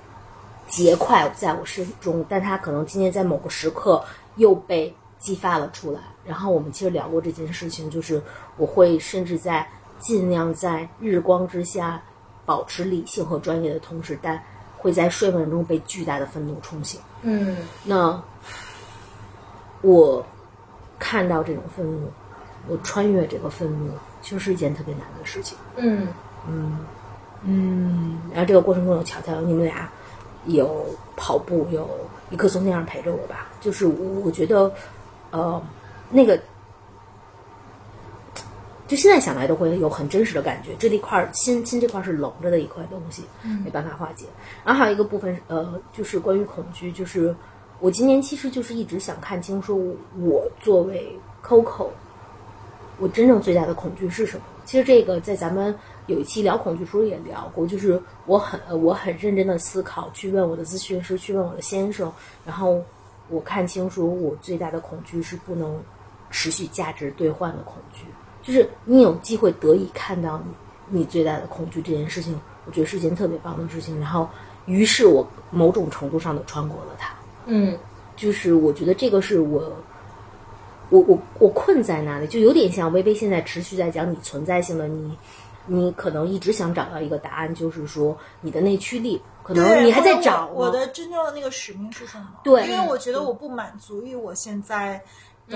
[0.67, 4.03] 结块在我身中，但它可能今年在某个时刻
[4.37, 6.01] 又被激发了出来。
[6.25, 8.23] 然后我们其实聊过这件事情，就是
[8.57, 9.69] 我会甚至在
[9.99, 12.01] 尽量在日光之下
[12.47, 14.43] 保持理性和专业的同时，但
[14.81, 17.01] 会在睡梦中被巨大的愤怒冲醒。
[17.23, 18.21] 嗯那
[19.83, 20.25] 我
[20.99, 22.11] 看到这种愤怒，
[22.67, 23.93] 我穿越这个愤怒，
[24.23, 25.57] 其实是一件特别难的事情。
[25.77, 26.09] 嗯
[26.49, 26.79] 嗯
[27.43, 29.89] 嗯，然后这个过程中有乔乔，你们俩
[30.47, 30.85] 有
[31.17, 31.89] 跑步，有
[32.31, 33.49] 一棵松那样陪着我吧。
[33.61, 34.71] 就是我我觉得，
[35.31, 35.63] 呃，
[36.11, 36.39] 那个，
[38.91, 40.75] 就现在想来都会有很真实的感觉。
[40.77, 43.23] 这一块儿心心这块儿是冷着的一块东西，
[43.65, 44.27] 没办法化解。
[44.65, 47.33] 然后还有一个部分，呃，就是关于恐惧，就是
[47.79, 51.91] 我今年其实就是一直想看清，说我我作为 Coco。
[52.99, 54.43] 我真正最大的恐惧是什么？
[54.67, 55.75] 其实这个在咱们
[56.07, 62.13] 有一期聊恐惧时候也聊过，就是我很呃我很认真的思考，去问我的咨询师，去问我的先生，
[62.45, 62.83] 然后
[63.31, 65.81] 我看清楚我最大的恐惧是不能
[66.31, 68.05] 持续价值兑换的恐惧，
[68.43, 70.41] 就是你有机会得以看到
[70.89, 73.99] 你你最大的恐惧这件事情，我觉得是件特别棒的事情。
[74.01, 74.29] 然后，
[74.67, 77.15] 于是我某种程度上的穿过了它，
[77.47, 77.79] 嗯
[78.17, 79.73] 就是我觉得这个是我
[80.91, 85.17] 我我我困在那里，就有点像微微现在持续在讲你存在性的你，
[85.67, 92.27] 你可能一直想找到一个答案，就是说你的内驱力，可能对你还在找我我的真正的那个使命是什么？
[92.43, 95.01] 对因为我觉得我不满足于我现在的，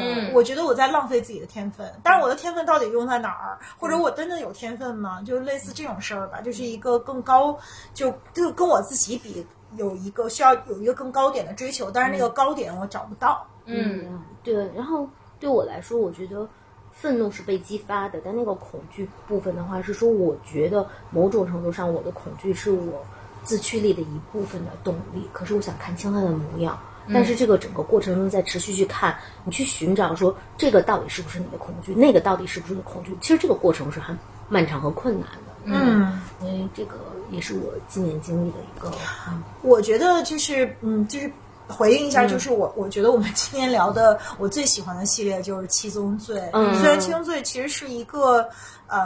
[0.02, 1.90] 嗯我觉得我在浪费自己的天分。
[2.02, 3.58] 但是我的天分到底用在哪儿？
[3.78, 5.22] 或者我真的有天分吗？
[5.22, 7.56] 就类似这种事儿吧，就是一个更高，
[7.92, 9.46] 就就跟我自己比，
[9.76, 13.46] 有一个需要有一个更高点的追求，但是那个高点我找不到。
[13.66, 14.70] 嗯，对。
[14.74, 15.08] 然后
[15.38, 16.48] 对我来说，我觉得
[16.92, 23.04] 愤怒是被激发的，但那个恐惧部分的话，是说我觉得某种程度上，我的恐惧是我
[23.42, 25.28] 自驱力的一部分的动力。
[25.32, 26.78] 可是我想看清它的模样。
[27.12, 33.16] 但是这个整个过程中，在持续去看，你去寻找说这个到底是不是你的恐惧，那个到底是不是你的恐惧？
[33.20, 34.16] 其实这个过程是很
[34.48, 35.52] 漫长和困难的。
[35.64, 36.96] 嗯，因为这个
[37.30, 38.90] 也是我今年经历的一个，
[39.28, 41.30] 嗯我觉得就是嗯，就是
[41.68, 46.40] 回应一下，就是我、我觉得我们今天聊的我最喜欢的系列就是七宗罪。
[46.52, 48.48] 嗯虽然七宗罪其实是一个
[48.86, 48.98] 呃。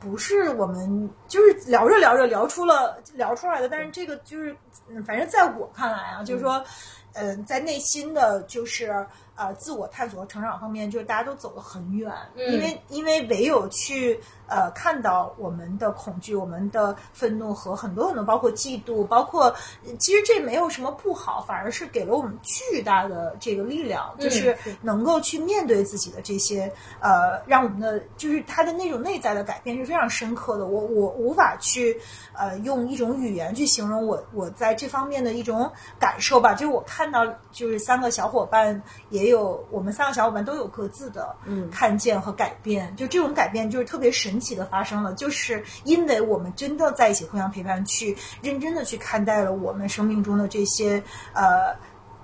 [0.00, 4.56] 不是我们就是聊着聊着聊出了聊出来的，但是这个就是，
[4.88, 6.64] 嗯，反正在我看来啊，就是说，
[7.14, 9.06] 嗯、在内心的就是
[9.38, 19.54] 呃自我探索和成长方面，就是大家都走得很远，因为因为唯有去呃看到我们的恐惧、我们的愤怒和很多很多，包括嫉妒，包括
[19.98, 30.66] 其实这没有什么不好，反而是给了我们巨大的这个力量，就是能够去面对自己的这些呃，让我们的就是他的那种内在的改变是非常深刻的。
[30.66, 32.00] 我我无法去
[32.32, 35.70] 呃用一种语言去形容我我在这方面的一种
[36.00, 36.54] 感受吧。
[36.54, 51.02] 就是我看到就是三个小伙伴也有我们三个小伙伴都有各自的嗯看见和改变，就这种改变就是特别神奇的发生了，就是因为我们真的在一起互相陪伴，去认真的去看待了我们生命中的这些
[51.32, 51.76] 呃。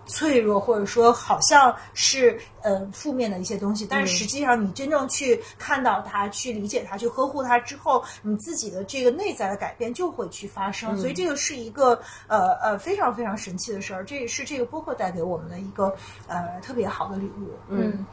[0.07, 10.97] 脆弱，或者说好像是呃负面的一些东西，但是实际上你真正去看到它、去理解它、去呵护它之后，你自己的这个内在的改变就会去发生。
[10.99, 11.99] 所以这个是一个
[12.29, 15.95] 呃呃非常非常神奇的事儿，这也是这个播客带给我们的一个
[16.27, 17.51] 呃特别好的礼物。
[17.71, 18.07] 嗯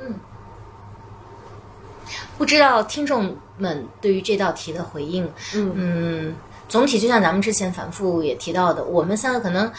[0.00, 0.14] 嗯
[2.36, 5.32] 不知道听众们对于这道题的回应。
[5.54, 6.34] 嗯
[6.68, 9.70] 总体就像咱们之前反复也提到的，我们三个可能。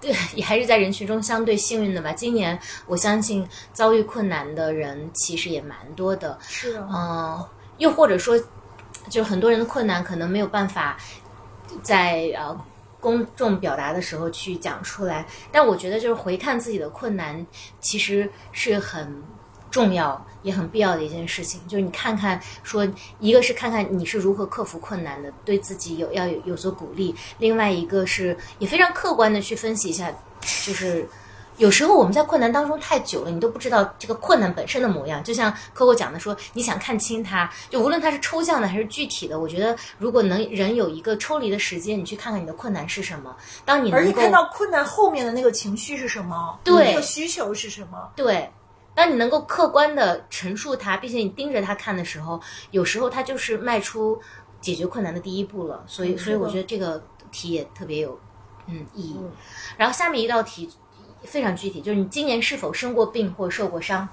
[0.00, 2.12] 对， 也还是在人群中相对幸运的吧。
[2.12, 7.44] 今年我相信遭遇困难的人其实也蛮多的，是的，嗯，
[7.78, 8.38] 又或者说，
[9.08, 10.96] 就是很多人的困难可能没有办法
[11.82, 12.56] 在呃
[13.00, 17.46] 公众表达的时候去讲出来，但我觉得就是回看自己的困难，
[17.80, 19.22] 其实是很
[19.70, 21.60] 重要也很必要的一件事情。
[21.68, 22.86] 就是你看看，说
[23.20, 30.12] 一个是看看你是如何克服困难的，对自己有要有有所鼓励；另外一个是也非常客观的去分析一下，
[30.64, 31.08] 就是。
[31.58, 35.20] 有时候我们在困难当中太久了，你都不知道这个困难本身的模样。
[35.24, 48.48] 就像 Coco 讲的说，你想看清它，就无论它是抽象的还是具体的，我觉得如果能人有一个抽离的时间，你去看看你的困难是什么，当你能够而且看到困难后面的那个情绪是什么，对那个需求是什么，对，
[48.98, 52.40] 当你能够客观的陈述它，并且你盯着它看的时候，
[52.72, 54.20] 有时候它就是迈出
[54.60, 55.84] 解决困难的第一步了。
[55.86, 57.00] 所以，所以我觉得这个
[57.30, 58.18] 题也特别有
[58.66, 59.16] 嗯意义。
[59.76, 60.68] 然后下面一道题
[61.22, 64.08] 非常具体，就是你今年是否生过病或受过伤？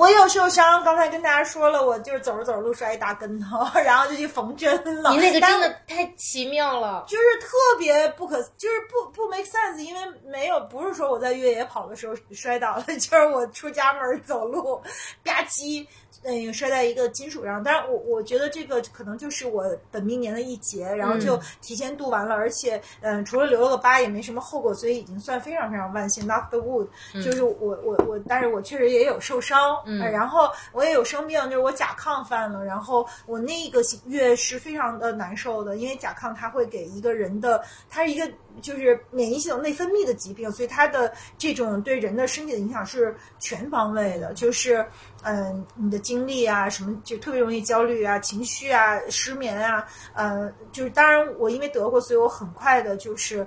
[0.00, 5.10] 我有受伤，刚才跟大家说了，我就是走着走着路摔一大跟头， 然后就去缝针了。
[5.10, 7.04] 你那个但真的太奇妙了。
[7.06, 7.48] 就是特
[7.78, 14.76] 别不可，就是不不 make sense，因为没有不是说我在越野跑的时候摔倒了， 就是我出家门走路
[15.22, 15.86] 吧唧，
[16.22, 17.62] 嗯，摔在一个金属上。
[17.62, 26.86] 但是我我觉得这个可能就是我本命年的一劫，然后就提前度完了，而且嗯，除了留了个疤，也没什么后果，所以已经算非常非常万幸，knock the wood。
[27.22, 38.30] 就是我我我，但是我确实也有受伤，嗯、然后我也有生病，就是我甲亢犯了，然后我那个月是非常的难受的，因为甲亢它会给一个人的，它是一个
[38.60, 44.84] 就是免疫系统内分泌的疾病，所以它的这种对人的身体的影响是全方位的，就是
[45.22, 53.46] 嗯，你的精力啊，什么就特别容易焦虑啊、情绪啊、失眠啊，呃，就是当然我因为得过，所以我很快的就是。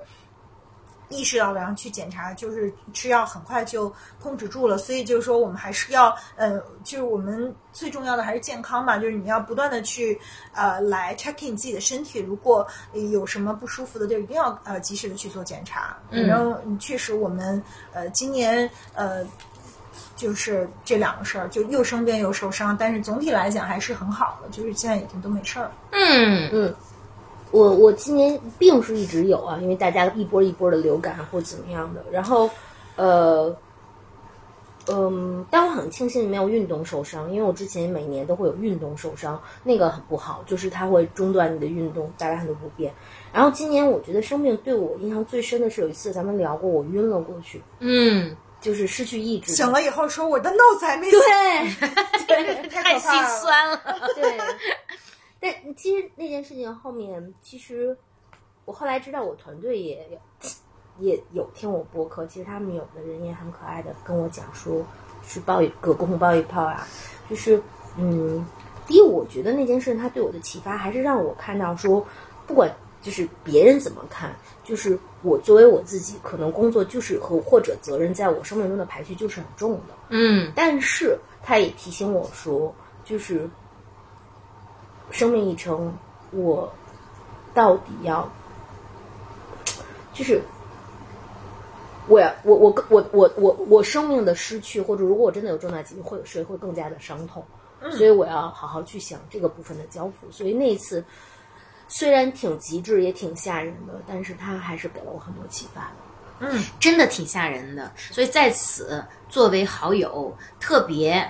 [1.09, 4.79] 意识到了，然后去检查，就是吃药很快就控制住了。
[4.79, 10.19] 所以就是说，我们还是要，呃，就是我们最重要的还是健康嘛，就是你要不断的去，
[10.55, 12.65] 呃，来 check in 自己的身体，如果
[13.11, 15.95] 有什么不舒服的，就一定要呃及时的去做检查。
[16.09, 19.23] 嗯然后确实我们呃今年呃。
[20.15, 25.71] 就是这两个事儿，就又生病又受伤，但是总体来讲还是很好的，就是现在已经都没事儿。
[25.91, 26.75] 嗯嗯，
[27.51, 32.49] 我我今年病是一直有啊，因为大家一波一波的流感或怎么样的，然后
[32.95, 33.55] 呃，
[34.87, 42.93] 嗯，但我很庆幸没有运动受伤，因为我之前每年都会有运动受伤，那个很不好，就是它会中断你的运动，带来很多不便。
[43.31, 49.53] 然后今年我觉得生病对我印象最深的是有一次咱们聊过，我晕了过去，嗯，就是失去意志。
[49.53, 51.19] 醒了以后说我的脑子还没醒，
[52.25, 53.77] 对， 对，太心酸了。
[54.15, 54.37] 对，
[55.41, 57.95] 但其实那件事情后面，其实
[58.63, 60.17] 我后来知道，我团队也
[60.99, 64.81] 也有听我播客，其实他们有的人也很可爱的跟我讲说，
[65.27, 66.87] 是抱一个公抱一炮啊，
[67.29, 67.61] 就是
[67.97, 68.45] 嗯，
[68.87, 72.05] 第一，我觉得那件事它对我的启发还是让我看到说，
[72.47, 72.73] 不管
[73.03, 82.73] 就是别人怎么看，就是我作为我自己，可能工作就是和或者责任在我生命中的排序就是很重的，嗯但是他也提醒我说，
[83.03, 83.47] 就是
[85.11, 85.93] 生命一程，
[86.31, 86.71] 我
[87.53, 88.27] 到底要，
[90.13, 90.41] 就是
[92.07, 97.43] 我要我我我我我我生命的失去，或者如果我真的有重大疾病，会谁会更加的伤痛？
[97.91, 100.31] 所以我要好好去想这个部分的交付。
[100.31, 101.03] 所以那一次
[101.87, 105.91] 虽然挺极致，也挺吓人的，但是他还是给了我很多启发
[106.39, 106.63] 嗯。
[106.79, 107.91] 真的挺吓人的。
[107.95, 111.29] 所以在此作为好友，特别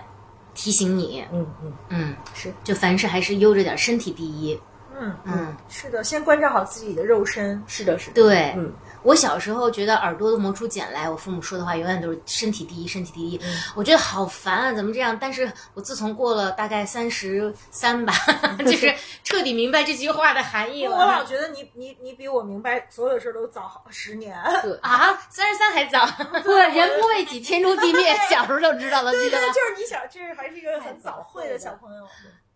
[0.53, 4.59] 提醒你，嗯嗯，嗯，是就凡事还是悠着点，身体第一。
[4.99, 7.61] 嗯，嗯，是的，先关照好自己的肉身。
[7.67, 8.71] 是的，是的，对，嗯。
[9.03, 13.39] 我小时候觉得耳朵都磨出茧来，我父母说的话永远都是身体第一，身体第一。
[13.75, 15.17] 我觉得好烦啊，怎么这样？
[15.19, 18.13] 但是我自从过了大概三十三吧，
[18.65, 21.23] 就是彻底明白这句话的含义了我老。
[21.23, 24.35] 觉得你你你比我明白所有事儿都早好十年。
[24.81, 26.05] 啊，三十三还早，
[26.41, 28.15] 不，人不为己，天诛地灭。
[28.29, 29.39] 小时候就知道了，记对对？
[29.49, 32.07] 就是你想，这还是一个很早慧的小朋友。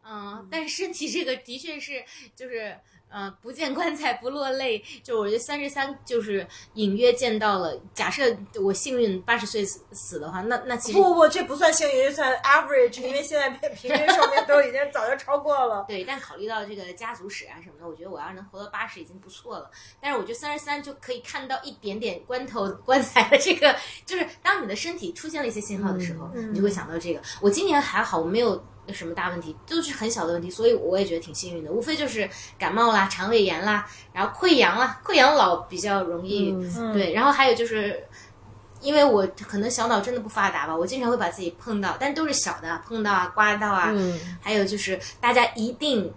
[0.09, 2.03] 嗯，但是身体这个的确是
[2.35, 2.77] 就是。
[3.09, 7.79] 呃，不见棺材不落泪，就我觉得三十三就是隐约见到了。
[7.93, 8.23] 假设
[8.61, 15.85] 我幸运八十岁死死的话，那那其实不不不，这不算幸运，这算 average，因为现在平平均寿命都已经早就超过了。
[15.87, 19.71] 对，但考虑到这个家族史啊什么的，我觉得我要是能活到八十已经不错了。
[20.01, 23.75] 但是我觉得三十三就可以看到一点点关头棺材的这个，
[24.05, 27.21] 就是当你的身体出现了一些信号的时候，嗯你就会想到这个。
[27.41, 28.61] 我今年还好，我没有
[28.93, 31.71] 什么大问题，都是很小的问题，所以我也觉得挺幸运的。
[31.71, 38.03] 无非就是感冒啦、肠胃炎啦，然后溃疡啦，溃疡老比较容易，嗯对，然后还有就是。
[38.79, 46.13] 因为我可能小脑真的不发达吧，我经常会把自己碰到，但都是小的，碰到啊、刮到啊，嗯，还有就是大家一定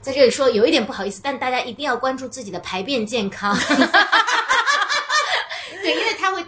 [0.00, 3.54] 在这里说有一点不好意思，但大家一定要关注自己的排便健康。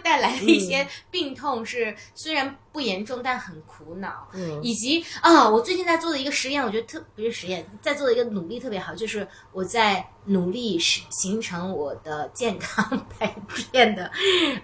[0.01, 4.27] 带来的一些病痛是虽然不严重，但很苦恼。
[4.33, 13.35] 嗯以及啊，我最近在做的一个实验，我觉得特不是实验，在做的一个努力特别好，就是我在努力使形成我的健康排
[13.71, 14.11] 便的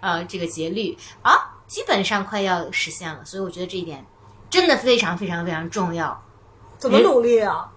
[0.01, 4.05] 呃这个节律啊，基本上快要实现了，所以我觉得这一点
[4.49, 6.23] 真的非常非常非常重要。
[6.77, 7.71] 怎么努力啊？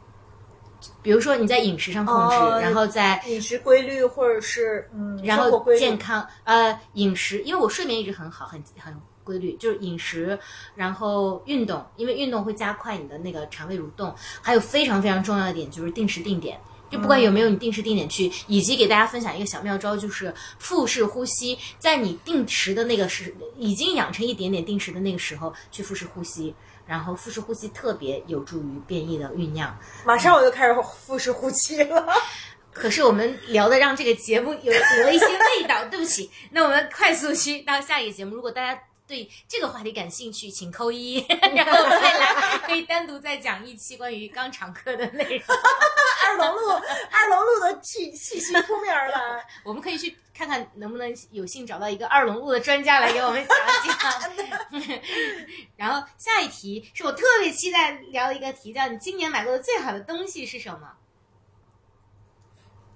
[1.02, 8.94] 比如说你在饮食上控制，哦然后在饮食规律，或者是嗯，然后健康呃饮食，因为我睡眠一直很好，很很
[9.24, 10.38] 规律，就是饮食，
[10.74, 16.58] 然后运动，因为运动会加快你的那个肠胃蠕动，还有非常非常重要的点就是定时定点。
[16.90, 26.52] 就不管有没有你定时定点去，以及给大家分享一个小妙招，就是腹式呼吸，在你定时的那个时，已经养成一点点定时的那个时候去腹式呼吸，
[26.90, 29.78] 然后腹式呼吸特别有助于变异的酝酿。
[30.04, 32.04] 马上我就开始腹式呼吸了。
[32.74, 36.28] 可是我们聊的让这个节目有有了一些味道，对不起。
[36.50, 38.34] 那我们快速去到下一个节目。
[38.34, 45.44] 如果大家对这个话题感兴趣，请扣一， 然后我们未来可以单独再讲一期关于肛肠科的内容。
[46.26, 46.70] 二龙路，
[47.10, 49.44] 二龙路的气气息扑面而来。
[49.64, 54.80] 我们可以去看看能不能有幸找到一个二龙路的专家来给我们讲讲。
[55.76, 60.90] 然后下一题是我特别期待聊的一个题，叫你今年买过的最好的东西是什么？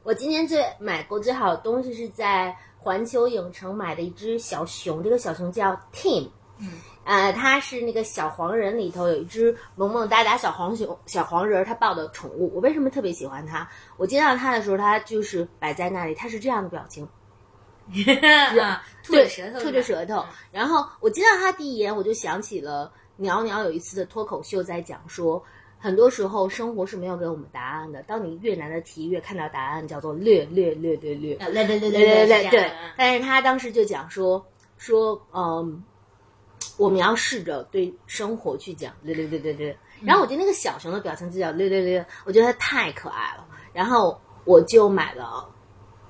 [0.04, 6.72] 我今年最买过最好的东西是在环球影城买的一只小熊，这个小熊叫 Tim，嗯，
[7.04, 12.50] 呃，它是那个小黄人里头有一只萌萌哒哒小黄熊小黄人儿，他抱的宠物。
[12.54, 13.68] 我为什么特别喜欢它？
[13.98, 17.23] 我见到它的时候，它就是摆在那里，它是这样的表情，啊，
[19.05, 20.24] 吐着舌头，吐着舌头。
[20.51, 25.43] 然后我见到他第一眼，我就想起了鸟鸟有一次的脱口秀，在讲说，
[25.78, 28.02] 很多时候生活是没有给我们答案的。
[28.05, 31.36] 当你越难的题越看到答案，叫做略略略略略。
[31.36, 32.73] 略略略略略略对。
[32.97, 34.44] 但是他当时就讲说
[34.78, 35.85] 说，嗯，
[36.78, 39.78] 我们要试着对生活去讲略略略略略。
[40.02, 43.47] 然后我觉得那个小熊的表情就叫略略略，我觉得它太可爱了。
[43.73, 45.48] 然后我就买了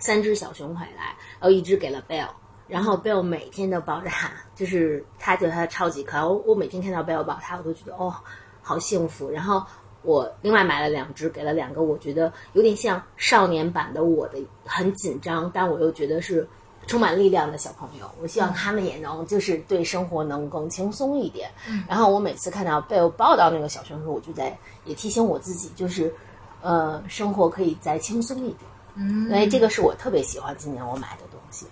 [0.04, 2.28] 三只小熊回来，然后一只给了 Bell。
[2.68, 6.22] 然后 Bell 每天都抱着它，就是他觉得它超级可爱。
[6.22, 8.14] 我我每天看到 Bell 抱它，我都觉得哦，
[8.60, 9.30] 好幸福。
[9.30, 9.64] 然后
[10.02, 16.46] 我另外买了两只，给了两个，我觉得有点像少年版的我的，很紧张，但我又觉得是
[16.86, 18.06] 充满力量的小朋友。
[18.20, 21.50] 我希望他们也能就是对生活能更轻松一点。
[21.88, 24.54] 然后我每次看到 Bell 抱到那个小熊的时候，我就在
[24.84, 26.14] 也提醒我自己，就是
[26.60, 28.73] 呃，生活可以再轻松一点。
[28.94, 31.66] 嗯，所以这个是我特别喜欢今年我买的东西。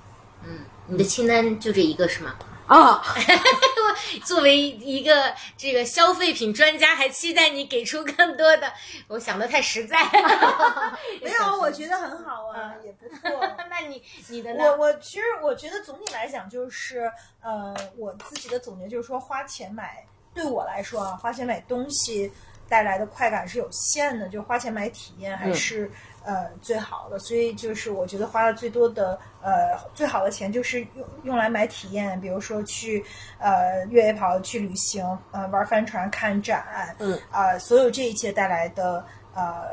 [0.44, 0.58] 嗯
[0.88, 2.34] 你的清单就这一个是吗？
[2.66, 3.00] 啊，
[4.24, 8.72] 作为一个这个消费品专家，还期待你给出更多的。
[9.06, 9.96] 我想的太实在，
[11.22, 13.40] 没有，我觉得很好啊，也不错。
[13.70, 14.64] 那你你的呢？
[14.64, 20.04] 我我其实我觉得总体来讲就是呃，我自己的总结就是说，花钱买
[20.34, 22.30] 对我来说啊，花钱买东西
[22.68, 25.88] 带来的快感是有限的，就花钱买体验还是。
[26.24, 33.04] 呃，最好的，所以就是我觉得花的最多的，呃，最好的钱就是用用来买体验，比如说去
[33.38, 39.04] 呃越野跑、去旅行、呃玩帆船、看展，嗯，啊，所有这一切带来的
[39.34, 39.68] 呃，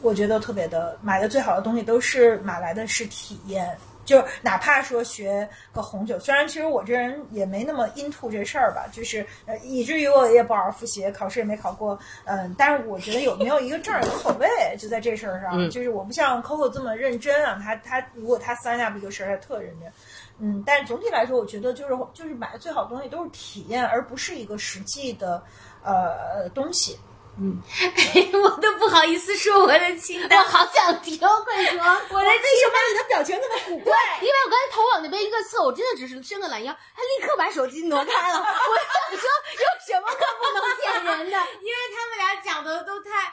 [0.00, 3.76] 我觉得特别的，买的最好的东西都是买来的是体验。
[4.04, 14.48] 就哪怕说学个红酒，虽然其实我这人也没那么 into 这事儿吧，就是呃，以至于我也不好好复习，考试也没考过，嗯，但是我觉得有没有一个证儿无所谓，
[14.78, 19.92] 就在这事儿上，就是我不像 Coco 这么认真啊，他他如果他三下不就事儿，他特认真，
[20.38, 25.42] 嗯，但是总体来说，我觉得就是就是买的最好的东西都是体验，而不是一个实际的
[25.84, 26.98] 呃东西。
[27.40, 27.56] 嗯，
[28.42, 31.28] 我都不好意思说我的清单，我好想听，快
[31.64, 31.80] 说！
[32.10, 33.96] 我的为什么你的表情那么古怪？
[34.20, 38.38] 因为我刚才头往那边一个侧，我真的只是伸个懒腰，他立刻把手机挪开了。
[38.38, 41.38] 我想说，有什么可不能骗人的？
[41.62, 43.32] 因为他们俩讲的都太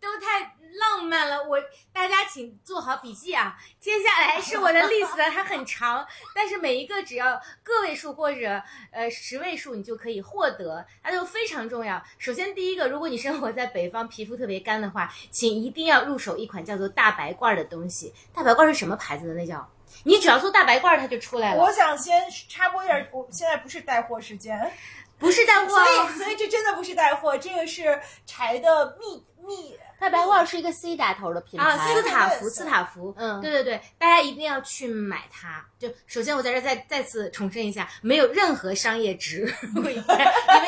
[0.00, 1.42] 都太浪漫了。
[1.44, 1.58] 我
[1.94, 3.56] 大家请做好笔记啊！
[3.84, 12.02] 接下来是我的 list，它很长，但是每一个只要个位数或者呃十位数，你就可以获得，它就非常重要。
[12.16, 18.14] 首先第一个，如果你生活在北方，皮肤特别干的话，请一定要入手一款叫做大白罐的东西。
[18.32, 19.34] 大白罐是什么牌子的？
[19.34, 19.70] 那叫
[20.04, 21.62] 你只要做大白罐，它就出来了。
[21.62, 24.72] 我想先插播一下，我现在不是带货时间，
[25.18, 29.78] 不是带货，所以所以这真的不是带货，这个是柴的秘秘。
[30.04, 35.64] 大白罐是一个 C 打头的品牌，啊，斯塔福，斯塔福，嗯对对对，大家一定要去买它。
[35.78, 39.94] 就首先我在这儿再再次重申一下，没有任何商业值， 因为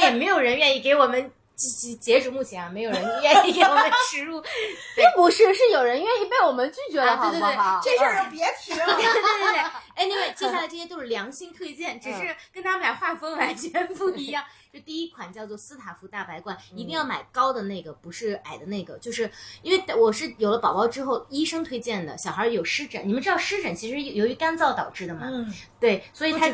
[0.01, 1.31] 也没有人愿意给我们。
[1.57, 4.41] 截截截止目前啊，没有人愿意给我们 植入。
[4.95, 7.81] 并不是，是有人愿意被我们拒绝了，啊对对对好不好？
[7.83, 8.85] 这事儿就别提了。
[8.95, 14.45] 对对对对，anyway，接下来这些都是良心推荐，只是跟他们俩画风完全不一样。
[14.73, 18.99] 就第一款叫做斯塔福大白罐，一定要买高的那个，不是矮的那个。
[18.99, 19.31] 就是
[19.63, 25.23] 因为我是有了宝宝之后，医生推荐的，小孩有湿疹，你们知道湿疹其实由于干燥导致的嘛？
[25.25, 25.51] 嗯，
[25.81, 26.51] 对，所以它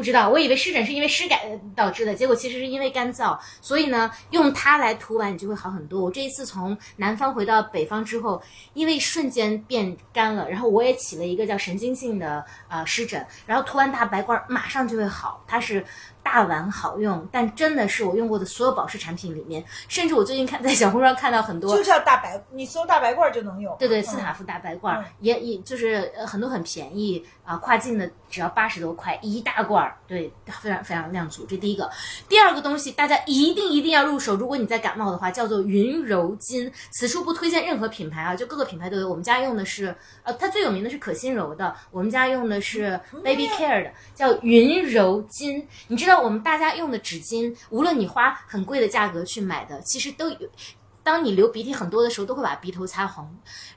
[0.00, 0.30] 不知道。
[0.30, 1.38] 我以为湿疹是因为湿感
[1.76, 3.38] 导致的，结果其实是因为干燥。
[3.60, 6.00] 所以呢，用它来涂完你就会好很多。
[6.00, 8.40] 我这一次从南方回到北方之后，
[8.72, 15.44] 因为瞬间变干了，然后我也起了一个叫神经性的呃湿疹，然后涂完大白罐马上就会好。
[15.46, 15.84] 它是
[16.22, 23.74] 大碗好用，但真的是我用过的所有保湿产品里面，甚至我最近看在小红书上看到很多就叫大白，你搜大白罐就能有。
[23.78, 31.44] 对对，嗯斯塔夫大白罐、嗯也也就是呃很多很便宜啊、跨境的只要八十多块一大罐儿，对，非常非常量足。
[31.46, 31.90] 这第一个，
[32.28, 36.70] 第二个东西大家一定一定要入手，如果你在感冒的话，叫做云柔巾。
[36.90, 39.08] 此处不推荐任何品牌啊，就各个品牌都有。
[39.08, 45.64] 我们家用的是呃，它最有名的是可心柔的，我们家用的是 Baby Care 的，叫云柔巾。
[45.88, 50.48] 你知道我们大家用的纸巾，无论你花很贵的价格去买的，其实都有。
[51.02, 53.26] 当你流鼻涕很多的时候，都会把鼻头擦红。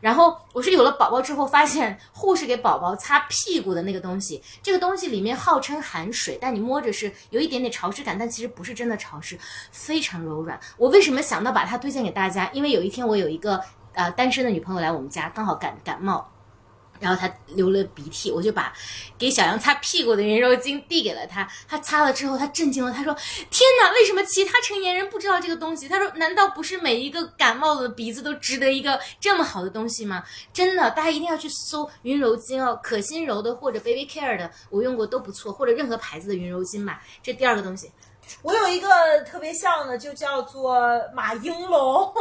[0.01, 9.39] 然后我是有了宝宝之后，发现护士给宝宝擦屁股的那个东西，这个东西里面号称含水，但你摸着是有一点点潮湿感，但其实不是真的潮湿，
[9.72, 10.60] 非常柔软。
[10.77, 12.49] 我为什么想到把它推荐给大家？
[12.51, 13.61] 因为有一天我有一个
[13.93, 16.32] 呃单身的女朋友来我们家，刚好感感冒。
[17.03, 18.71] 然后他流了鼻涕，我就把
[19.17, 21.45] 给小杨擦屁股的云柔巾递给了他。
[21.67, 23.13] 他擦了之后，他震惊了，他说
[23.51, 30.23] ：“天哪，为什么其他成年人不知道这个东西？”他说：“难道不是每一个感冒的鼻子都值得一个这么好的东西吗？”
[30.53, 37.01] 真的，大家一定要去搜云柔巾哦，可心柔的或者 Baby Care 的，我用过都不错，或者任何牌子的云柔巾吧。
[37.21, 37.91] 这第二个东西，
[38.41, 40.78] 我有一个特别像的，就叫做
[41.14, 42.14] 马应龙，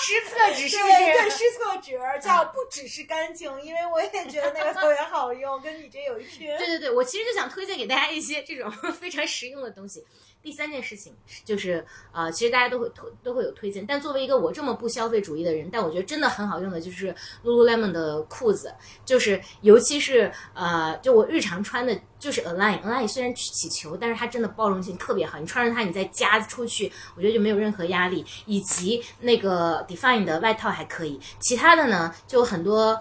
[0.00, 1.38] 湿厕纸是不对对，是？
[1.38, 6.48] 湿厕纸叫不只是干净，因为我也觉得那个特别好用，跟你这有一拼。
[6.58, 8.70] 对对对，我其实就想推荐给大家一些这种
[9.00, 10.04] 非常实用的东西。
[10.48, 11.14] 第三件事情
[11.44, 17.14] 就是呃，其实大家都会推都会有推荐，但作为一个我这么不消费主义的人，但我觉得真的很好用的就是
[17.44, 18.72] Lululemon 的裤子，
[19.04, 32.98] 就是尤其是呃，就我日常穿的就是 Align，Align 虽然起球，但是它真的包容性特别好，你穿着它你在家出去，我觉得就没有任何压力，以及那个 Define 的外套还可以，其他的呢就很多。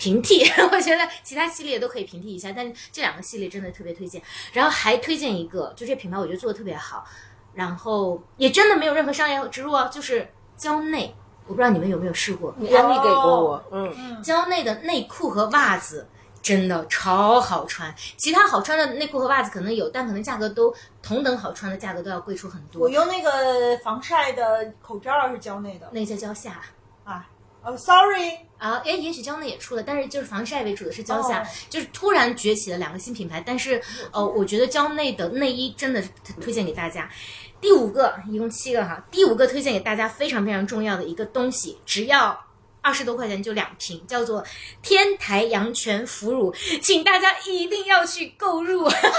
[0.00, 4.20] 平替， 我觉得其他系列都可以平替一下，但是这两个系列真的特别推荐。
[4.54, 7.04] 然后还推荐一个，就这品牌我觉得做的特别好，
[7.52, 11.14] 然后也真的没有任何商业植入啊，就是蕉内，
[11.46, 16.08] 我不知道你们有没有试过，你安利给过我，嗯，蕉内的内裤和袜子
[16.42, 22.80] 真的超好穿，其他好穿的内裤和袜子可能有，但可能价格都同等好穿的价格都要贵出很多。
[22.80, 26.58] 我用那个防晒的口罩是蕉内的，那叫蕉下
[27.04, 27.28] 啊。
[27.62, 33.42] 哦，sorry 啊，哎，也许娇内也出了，但是就是防晒为主的是蕉下，就是突然崛起了两个新品牌。
[33.44, 33.82] 但是，
[34.12, 36.04] 呃，我觉得娇内的内衣真的
[36.40, 37.10] 推荐给大家。
[37.60, 42.38] 第五个，一共七个哈，第五个推荐给大家非常非常重要的一个东西，只要
[42.80, 44.44] 二十多块钱就两瓶，叫做
[44.82, 48.84] 天台阳泉腐乳，请大家一定要去购入。
[48.84, 49.10] 我觉得。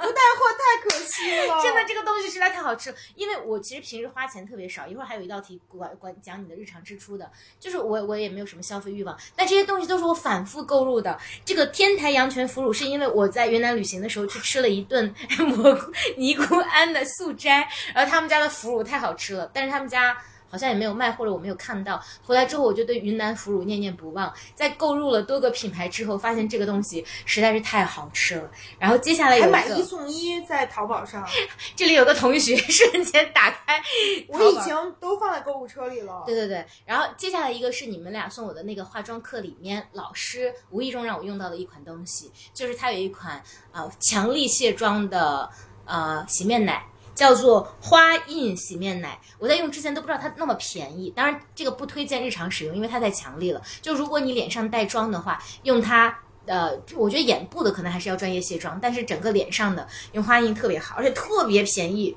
[0.00, 2.96] 不带货太可惜了，真的这个东西实在太好吃了。
[3.14, 11.18] 因为我其实平时花钱特别少，一会儿还有一道题管管讲你的日常支出的，就是我我也没有什么消费欲望，但这些东西都是我反复购入的。
[11.44, 20.16] 这个天台阳泉腐乳是因为我在云南旅行的时候去吃了一顿蘑菇 尼姑庵的素斋，然后他们家的腐乳太好吃了，但是他们家。
[20.48, 22.02] 好像也没有卖，或者我没有看到。
[22.24, 24.32] 回来之后，我就对云南腐乳念念不忘。
[24.54, 28.50] 在购入了多个品牌之后，发现这个东西实在是太好吃了。
[28.78, 31.26] 然后接下来有买一送一，在淘宝上。
[31.76, 33.80] 这里有个同学瞬间打开，
[34.28, 36.22] 我已经都放在购物车里了。
[36.26, 36.64] 对对对。
[36.84, 43.42] 然后接下来一个是你们俩送我的那个化妆课里面老师无意中让我用到的一款东西，就是它有一款
[43.72, 45.48] 呃强力卸妆的
[45.84, 46.84] 呃洗面奶。
[47.18, 51.10] 叫做花印洗面奶，我在用之前都不知道它那么便宜。
[51.16, 53.60] 当然，这个不推荐日常使用，因为它太强力了。
[53.82, 56.16] 就如果你脸上带妆的话，用它，
[56.46, 62.16] 呃，我觉得眼部的可能还是要专业卸妆，但是整个脸上的用花印特别好，而且特别便宜。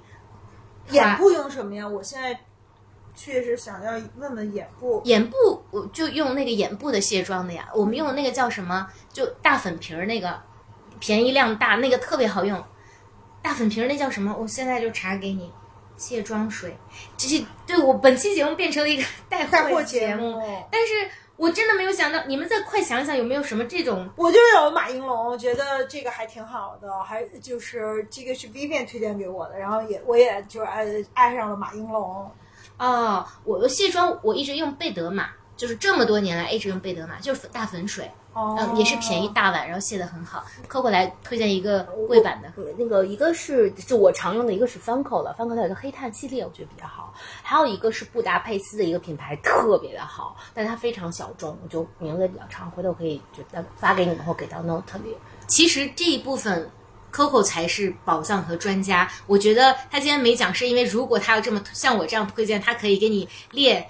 [0.91, 1.87] 眼部用什么呀？
[1.87, 2.39] 我现在
[3.15, 5.01] 确实想要问问眼部。
[5.05, 8.87] 眼部我就用那个眼部的卸妆的呀，我们用的那个叫什么？
[9.11, 10.39] 就大粉瓶儿那个，
[10.99, 12.63] 便宜量大，那个特别好用。
[13.41, 14.35] 大粉瓶那叫什么？
[14.39, 15.51] 我现在就查给你。
[15.97, 16.75] 卸妆水，
[17.15, 20.41] 这是对我本期节目变成了一个 带货节目。
[20.71, 21.07] 但是
[21.37, 24.09] 我真的没有想到，你们再快想想有没有什么这种？
[24.15, 32.31] 我就有马应龙，我觉得这个还挺好的，还就是这个是 Vivian 推荐给我的，然后也我也就爱爱上了马应龙。
[32.79, 35.29] 哦，我的卸妆我一直用贝德玛，
[35.61, 38.09] 就是这么多年来一直用贝德玛，就是大粉水。
[38.33, 40.43] 嗯，也是便宜大碗，然后卸的很好。
[40.67, 47.13] Coco 来推荐一个贵版的，那个一个是就我常用的一个是 Funko 的，Funko 它有个黑炭系列，我觉得比较好。
[47.43, 53.43] 还有一个是布达佩斯的一个品牌，特别的好，但它非常小众，我就名字比较长，回头可以就
[53.75, 55.15] 发给你们或给到 Note 里。
[55.45, 56.67] 其实这一部分
[57.13, 59.07] Coco 才是宝藏和专家。
[59.27, 63.85] 我觉得他今天没讲，是因为如果他要这么像我这样推荐，他可以给你列。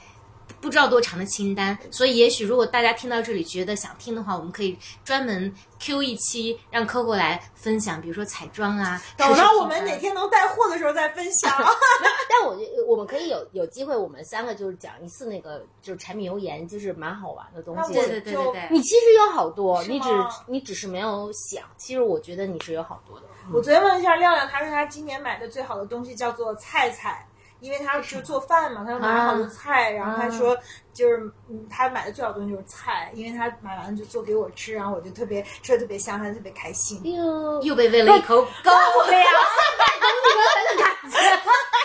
[0.59, 9.01] 不知道多长的清单，所以也许如果大家听到这里觉得想听的话，我们可以专门 Q 一期让 Coco 来分享，比如说彩妆啊。
[9.17, 11.51] 等到我们哪天能带货的时候再分享。
[12.29, 17.93] 但我觉我们可以有有机会，我们三个就是讲一次那个就是柴米油盐，就是蛮好玩的东西。
[17.93, 18.67] 对对对对对。
[18.71, 20.09] 你其实有好多，你只
[20.47, 21.63] 你只是没有想。
[21.77, 23.25] 其实我觉得你是有好多的。
[23.53, 27.27] 我昨天问了一下亮亮，他说他今年买的最好的东西叫做菜菜。
[27.61, 30.57] 因为他是做饭嘛，他买了好多菜，然后他说
[30.91, 31.31] 就是
[31.69, 36.99] 他买的最好的东西就是菜，因为他买完了就做给我吃，然后我就特别吃的特别香，他特别开心。
[37.05, 38.71] 又又被喂了一口狗
[39.09, 39.23] 粮，
[40.01, 41.17] 等你们的感觉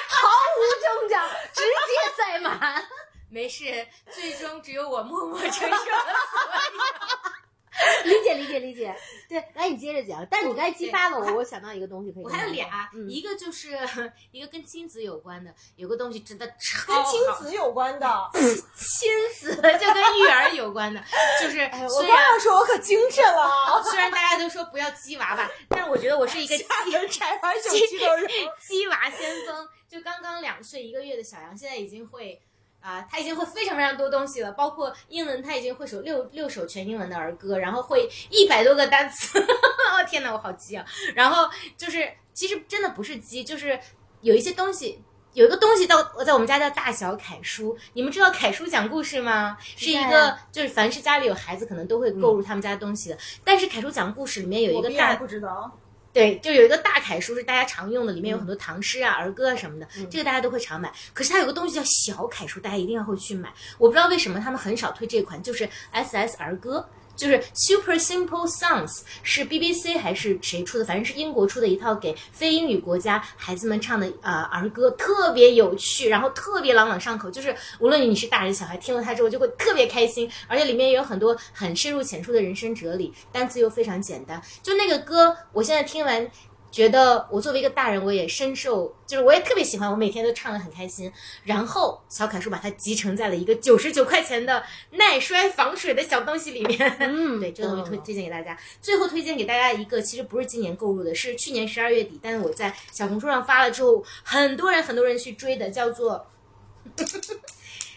[0.09, 0.27] 毫
[0.57, 1.69] 无挣扎，直接
[2.16, 2.82] 塞满。
[3.28, 3.65] 没事，
[4.11, 6.40] 最终只有我默默承受了所
[6.73, 7.45] 有。
[8.05, 8.94] 理解理解理解，
[9.28, 10.27] 对，来你接着讲。
[10.31, 12.24] 但是你刚才激发了我，我想到一个东西可以。
[12.24, 13.78] 我还有俩，一个就是
[14.32, 21.03] 一个跟亲子有关的，有个东西真的超跟亲子有关的，亲子就跟育儿有关的，
[21.40, 23.82] 就是我刚要说，我可精神了。
[23.85, 26.65] 虽然大家都说不要鸡娃娃，但是我觉得我是一个鸡
[27.11, 28.27] 拆完手机都是
[28.66, 29.69] 鸡娃先锋。
[29.89, 32.40] 就刚刚两岁一个月的小杨，现在已经会。
[32.87, 39.41] 啊，他已经会非常非常多东西了，包括英文，他已经会首六六首全英文的儿歌，然后会一百多个单词。
[39.43, 40.87] 哦天哪，我好急啊！
[41.15, 43.77] 然后就是，其实真的不是急，就是
[44.21, 45.03] 有一些东西，
[45.33, 47.77] 有一个东西到我在我们家叫大小楷书。
[47.95, 49.57] 你们知道楷书讲故事吗？
[49.61, 53.19] 是一个，就是凡是家里有孩子，可能都会购入他们家的东西的。
[53.43, 55.77] 但是楷书讲故事里面有一个大不知道。
[56.17, 60.91] 对，就有一个大楷书是大家常用的，里面有很多唐诗啊、儿歌啊什么的，这个大家都会常买。
[61.13, 63.53] 可是它有个东西叫小楷书，大家一定要会去买。
[63.77, 66.89] 我不知道为什么他们很少推这款，就是 SS 儿歌。
[67.17, 70.85] 就是 Super Simple Songs 是 BBC 还是谁出的？
[70.85, 77.31] 反正是英国出的一套给非英语国家孩子们唱的呃儿歌，特别有趣，然后特别朗朗上口。
[77.31, 84.41] 就是无论你是大人小孩，听了它之后就会特别开心，而且里面也有很多很深入浅出的人生哲理，单词又非常简单。
[84.63, 86.31] 就那个歌，我现在听完。
[86.77, 91.11] 觉得我作为一个大人，我也深受，就是我也特别喜欢，我每天都唱的很开心。
[91.44, 96.78] 然后小凯叔把它集成在了一个九十九块钱的耐摔防水的小东西里面。
[97.01, 98.55] 嗯，对，这个东西推推荐给大家。
[98.82, 106.27] 最后推荐给大家一个，其实不是今年购入的，是去年十二月底，但是我在小红书上发了之后，很多人很多人去追的，叫做。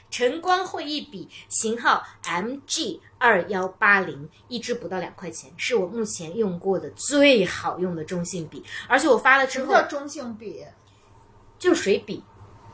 [0.09, 8.63] 晨光会议笔型号 MG 二幺八零，一支不到两块钱，是我目前用过的最好用的中性笔。
[8.87, 10.65] 而且我发了之后，什么叫中性笔，
[11.57, 12.23] 就是水笔，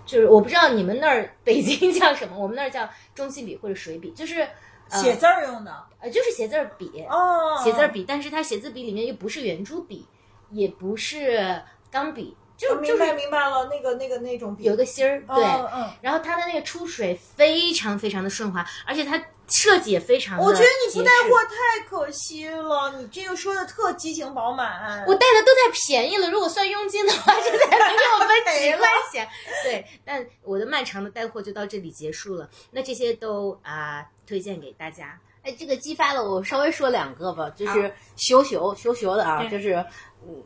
[0.06, 4.48] 就是我不知道你们那儿北京叫什么，我们那儿叫中性笔或者水笔，就是
[4.90, 10.07] 写字儿用的，呃，就是写字儿笔哦，写字儿笔，但是它写字笔里面又不是圆珠笔，
[10.52, 12.38] 也不是钢笔。
[12.57, 20.40] 就明白明白了，那个那个那种有个芯儿，对，嗯，然后它的那个出水非常非常的顺滑，而且它设计也非常。
[20.40, 25.03] 我觉得你不带货太可惜了，你这个说的特激情饱满。
[25.06, 29.27] 我带的都太便宜了，如果算佣金的话， 这才能给我分 几块钱。
[29.64, 32.49] 对，但我的漫长的带货就到这里结束了。
[32.72, 35.19] 那这些都啊推荐给大家。
[35.44, 39.86] 哎，这个激发了我，稍微说两个吧，就是羞羞羞羞的啊，就是
[40.26, 40.41] 嗯。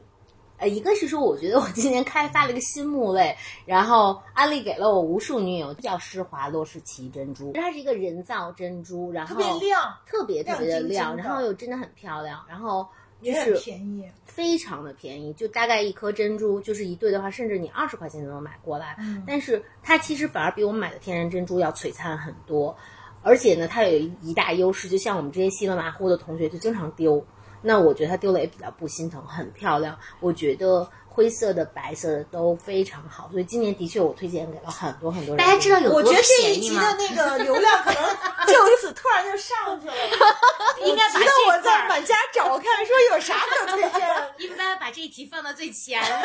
[0.59, 3.33] 呃，一个是说，我觉得我今年开发了一个新木类，
[3.65, 12.85] 然后安利给了我无数女友，叫施华洛世奇珍珠，它是一个人造珍珠，然后特别亮，特别特别的亮，然后又真的很漂亮，然后
[13.23, 22.75] 就是便宜，非常的便宜，就大概一颗珍珠就是一对的话，甚至你二十块钱就能买过来，但是它其实反而比我们买的天然珍珠要璀璨很多，
[23.23, 27.25] 而且呢，它有一大优势，就像我们这些稀里马虎的同学就经常丢。
[27.61, 29.97] 那我觉得它丢了也比较不心疼，很漂亮。
[30.19, 35.37] 我觉得灰色的、白色的都非常好，所以今年的确我推荐给了很多很多人。
[35.37, 36.13] 大家知道有多便宜吗？
[36.13, 38.03] 我觉得这一集的那个流量可能
[38.47, 39.93] 就此突然就上去了。
[40.85, 41.19] 应该把
[41.49, 44.09] 我在满家找看，说有啥可推荐。
[44.49, 46.21] 应该把这一题放到最前面。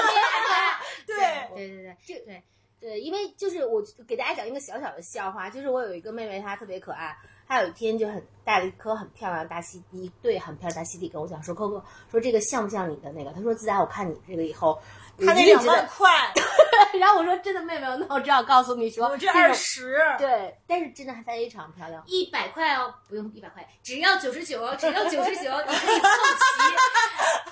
[1.07, 1.17] 对
[1.55, 2.43] 对对对，这对
[2.81, 7.17] 对，因为就是我给大家讲一个小小的笑话，就是我有一个妹妹，她特别可爱。
[7.47, 13.33] 他有一天就很带了一颗很漂亮的大溪一对很漂亮大溪地跟我讲说哥哥说这个像不像你的那个？
[13.33, 14.79] 他说自打我看你这个以后，
[15.19, 16.11] 他那两万块。
[16.99, 19.99] 然后我说真的，妹妹，那我只好告诉你说，我这二十。
[20.19, 26.09] 对，但是真的还非常漂亮，一百块哦，不用一百块，只要九十九哦，只要九十九，你可以凑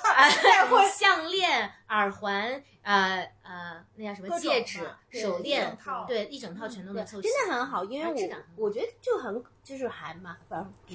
[0.03, 2.63] 齐，带货项链、耳环。
[2.83, 4.81] 呃呃，那叫什么戒指、
[5.13, 5.79] 手链，
[6.09, 7.85] 对，一整套全都能凑齐，真的很好。
[7.85, 8.13] 因为
[8.57, 10.37] 我我觉得就很就是还蛮，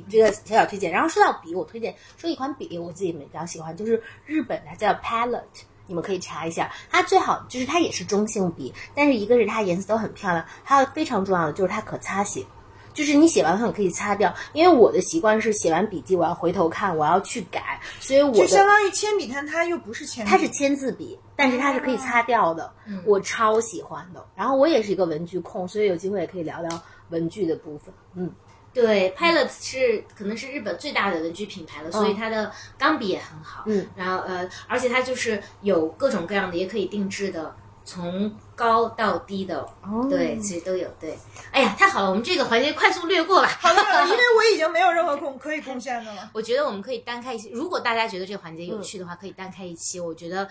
[0.09, 0.91] 这个小小推荐。
[0.91, 6.71] 然后说到笔，我推荐说一款笔，我自己比较喜欢，就是日本的叫 Palette，你们可以查一下。
[6.91, 12.45] 它最好就是它也是中性笔，但是一个是它颜色都很漂亮，还有非常重要的就是它可擦写。
[12.93, 22.73] 就是你写完后可以擦掉，因为我的习惯是写完笔记我要回头看，我要去改，所以我就相当于铅笔，但它又不是铅，它是签字笔，但是它是可以擦掉的，
[23.05, 24.25] 我超喜欢的。
[24.35, 27.93] 然后我也是一个文具控，所以有机会也可以聊聊文具的部分。
[28.15, 28.31] 嗯，
[28.79, 33.63] 对，Pilot 是可能是日本最大的文具品牌了，所以它的钢笔也很好。
[33.65, 37.55] 嗯，然后呃，而且它就是有各种各样的，也可以定制的。
[37.87, 39.65] 从高到低的，
[40.09, 40.85] 对，其实都有。
[40.99, 41.17] 对，
[41.51, 43.47] 哎呀，太好了，我们这个环节快速略过吧。
[43.47, 46.29] 好了， 因为我已经没有任何贡可以贡献的了。
[46.33, 50.01] 我觉得我们可以单开一期，如果大家觉得这个环节有趣的话，可以单开一期。
[50.01, 50.45] 我觉得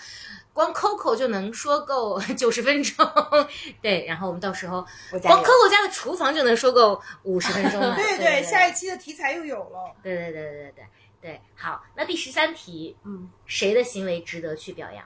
[0.55, 3.07] 光 Coco 就能说够 九十分钟。
[3.83, 4.87] 对，然后我们到时候
[5.23, 7.95] 光 Coco 家的厨房就能说够五十分钟了。
[7.95, 9.93] 对对，下一期的题材又有了。
[10.03, 10.85] 对对对对对对
[11.21, 11.41] 对。
[11.55, 15.05] 好，那第十三题，嗯，谁的行为值得去表扬？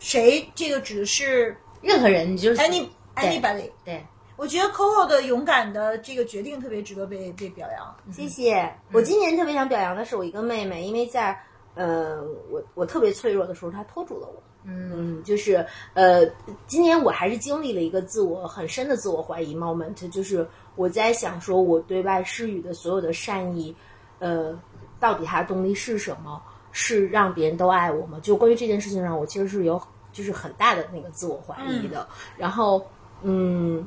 [0.00, 0.50] 谁？
[0.56, 3.70] 这个指的是任何人，你就是 any anybody。
[3.84, 4.04] 对，
[4.36, 7.94] 我觉得 Coco 的勇敢的这个决定特别值得被被表扬。
[8.12, 8.68] 谢谢。
[8.90, 11.38] 我今年特别想表扬的是我一个妹妹，因为在
[11.74, 12.20] 呃
[12.50, 14.42] 我我特别脆弱的时候，她拖住了我。
[14.62, 15.64] 嗯，就是
[15.94, 16.26] 呃，
[16.66, 20.46] 今年我还是经历了一个自我很深的自我怀疑 moment，就是
[20.76, 23.74] 我在想说，我对外施予的所有的善意，
[24.18, 24.58] 呃，
[24.98, 26.42] 到底它的动力是什么？
[26.72, 28.18] 是让别人都爱我吗？
[28.22, 29.80] 就关于这件事情上，我其实是有
[30.12, 32.06] 就是很大的那个自我怀疑的。
[32.36, 32.84] 然后，
[33.22, 33.84] 嗯，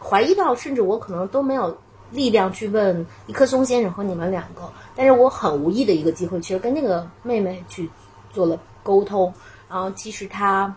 [0.00, 1.76] 怀疑到甚至我可能都没有
[2.10, 7.88] 力量去问一棵松先生和你们两个，但是我很无意的一个机会，其实跟那个妹妹去
[8.32, 9.32] 做了沟通，
[9.68, 10.74] 然后其实她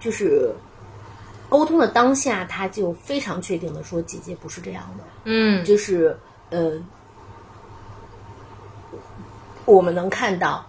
[0.00, 0.52] 就是
[1.48, 6.16] 沟通的当下，她就非常确定的说，姐姐不是这样的，嗯就是
[6.50, 6.72] 呃，
[9.64, 10.64] 我们能看到，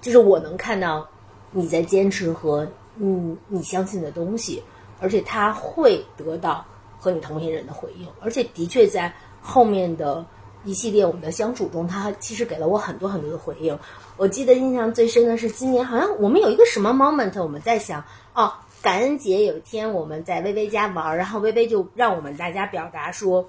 [0.00, 1.06] 就是我能看到
[1.50, 2.66] 你在坚持和
[2.96, 4.62] 嗯你相信的东西，
[5.00, 6.64] 而且他会得到
[6.98, 10.24] 和你同龄人的回应，而且的确在后面的
[10.64, 13.78] 一系列我们的相处中，他其实给了我很多很多的回应。
[14.16, 18.04] 我记得印象最深的是今年好像我们有一个什么 moment，我们在想
[18.34, 23.46] 哦，感恩节有一天我们在薇薇家玩，然后薇薇就让我们大家表达说。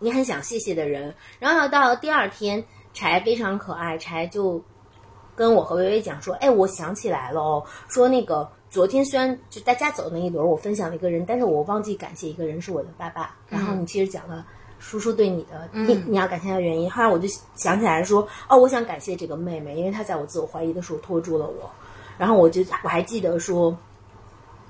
[0.00, 2.64] 你很想谢谢的人，然后到第二天，
[2.98, 4.60] 柴非常可爱，柴就
[5.36, 13.36] 跟我和薇薇讲说：“哎，我想起来了哦，说那个昨天虽然就大家走那一轮，我分享了一个人，但是我忘记感谢一个人是我的爸爸。
[13.48, 14.44] 然后你其实讲了
[14.80, 16.90] 叔叔对你的，你你要感谢他的原因。
[16.90, 21.70] 后来我就想起来说：哦，我想感谢这个妹妹，因为她在我自我怀疑的时候拖住了我。
[22.18, 23.78] 然后我就我还记得说，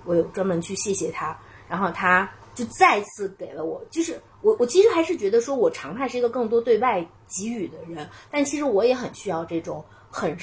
[0.04, 1.34] 我有专门去谢谢她，
[1.66, 10.36] 然后她就再次给了我，就是。”我我其实还是觉得说，我常态是一个更多对外给予的人，但其实我也很需要这种很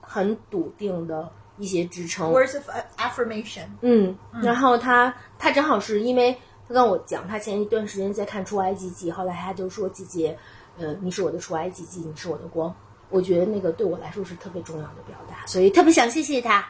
[0.00, 2.30] 很笃定的一些支撑。
[2.32, 3.66] Words of affirmation。
[3.80, 6.36] 嗯，然后他他正好是因为
[6.68, 10.38] 他跟我讲，他前一段时间在看出埃及记，后来他就说姐姐，
[10.78, 12.74] 呃，你是我的出埃及记，你是我的光。
[13.10, 16.66] 我觉得那个对我来说是特别重要的表达，所以特别想谢谢他。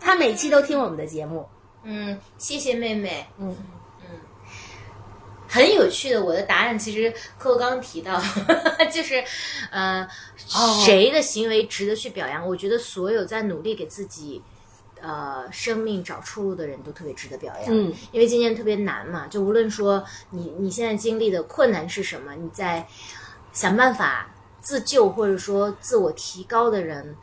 [0.00, 1.46] 他每期都听我们的节目，
[1.84, 3.24] 嗯，谢谢妹妹。
[3.38, 3.54] 嗯
[5.54, 7.08] 很有趣的，我的答案其实
[7.38, 8.20] 柯柯刚刚提到，
[8.92, 9.22] 就是，
[9.70, 10.04] 呃，
[10.84, 12.44] 谁的行为值得去表扬？
[12.44, 14.42] 我觉得所有在努力给自己。
[15.06, 22.88] 呃，生命找出路的人都特别值得表扬，嗯，因为今年特别难嘛，就无论说你你现在经历的困难是什么，你在
[23.52, 27.14] 想办法自救或者说自我提高的人，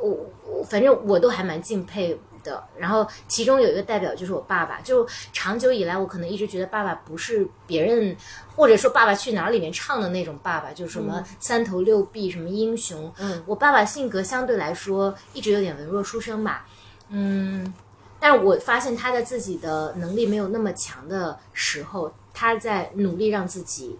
[0.00, 0.08] 我
[0.46, 2.18] 我反正我都还蛮敬佩
[2.48, 2.64] 的。
[2.78, 8.16] 然后其中有一个代表就是我爸爸，就长久以来我可能一直觉得爸爸不是别人
[8.56, 13.12] 或者说《爸爸去哪儿》里面唱的那种爸爸，就是什么三头六臂、什么英雄。
[13.18, 16.66] 嗯，我爸爸性格相对来说一直有点文弱书生吧。
[17.10, 17.72] 嗯，
[18.18, 23.98] 但是我发现他在自己的能力没有那么强的时候，他在努力让自己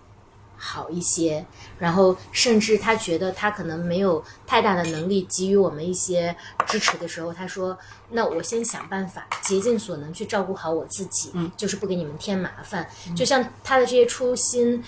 [0.58, 1.46] 好一些，
[1.78, 6.36] 然后甚至他觉得他可能没有太大的能力给予我们一些
[6.66, 7.78] 支持的时候，他说
[8.10, 12.86] ：“那我先想办法，竭尽所能去照顾好我自己，嗯，就是不给你们添麻烦。
[13.16, 14.82] 就像他的这些初心，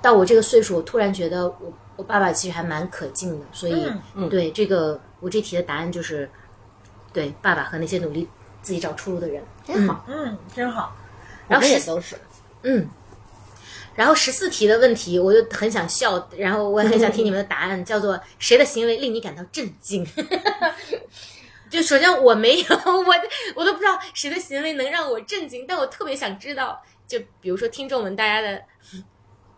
[0.00, 6.28] 到我这个岁数，我突然觉得我我爸爸其实还蛮可敬的，所以、嗯对这个我这题的答案就是。
[7.14, 8.26] 对爸爸和那些努力
[8.62, 10.96] 自己找出路的人，真好，嗯，真好。
[11.46, 12.16] 然后也都是。
[12.62, 12.88] 嗯，
[13.94, 20.06] 然后十四题的问题，我就很想笑，然后我也很想听你们的答案，叫做谁的行为令你感到震惊？
[21.70, 23.14] 就首先我没有，我
[23.54, 28.60] 我都不知道谁的行为能让我震惊，但我特别想知道，就比如说听众们大家的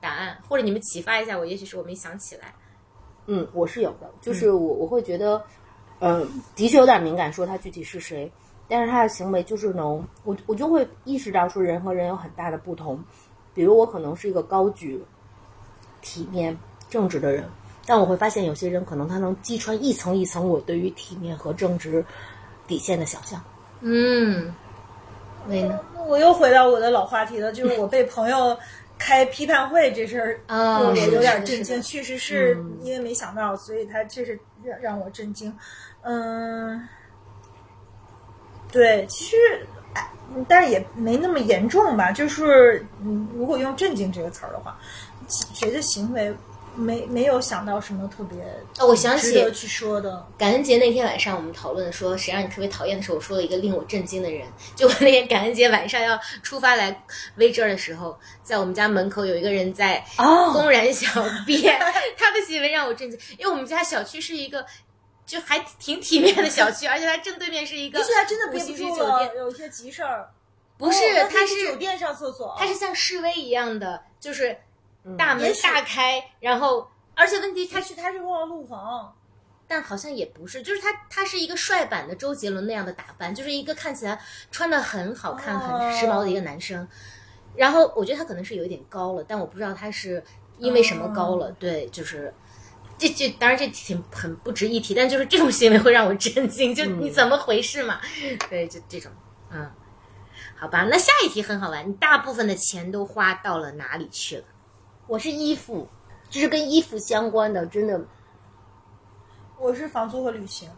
[0.01, 2.55] 答案，或者你们启发一下我，也许是我没想起来。
[3.27, 5.43] 嗯，我是有的，就是我我会觉得，
[6.01, 8.31] 嗯、的确有点敏感，说他具体是谁，
[8.69, 13.03] 但是他的行为就是能，我我就会意识到说人和人有很大的不同，
[13.55, 15.01] 比如我可能是一个高举
[16.03, 16.59] 体面
[16.91, 17.49] 正直的人，
[17.87, 22.05] 但我会发现有些人可能他能击穿一层一层我对于体面和正直
[22.67, 23.41] 底线的想象。
[23.81, 24.53] 嗯，
[25.49, 25.79] 魏呢？
[26.07, 28.59] 我又回到我的老话题了，就是我被朋友
[28.99, 31.81] 开批判会这事儿，啊我有点震惊。
[31.81, 35.57] 确实是因为没想到，所以他确实让让我震惊。
[36.03, 36.87] 嗯，
[38.73, 39.37] 对，其实。
[39.95, 40.11] 哎
[40.49, 44.77] 但是也没那么严重吧，就是嗯，如果用“震惊”这个词儿的话，
[45.29, 46.35] 谁的行为
[46.75, 48.39] 没没有想到什么特别
[48.81, 50.27] 哦，我想起去说的？
[50.37, 54.45] 感恩节那天晚上，我们讨论说谁让你特别讨厌的时候，我说了一个令我震惊的人。
[54.75, 57.05] 就我那天感恩节晚上要出发来
[57.37, 61.07] 威这儿的时候，在我们家门口有一个人在哦公然小
[61.47, 61.79] 便，
[62.19, 63.17] 他的行为让我震惊。
[63.39, 64.67] 因为我们家小区是一个
[65.27, 70.31] 就还挺体面的小区，而且它正对面是一个也许他真的不星级酒住了，店，有一些急事儿。
[70.77, 74.59] 不是，哦它是酒店上厕所，他是像示威一样的，就是
[75.17, 79.15] 大门大开，然后而且问题它也许他是忘了路房。
[79.67, 84.21] 但好像也不是，就是他，他是一个帅版的周杰伦那样的打扮，就是一个看起来
[84.51, 86.87] 穿的很好看、很时髦的一个男生。
[87.57, 90.23] 然后我觉得他可能是有一点高了，但我不知道他是
[90.59, 91.51] 因为什么高了。
[91.53, 92.33] 对，就是
[93.09, 98.01] 这这当然这挺很不值一提，但就是这种行为会让我震惊，就你怎么回事嘛？
[98.49, 99.13] 对，就这种，
[99.51, 99.71] 嗯。
[100.57, 104.45] 好吧，那下一题很好玩，你大部分的钱都花到了哪里去了？
[105.07, 105.87] 我是衣服，
[106.31, 108.01] 就是跟衣服相关的，真的。
[109.59, 110.71] 我是房租和旅行。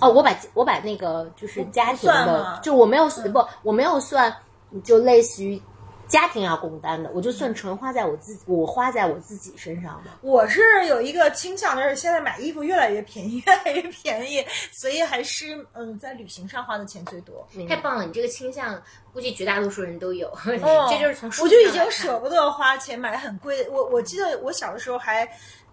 [0.00, 4.32] 哦，我把我把那个就是家庭的，就我没有不，我没有算，
[4.84, 5.60] 就类似于
[6.12, 10.10] 家庭要共担的，我就算纯花在我自己，我花在我自己身上的。
[10.20, 17.48] 我是有一个倾向，就是现在买衣服越来越便宜， 越来越便宜，所以还是嗯，在旅行上花的钱最多。
[17.66, 18.78] 太棒了，你这个倾向
[19.10, 23.70] 估计绝大多数人都有， 这就是从我就已经舍不得花钱买很贵的。
[23.70, 25.26] 我我记得我小的时候还。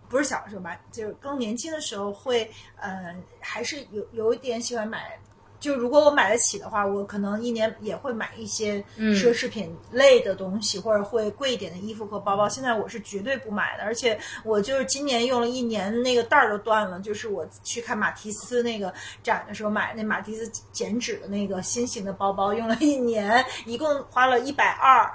[0.08, 2.50] 不是小的时候吧，就是更年轻的时候会，
[2.82, 5.20] 呃，还是有有一点喜欢买。
[5.60, 12.48] 就如果我买得起的话，我可能一年也会买一些奢侈品类的东西，或者会贵一点的衣服和包包。
[12.48, 17.00] 现在我是绝对不买的，而且我就是今年用了一年，那个袋儿都断了。
[17.02, 25.12] 就是我去看马蒂斯那个展的时候买那马蒂斯剪纸的那个新型的包包，用了一年，一共花了一百二，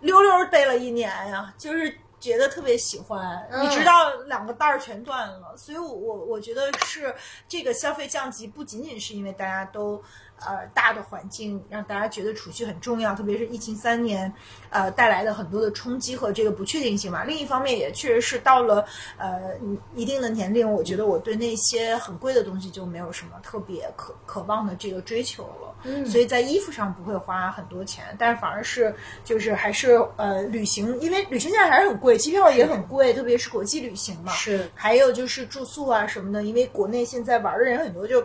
[0.00, 1.96] 溜溜背了一年呀，就是。
[2.18, 7.14] 觉得特别喜欢，你知道两个袋儿全断了，所以我我我觉得是
[7.48, 10.02] 这个消费降级，不仅仅是因为大家都。
[10.40, 14.32] 呃，大的环境让大家觉得储蓄很重要，特别是疫情三年，
[14.70, 17.24] 呃，带来的很多的冲击和这个不确定性嘛。
[17.24, 18.84] 另一方面，也确实是到了
[19.16, 19.52] 呃
[19.94, 25.74] 一定的年龄，我觉得我对那些很贵的东西就没有什么特别渴渴望的这个追求了。
[25.84, 28.94] 嗯，所以在衣服上不会花很多钱，但是反而是
[29.24, 34.32] 就是还是呃旅行，因为旅行现在还是很贵，机票也很贵，特别是国际旅行嘛。
[34.32, 38.22] 是，还有就是住宿啊什么的，因为国内现在玩的人很多就。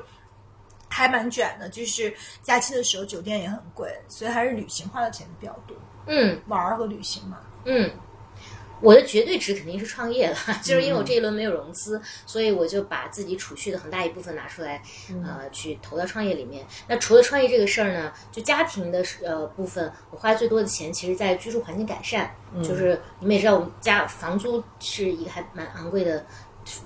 [0.91, 2.13] 还蛮卷的，就是
[2.43, 5.75] 假期的时候酒店也很贵，所以还是旅行花的钱比较多。
[6.05, 7.39] 嗯，玩儿和旅行嘛。
[7.63, 7.89] 嗯，
[8.81, 14.81] 我的绝对值肯定是创业了， 就是因为我这一轮没有融资，所以我就把自己储蓄的很大一部分拿出来，
[15.23, 16.65] 呃，去投到创业里面。
[16.87, 22.35] 那除了创业这个事儿呢，就家庭的呃部分，我花最多的钱其实在居住环境改善。
[22.61, 26.25] 就是你们也知道，我们家房租是一个还蛮昂贵的。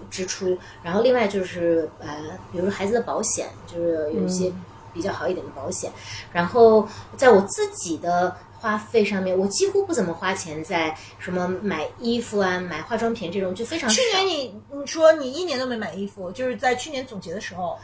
[0.09, 2.07] 支出，然后另外就是呃，
[2.51, 4.51] 比如说孩子的保险，就是有一些
[4.93, 5.91] 比较好一点的保险。
[6.31, 6.87] 然后
[7.17, 13.89] 在我自己的花费上面，我几乎不怎么花钱在什么买衣服啊、买化妆品这种，就非常。
[13.89, 17.77] 去年你你说你一年都没买衣服，就是在去年总结的时候，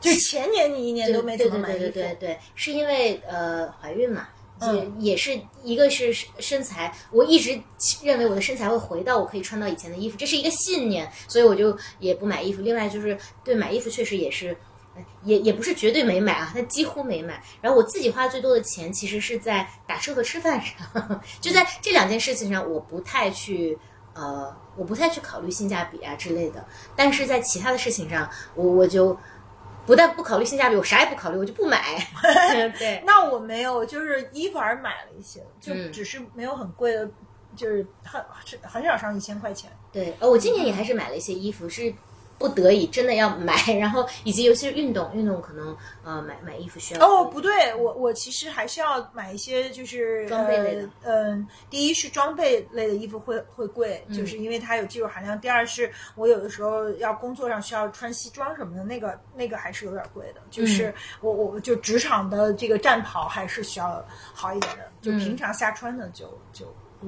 [0.00, 4.28] 就前年你一年都没怎么买衣服，对对对对，是因为呃怀孕嘛。
[4.70, 7.60] 也也是一个是身材，我一直
[8.02, 12.62] 认为我的身材会回到我可以穿到以前的衣服，这是一个信念，所以我就也不买衣服。
[12.62, 14.56] 另外就是对买衣服确实也是，
[15.24, 17.42] 也也不是绝对没买啊，但几乎没买。
[17.60, 23.78] 然后我自己花最多的钱其实是在打车和吃饭上， 就在这两件事情上，我不太去
[24.14, 26.64] 呃，我不太去考虑性价比啊之类的。
[26.94, 29.16] 但是在其他的事情上，我我就。
[29.86, 31.82] 不但不考虑性价比，我啥也不考虑，我就不买。
[32.78, 37.08] 对，那我没有，就是衣服还是买了一些，就只是没有很贵的，
[37.56, 38.22] 就是很
[38.62, 39.70] 很少上一千块钱。
[39.90, 41.92] 对，呃，我今年也还是买了一些衣服，是。
[42.42, 47.00] 不得已真的要买， 然后以及尤其是运动，运动可能呃买买衣服需要。
[47.00, 50.88] 哦，不对，我我其实还是要买一些就是装备类的。
[51.04, 55.40] 嗯，第一是装备类的衣服会会贵，就是因为它有技术含量。
[55.40, 60.40] 第二是我有的时候要工作上需要穿西装什么的，那个那个还是有点贵的。
[60.50, 64.04] 就是我我就职场的这个战袍还是需要
[64.34, 66.66] 好一点的，就平常下穿的就就。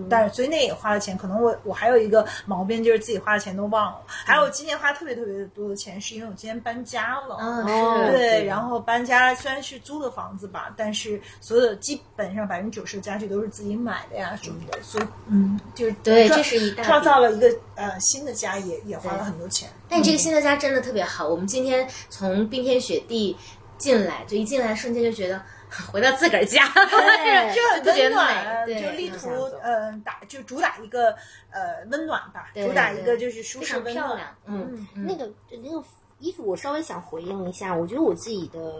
[0.09, 4.03] 但是所以那也花了钱，可能我我还有一个毛病，就是自己花的钱都忘了。
[4.07, 7.37] 还有今年花特别特别多的钱，是因为我今年搬家了。
[7.41, 8.12] 嗯，是。
[8.12, 19.69] 对，然后搬家虽然是租的房子吧，但是所有的基本上百分之九十的家具都是自己买的呀什么的，所以嗯，就是对，这是一大创造了一个呃新的家，也也花了很多钱。
[19.89, 21.29] 但这个新的家真的特别好。
[21.29, 23.37] 我们今天从冰天雪地
[23.79, 25.41] 进来，就一进来瞬间就觉得。
[25.92, 26.66] 回到自个儿家，
[27.55, 29.28] 就很温暖，就力图
[29.62, 31.10] 嗯打就主打一个
[31.51, 34.18] 呃温暖吧，主打一个就是舒适温暖。
[34.46, 35.30] 嗯，那个
[35.62, 35.82] 那个
[36.18, 38.74] 衣服我稍微想回应一下，我觉得我自己的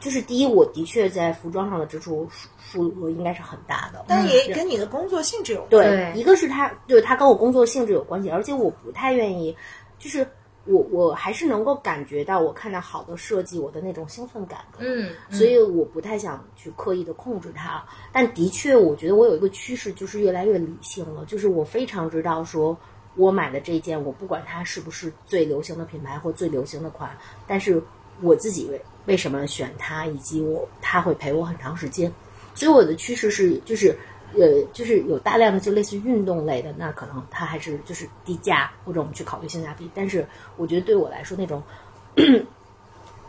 [0.00, 2.28] 就是第一，我的确在服装上的支出
[2.58, 5.70] 数额应该是很大的，但也跟你的工作性质有关。
[5.70, 9.56] 对，一个是它，就是他跟我工作性质有关系，而且我不太愿意
[9.98, 10.26] 就是。
[10.66, 14.60] 我我还是能够感觉到，我看到好的设计，我的那种兴奋感。
[14.78, 17.84] 嗯，所以我不太想去刻意的控制它。
[18.12, 21.24] 但的确，我觉得我有一个趋势，就是越来越理性了。
[21.26, 22.76] 就是我非常知道，说
[23.14, 27.10] 我买的这件，我不管它是不是最流行的品牌或最流行的款，
[27.46, 27.82] 但是
[28.22, 32.10] 我自己为为什么选它，以及我它会陪我很长时间。
[32.54, 33.94] 所以我的趋势是，就是。
[34.38, 39.90] 呃，就是有大量的就类似运动类的，那可能它还是就是低价，或者我们去考虑性价比。
[39.94, 41.62] 但是我觉得对我来说，那种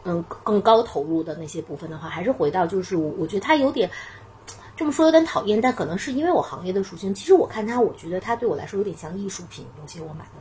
[0.03, 3.89] 嗯更高投入的那些部分的话，还是回到就是我觉得它有点
[4.75, 7.13] 这么说有点讨厌，但可能是因为我行业的属性。
[7.13, 10.31] 其实我看它，我觉得它对我来说有点像艺术品，有些我买的。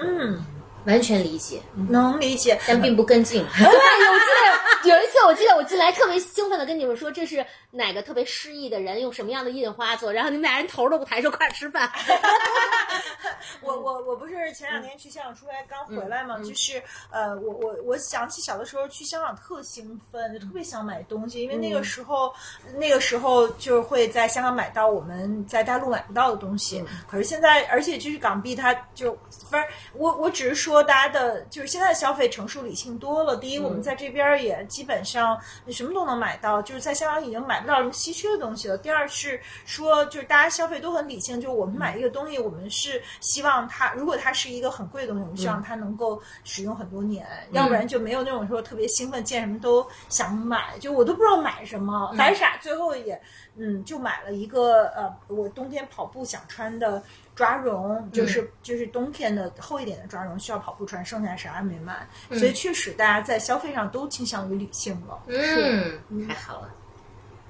[0.00, 0.44] 嗯，
[0.88, 2.58] 完全理解，能理解。
[2.66, 3.44] 但并不跟进。
[3.56, 11.90] 对， 我记得有一次，我记得我进来特别兴奋的跟你们说，这是哪个特别失意的人用什么样的印花做，然后你们俩人头都不抬，说快吃饭。
[13.60, 22.32] 我我我不是前两天去香港出差刚回来嘛，就是呃，我我我想起小的时候去香港特兴奋，就特别想买东西，因为那个时候、
[22.76, 26.82] 那个时候就是会在香港买到我们在大陆买不到的东西。
[27.06, 29.12] 可是现在，而且就是港币，它就
[29.50, 33.36] 不是我我只是说大家的，就是现在消费成熟理性多了。
[33.36, 38.76] 第一，我们在这边儿也基本上你什么都能买到，就是在香港已经买不到什么稀缺的东西了。
[38.78, 53.20] 第二是说，就是大家消费都很理性，就是我们买一个东西，我们是希望它，如果它是一个很贵的东西，我们希望它能够使用很多年，要不然就没有那种说特别兴奋，见什么都想买，就我都不知道买什么，白傻，最后也
[53.56, 57.02] 嗯就买了一个呃，我冬天跑步想穿的。
[57.38, 65.22] 抓绒就是、就是冬天的厚一点的抓绒需要跑步穿，剩下啥也没买，所以确实大家在消费上都倾向于理性了。
[65.28, 66.74] 嗯，太好了。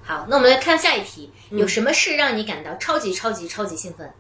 [0.02, 4.12] 好，那我们来看下一题，有什么事让你感到超级超级超级兴奋？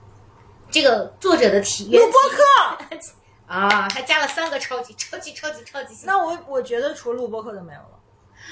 [0.70, 3.04] 这个作者的体验录播课，
[3.46, 6.06] 啊，还加了三个超级超级超级超级兴奋。
[6.06, 8.00] 那我我觉得除了录播课就没有了。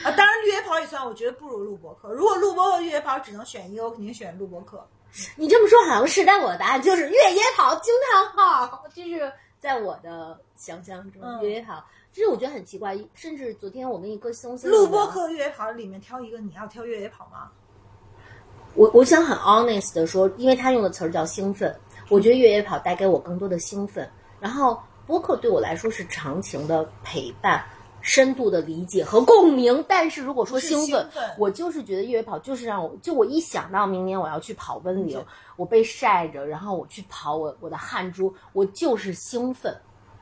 [0.04, 2.12] 啊，当然越野跑也算，我觉得不如录播课。
[2.12, 4.86] 如果录播和越野跑只能选一个，我肯定选录播课。
[5.36, 11.84] 你这么说好像是，但我的答案就是越野跑惊叹号，这是在我的想象中，嗯越野跑。
[12.12, 17.50] 其实我觉得很奇怪，甚至昨天我跟一个松松录播课、越野跑里面挑一个，你要挑越野跑吗？
[18.74, 21.74] 我我想很 honest 的说，因为他用的词儿叫兴奋，
[22.08, 24.08] 我觉得越野跑带给我更多的兴奋。
[24.38, 27.64] 然后播客对我来说是长情的陪伴、
[28.06, 29.84] 深度的理解和共鸣。
[29.88, 35.22] 但是如果说兴奋，兴奋我就是觉得越野跑就是让我，就我一想到明年我要去跑温岭，
[35.56, 39.76] 我被晒着，然后我去跑我我的汗珠，我就是兴奋。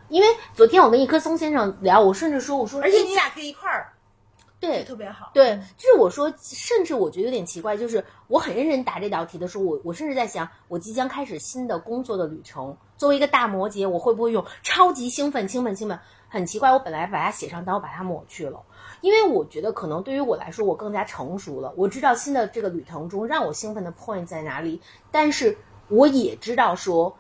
[0.08, 3.92] 因为昨天我跟一棵松先生聊，我甚至说，我说，而且你俩可以一块儿，
[4.60, 5.30] 对特别好。
[5.34, 15.98] 对，就是我说，甚至我觉得有点奇怪，就是我很认真答这道题的时候，我我甚至在想，我即将开始新的工作的旅程，作为一个大摩羯，我会不会用超级兴奋、兴奋、兴奋？
[16.34, 18.60] 很奇怪，我本来把它写上，但我把它抹去了，
[19.00, 24.80] 因为我觉得可能对于我来说，我更加成熟了，我知道新的这个旅程中让我兴奋的 point 在哪里，
[25.10, 25.56] 但是
[25.88, 27.16] 我也知道说。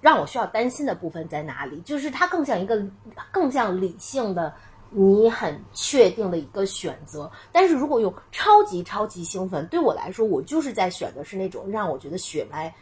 [0.00, 1.80] 让我需要担心的部分在哪里？
[1.82, 2.84] 就是它更像一个
[3.30, 4.52] 更像理性的，
[4.90, 7.30] 你很确定的一个选择。
[7.52, 12.74] 但是如果用超级超级兴奋，对我来说，我就是在选的是那种让我觉得血脉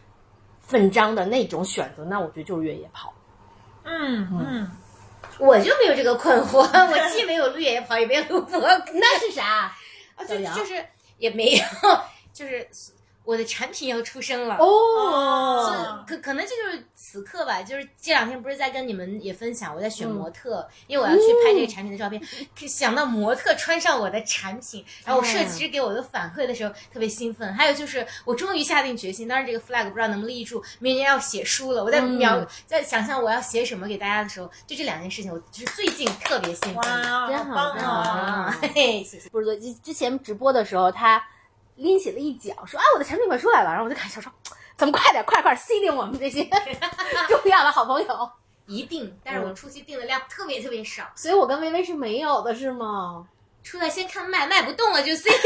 [0.62, 2.06] 奋张的那种选择。
[2.06, 3.12] 那我觉得就是越野跑。
[3.84, 4.70] 嗯嗯，
[5.40, 6.58] 我就没有这个困惑，
[6.90, 8.60] 我既没有绿野跑，也没有录播，
[8.94, 9.74] 那是啥？
[10.16, 10.84] 啊，就就是
[11.18, 11.64] 也没有，
[12.32, 12.68] 就是
[13.30, 14.56] 我的产品要出生了。
[14.56, 22.20] 哦可可能这就是此刻吧，就是这两天不是在跟你们也分享，我在选嗯模特，因为我要去拍这个产品的照片，
[22.58, 27.54] 可想到模特穿上我的产品，然后我设计师给我的反馈的时候特别兴奋。
[27.54, 31.84] 还有就是我终于下定决心，当然这个 flag 不知道能不能立住，明年要写书了。
[31.84, 36.76] 我在描、嗯在想象我要写什么给大家的时候，就这两件事情，我就是最近特别兴奋。
[36.76, 38.58] 哇，真好好棒真好啊！
[38.60, 39.28] 嘿嘿， 谢谢。
[39.28, 41.22] 不是之之前直播的时候，他
[41.80, 43.70] 拎起了一脚，说啊，我的产品快出来了。
[43.70, 44.32] 然后我就看小说，
[44.76, 46.44] 怎么快点，快快 C 定我们这些
[47.28, 48.30] 重要的好朋友。
[48.66, 53.26] 一定，但是我们初期订的量特别特别少，所以我跟微微是没有的，是吗？
[53.62, 55.28] 出来先看卖，卖不动了就 C。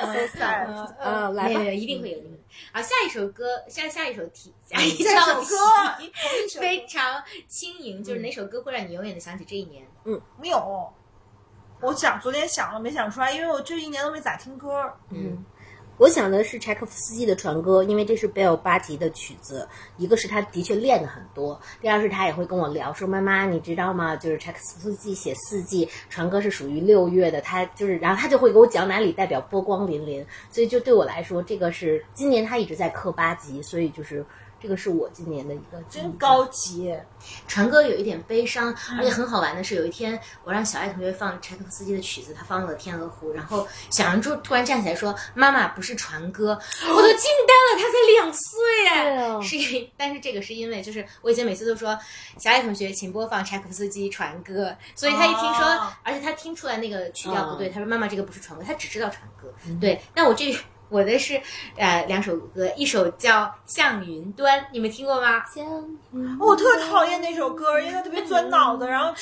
[0.00, 0.66] So sad
[0.98, 1.66] 嗯，来吧没有没。
[1.66, 2.38] 有，一定会有你们。
[2.72, 5.56] 好，下一首歌，下下一首题，下一首歌
[6.58, 9.86] 非常轻盈，就是哪首歌会让你永远的想起这一年？
[10.04, 10.92] 嗯没有。
[11.80, 14.92] 我想昨天想了没想出来，因为我这一年都没咋听歌。
[15.10, 15.42] 嗯，
[15.96, 19.66] 我想的是柴可夫斯基的船歌，因为这是贝尔巴吉的曲子。
[19.96, 24.14] 一个是他的确练的很多，第二是他也会跟我聊说：“妈妈，你知道吗？
[24.14, 30.24] 就是柴可夫斯基写四季船歌是属于六月的，他就是，然后他就会给我讲哪里代表波光粼粼。
[30.50, 34.24] 所以就对我来说，这个是今年他一直在刻八级，所以就是
[34.62, 36.94] 这个是我今年的一个真高级，
[37.48, 46.50] 船歌有一点悲伤，而且很好玩的是，有一天我让小爱同学放柴可夫斯基的曲子，他放了《天鹅湖》，然后小杨就突然站起来说：“妈妈不是船歌。”
[46.84, 51.98] 我都 惊呆了，他才两岁对哎，啊 是因，但是这个是因为就是我以前每次都说
[52.38, 59.50] 小爱同学请播放柴可夫斯基船歌，所以他一听说，哦而且他听出来那个曲调不对，嗯他说妈妈这个不是船歌，他只知道船歌，
[59.80, 60.54] 对，但我这。
[60.90, 61.40] 我的是
[61.76, 65.42] 呃两首歌，一首叫《向云端》，你们听过吗？
[66.38, 69.14] 我特讨厌那首歌，因为它特别钻脑子， 然后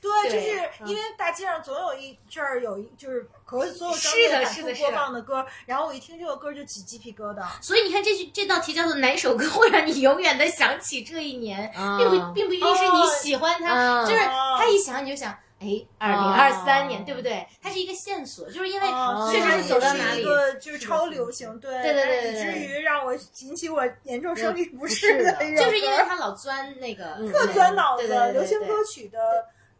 [0.00, 7.44] 对，就是因为大街上总有一阵儿有一就是和所有商是的业反复播是的是的放的歌，然后我一听这个歌就起鸡皮疙瘩。
[7.60, 15.36] 所以你看这句这道题叫做哪首歌会让你永远的想起这一年，啊并不并不一定是你喜欢它，啊就是他一想你就想。
[15.62, 17.46] 哎，二零哦二三年，对不对？
[17.62, 20.24] 它是一个线索，就是因为哦确实是走到哪里。
[20.60, 29.18] 就是超流行，对对对对对以至于让我引起我严重生理不不适适的就是因为他老钻那个特钻脑子流行歌曲的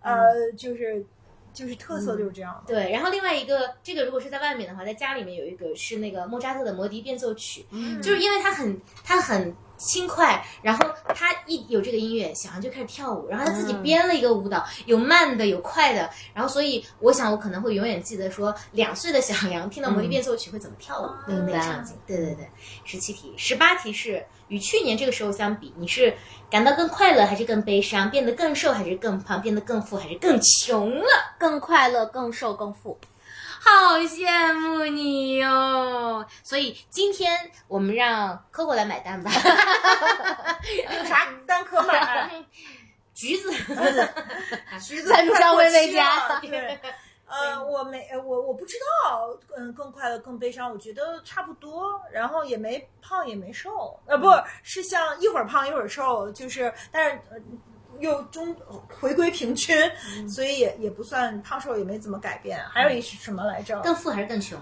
[0.00, 1.04] 呃，就是
[1.52, 2.74] 就是特色就是这样的。
[2.74, 7.66] 对，然后另外一个，这个如果是在外面的话，在家里面有一个是那个莫扎特的《魔笛变奏曲》，
[8.00, 21.96] 就是因为它很它很轻快，然后他一有这个音乐，小杨就开始跳舞，然后他自己编了一个舞蹈，有慢的，有快的，然后所以我想我可能会永远记得说，两岁的小杨听到《魔笛变奏曲》会怎么跳舞的那个场景。
[22.06, 22.48] 对对对，
[22.84, 26.14] 十七题，十八题是与去年这个时候相比，你是
[26.48, 28.10] 感到更快乐还是更悲伤？
[28.10, 29.42] 变得更瘦还是更胖？
[29.42, 31.06] 变得更富还是更穷了？
[31.38, 32.98] 更快乐、更瘦、更富。
[33.64, 36.26] 好羡慕你哟！
[36.42, 39.30] 所以今天我们让 Coco 来买单吧。
[40.98, 42.28] 有啥单可买？
[43.14, 43.52] 橘子，
[44.84, 46.40] 橘子赞助商薇薇期家。
[47.28, 48.74] 呃，我没，呃我我不知
[49.04, 54.28] 道，嗯，更快乐、更悲伤，我觉得差不多，然后也没胖也没瘦，呃，不
[54.64, 57.36] 是像一会儿胖一会儿瘦，就是，但是呃
[58.00, 58.54] 又中
[59.00, 59.76] 回归平均，
[60.28, 62.58] 所以也也不算胖瘦也没怎么改变。
[62.70, 63.80] 还有一是什么来着？
[63.80, 64.58] 更富还是更穷？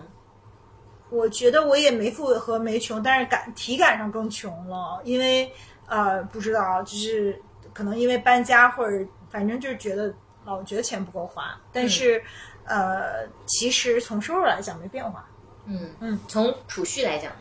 [1.10, 5.50] 我觉得我也没富和没穷，但是感体感上更穷了，因为
[5.86, 7.40] 呃不知道，就是
[7.72, 12.22] 可能因为搬家或者反正就是觉得老觉得钱不够花，但是、
[12.64, 15.28] 呃其实从收入来讲没变化，
[15.64, 17.32] 嗯嗯，从储蓄来讲，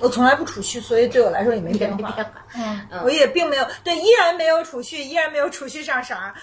[0.00, 2.14] 我从来不储蓄，所以对我来说也没变化。
[2.54, 6.34] 嗯，嗯我也并没有对，依然没有储蓄，依然没有储蓄上啥，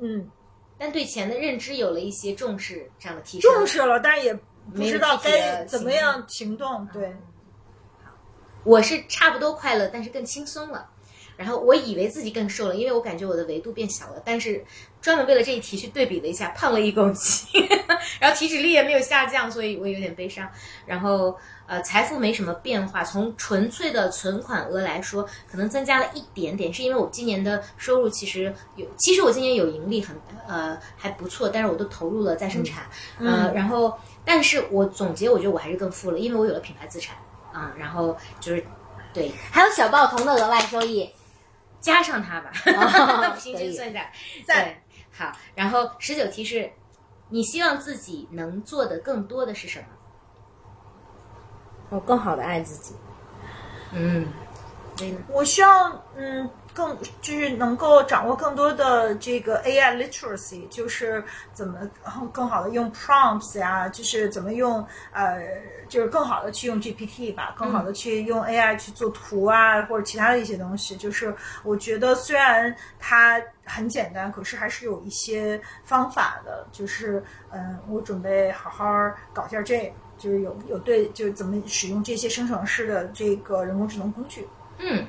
[0.00, 0.28] 嗯，
[0.78, 3.50] 但对钱的认知有了一些重视这样的提升。
[3.52, 4.34] 重视了，但是也
[4.74, 7.14] 不知道该怎么样行动，对。
[8.64, 10.86] 我是差不多快乐，但是更轻松了。
[11.36, 14.20] 然后我以为自己更瘦了，因为我感觉我的维度变小了。
[14.24, 14.62] 但是
[15.00, 17.48] 专门为了这一题去对比了一下，胖了一公斤，
[18.20, 20.50] 然后体脂率也没有下降，所以我有点悲伤。
[20.84, 21.34] 然后
[21.68, 30.16] 呃，财富没什么变化，从纯粹的存款额来说，可能增加了一点点，是因为我今年的收入其实有，其实我今年有盈利很
[30.46, 32.86] 呃还不错，但是我都投入了再生产，
[33.20, 37.14] 呃，然后但是我总结，我觉得我还是更富了，因为我有了品牌资产
[37.52, 38.64] 啊、然后就是
[39.12, 39.30] 对。
[39.50, 41.10] 还有小报童的额外收益，
[41.80, 44.12] 加上它吧， 哦 平可以均算下来。
[44.46, 44.76] 对，
[45.12, 45.32] 好。
[45.54, 46.70] 然后十九题是，
[47.28, 49.86] 你希望自己能做的更多的是什么？
[51.90, 52.94] 我更好的爱自己。
[53.92, 54.26] 嗯？
[55.28, 61.78] 我希望嗯更就是能够掌握更多的这个 AI literacy，就是怎么
[62.32, 65.40] 更好的用 prompts 呀，就是怎么用呃
[65.88, 70.96] 就是更好的去用 GPT 吧，更好的去用 AI 去做图啊或者其他的一些东西。
[70.96, 71.32] 就是
[71.62, 76.66] 我觉得虽然它很简单，可是还是有一些方法的。
[76.72, 78.84] 就是嗯，我准备好好
[79.32, 79.92] 搞一下这个。
[80.18, 84.46] 就是有有对，就是怎么使用这些生成式的这个人工智能工具。
[84.78, 85.06] 嗯，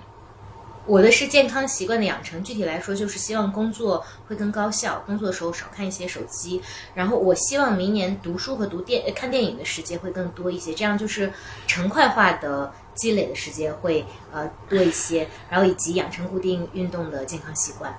[0.86, 6.62] 我的是健康习惯的养成，具体来说就是希望工作会更高效，工作的时候少看一些手机。
[6.96, 11.32] 然后我希望明年读书和读电看电影的时间会更多一些，这样就是
[11.68, 15.28] 成块化的积累的时间会呃多一些。
[15.50, 17.96] 然后以及养成固定运动的健康习惯。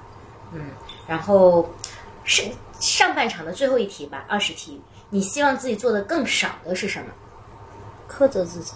[0.52, 0.70] 嗯，
[1.06, 1.70] 然后
[2.24, 2.44] 是
[2.80, 4.80] 上半场的最后一题吧，二十题，
[5.10, 7.06] 你希望自己做的更少的是什么？
[8.08, 8.72] 苛责自己，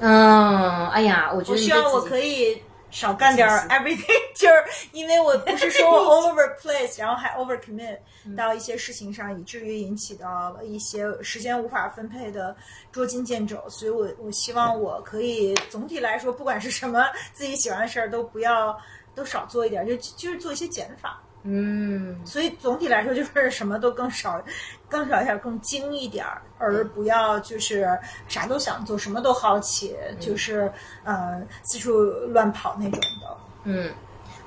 [0.00, 4.04] 嗯，哎呀，我觉得我希望我可以少干点儿 everything，
[4.36, 12.54] 就是因为我不是说我 over place，然后还 over commit 嗯到一些事情上，以至于引起到了一些时间无法分配的
[12.90, 13.62] 捉襟见肘。
[13.70, 18.78] 所以我我希望我可以总体来说，不管是什么自己喜欢的事儿，都不要
[19.14, 21.18] 都少做一点，就就是做一些减法。
[21.42, 22.18] 嗯。
[22.24, 24.42] 所以总体来说，就是什么都更少，
[24.88, 27.88] 更少一点，更精一点儿，而不要就是
[28.28, 30.72] 啥都想做，什么都好奇，就是
[31.04, 32.00] 呃四处
[32.32, 33.36] 乱跑那种的。
[33.64, 33.90] 嗯，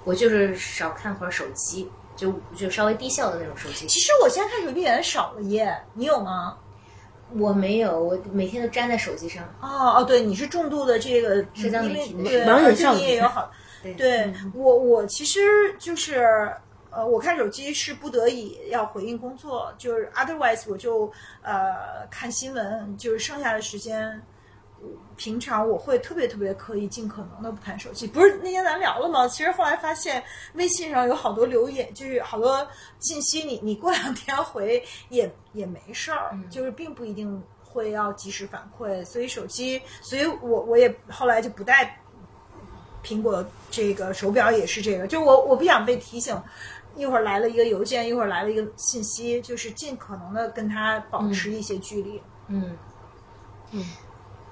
[0.04, 3.88] 我就是少看会儿手机，就就稍微低效的那种手机。
[3.88, 6.58] 其实我现在看手机也少了耶，你有吗？
[7.38, 9.44] 我没有，我每天都粘在手机上。
[9.60, 13.52] 哦哦，对，你是重度的这个社交媒体的因为对，而且你也有好。
[13.98, 15.40] 对我，我其实
[15.80, 16.52] 就是，
[16.96, 21.12] 呃，我看手机是不得已要回应工作，就是 otherwise 我就
[21.42, 24.22] 呃看新闻，就是剩下的时间。
[25.16, 28.06] 平常我会特别特别刻意，尽可能的不看手机。
[28.06, 29.28] 不是那天咱聊了吗？
[29.28, 30.24] 其实后来发现，
[30.54, 32.68] 微信上有好多留言，就是好多
[33.00, 39.04] 信息，你你过两天回也也没事儿，就是并不一定会要及时反馈。
[39.04, 42.00] 所以手机，所以我我也后来就不带
[43.04, 46.40] 苹果这个手表，也是这个，就我我不想被提醒，
[46.96, 52.22] 一会儿来了一个邮件，一会儿来了一个信息，就是尽可能的跟他保持一些距离。
[52.48, 52.78] 嗯
[53.72, 53.86] 嗯。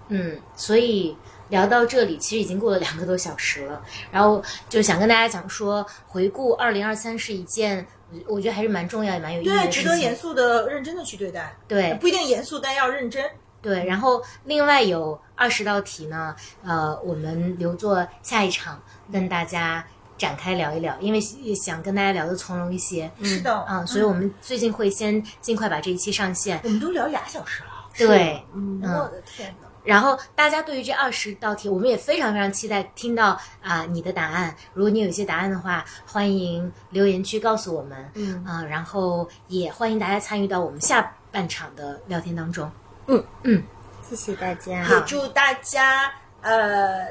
[0.09, 1.17] 嗯，所以
[1.47, 3.81] 聊到这里，其实已经过了两个多小时了。
[4.11, 7.87] 然后就想跟大家讲说，回顾二零二三是一件，
[8.27, 11.55] 我觉得还是蛮重要也蛮有意义的对，值得严肃的、认真的去对待。
[11.69, 13.23] 对，不一定严肃，但要认真。
[13.61, 19.83] 对，然后另外有二十道题呢，呃，我们留作下一场跟大家
[20.23, 23.11] 展开聊一聊，因为也想跟大家聊的从容一些。
[23.21, 26.61] 是的，啊，所以我们最近会先尽快把这一期上线。
[26.63, 27.69] 我们都聊俩小时了。
[27.97, 29.67] 对，嗯，我的天哪！
[29.83, 34.55] 然后大家对于这二十道题，我们也非常非常期待听到啊你的答案。
[34.73, 38.09] 如果你有一些答案的话，欢迎留言区告诉我们。
[38.13, 42.71] 嗯啊，然后也欢迎大家参与到我们下半场的聊天当中。
[43.07, 43.61] 嗯嗯，
[44.09, 46.09] 谢谢大家，也祝大家
[46.41, 47.09] 呃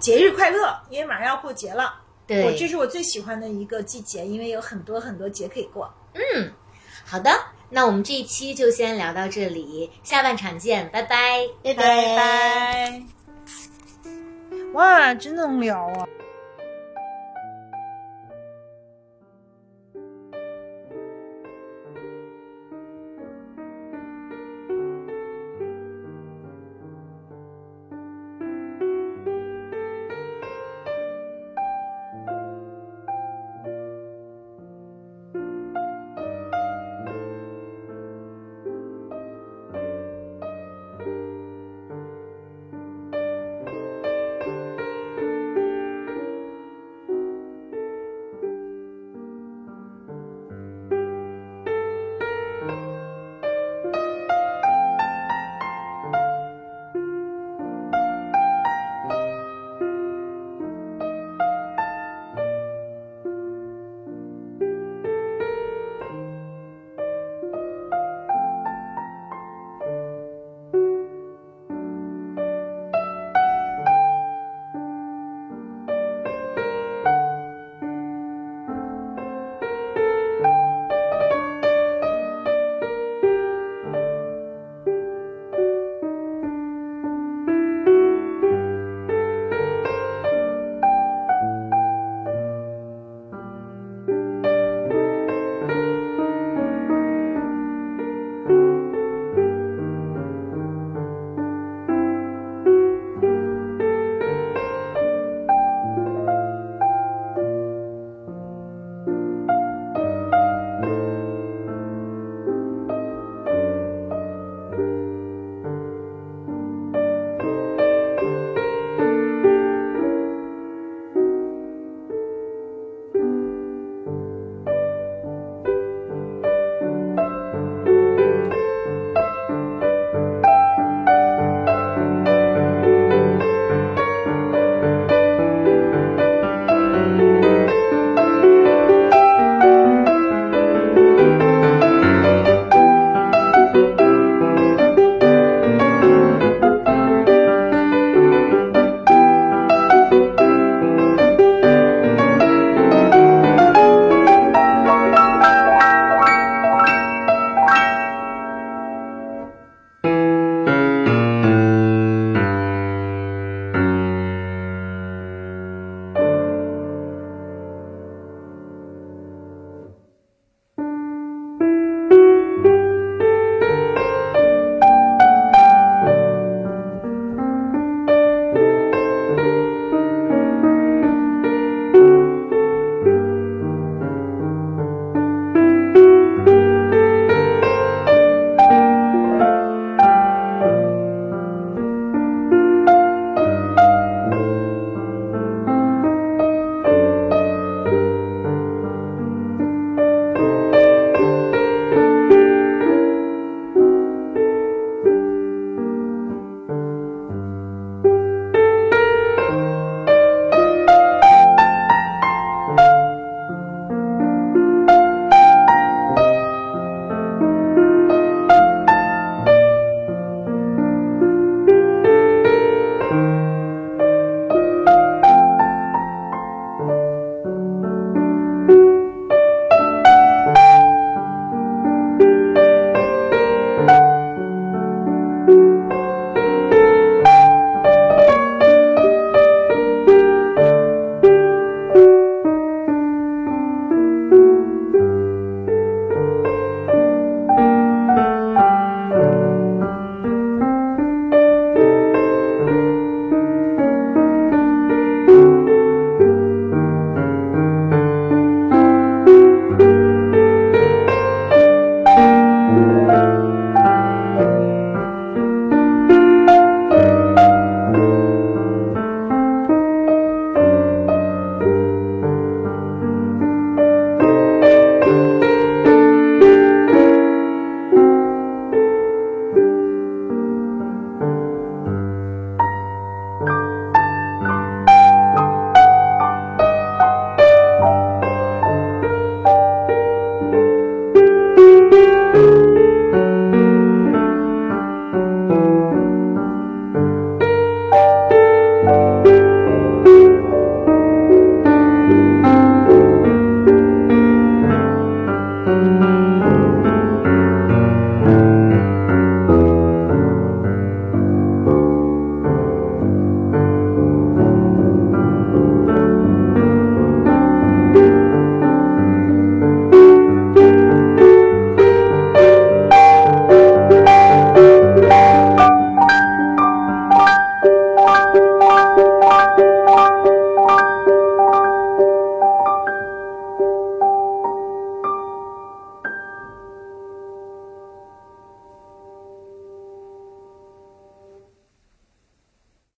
[0.00, 1.94] 节日快乐，因为马上要过节了。
[2.26, 5.92] 对，我这是我最喜欢的一个季节，因为有很多很多节可以过。
[6.14, 6.52] 嗯，
[7.04, 7.30] 好的。
[7.70, 13.02] 那我们这一期就先聊到这里，下半场见，拜拜，拜拜拜。
[14.74, 16.06] 哇，真能聊啊！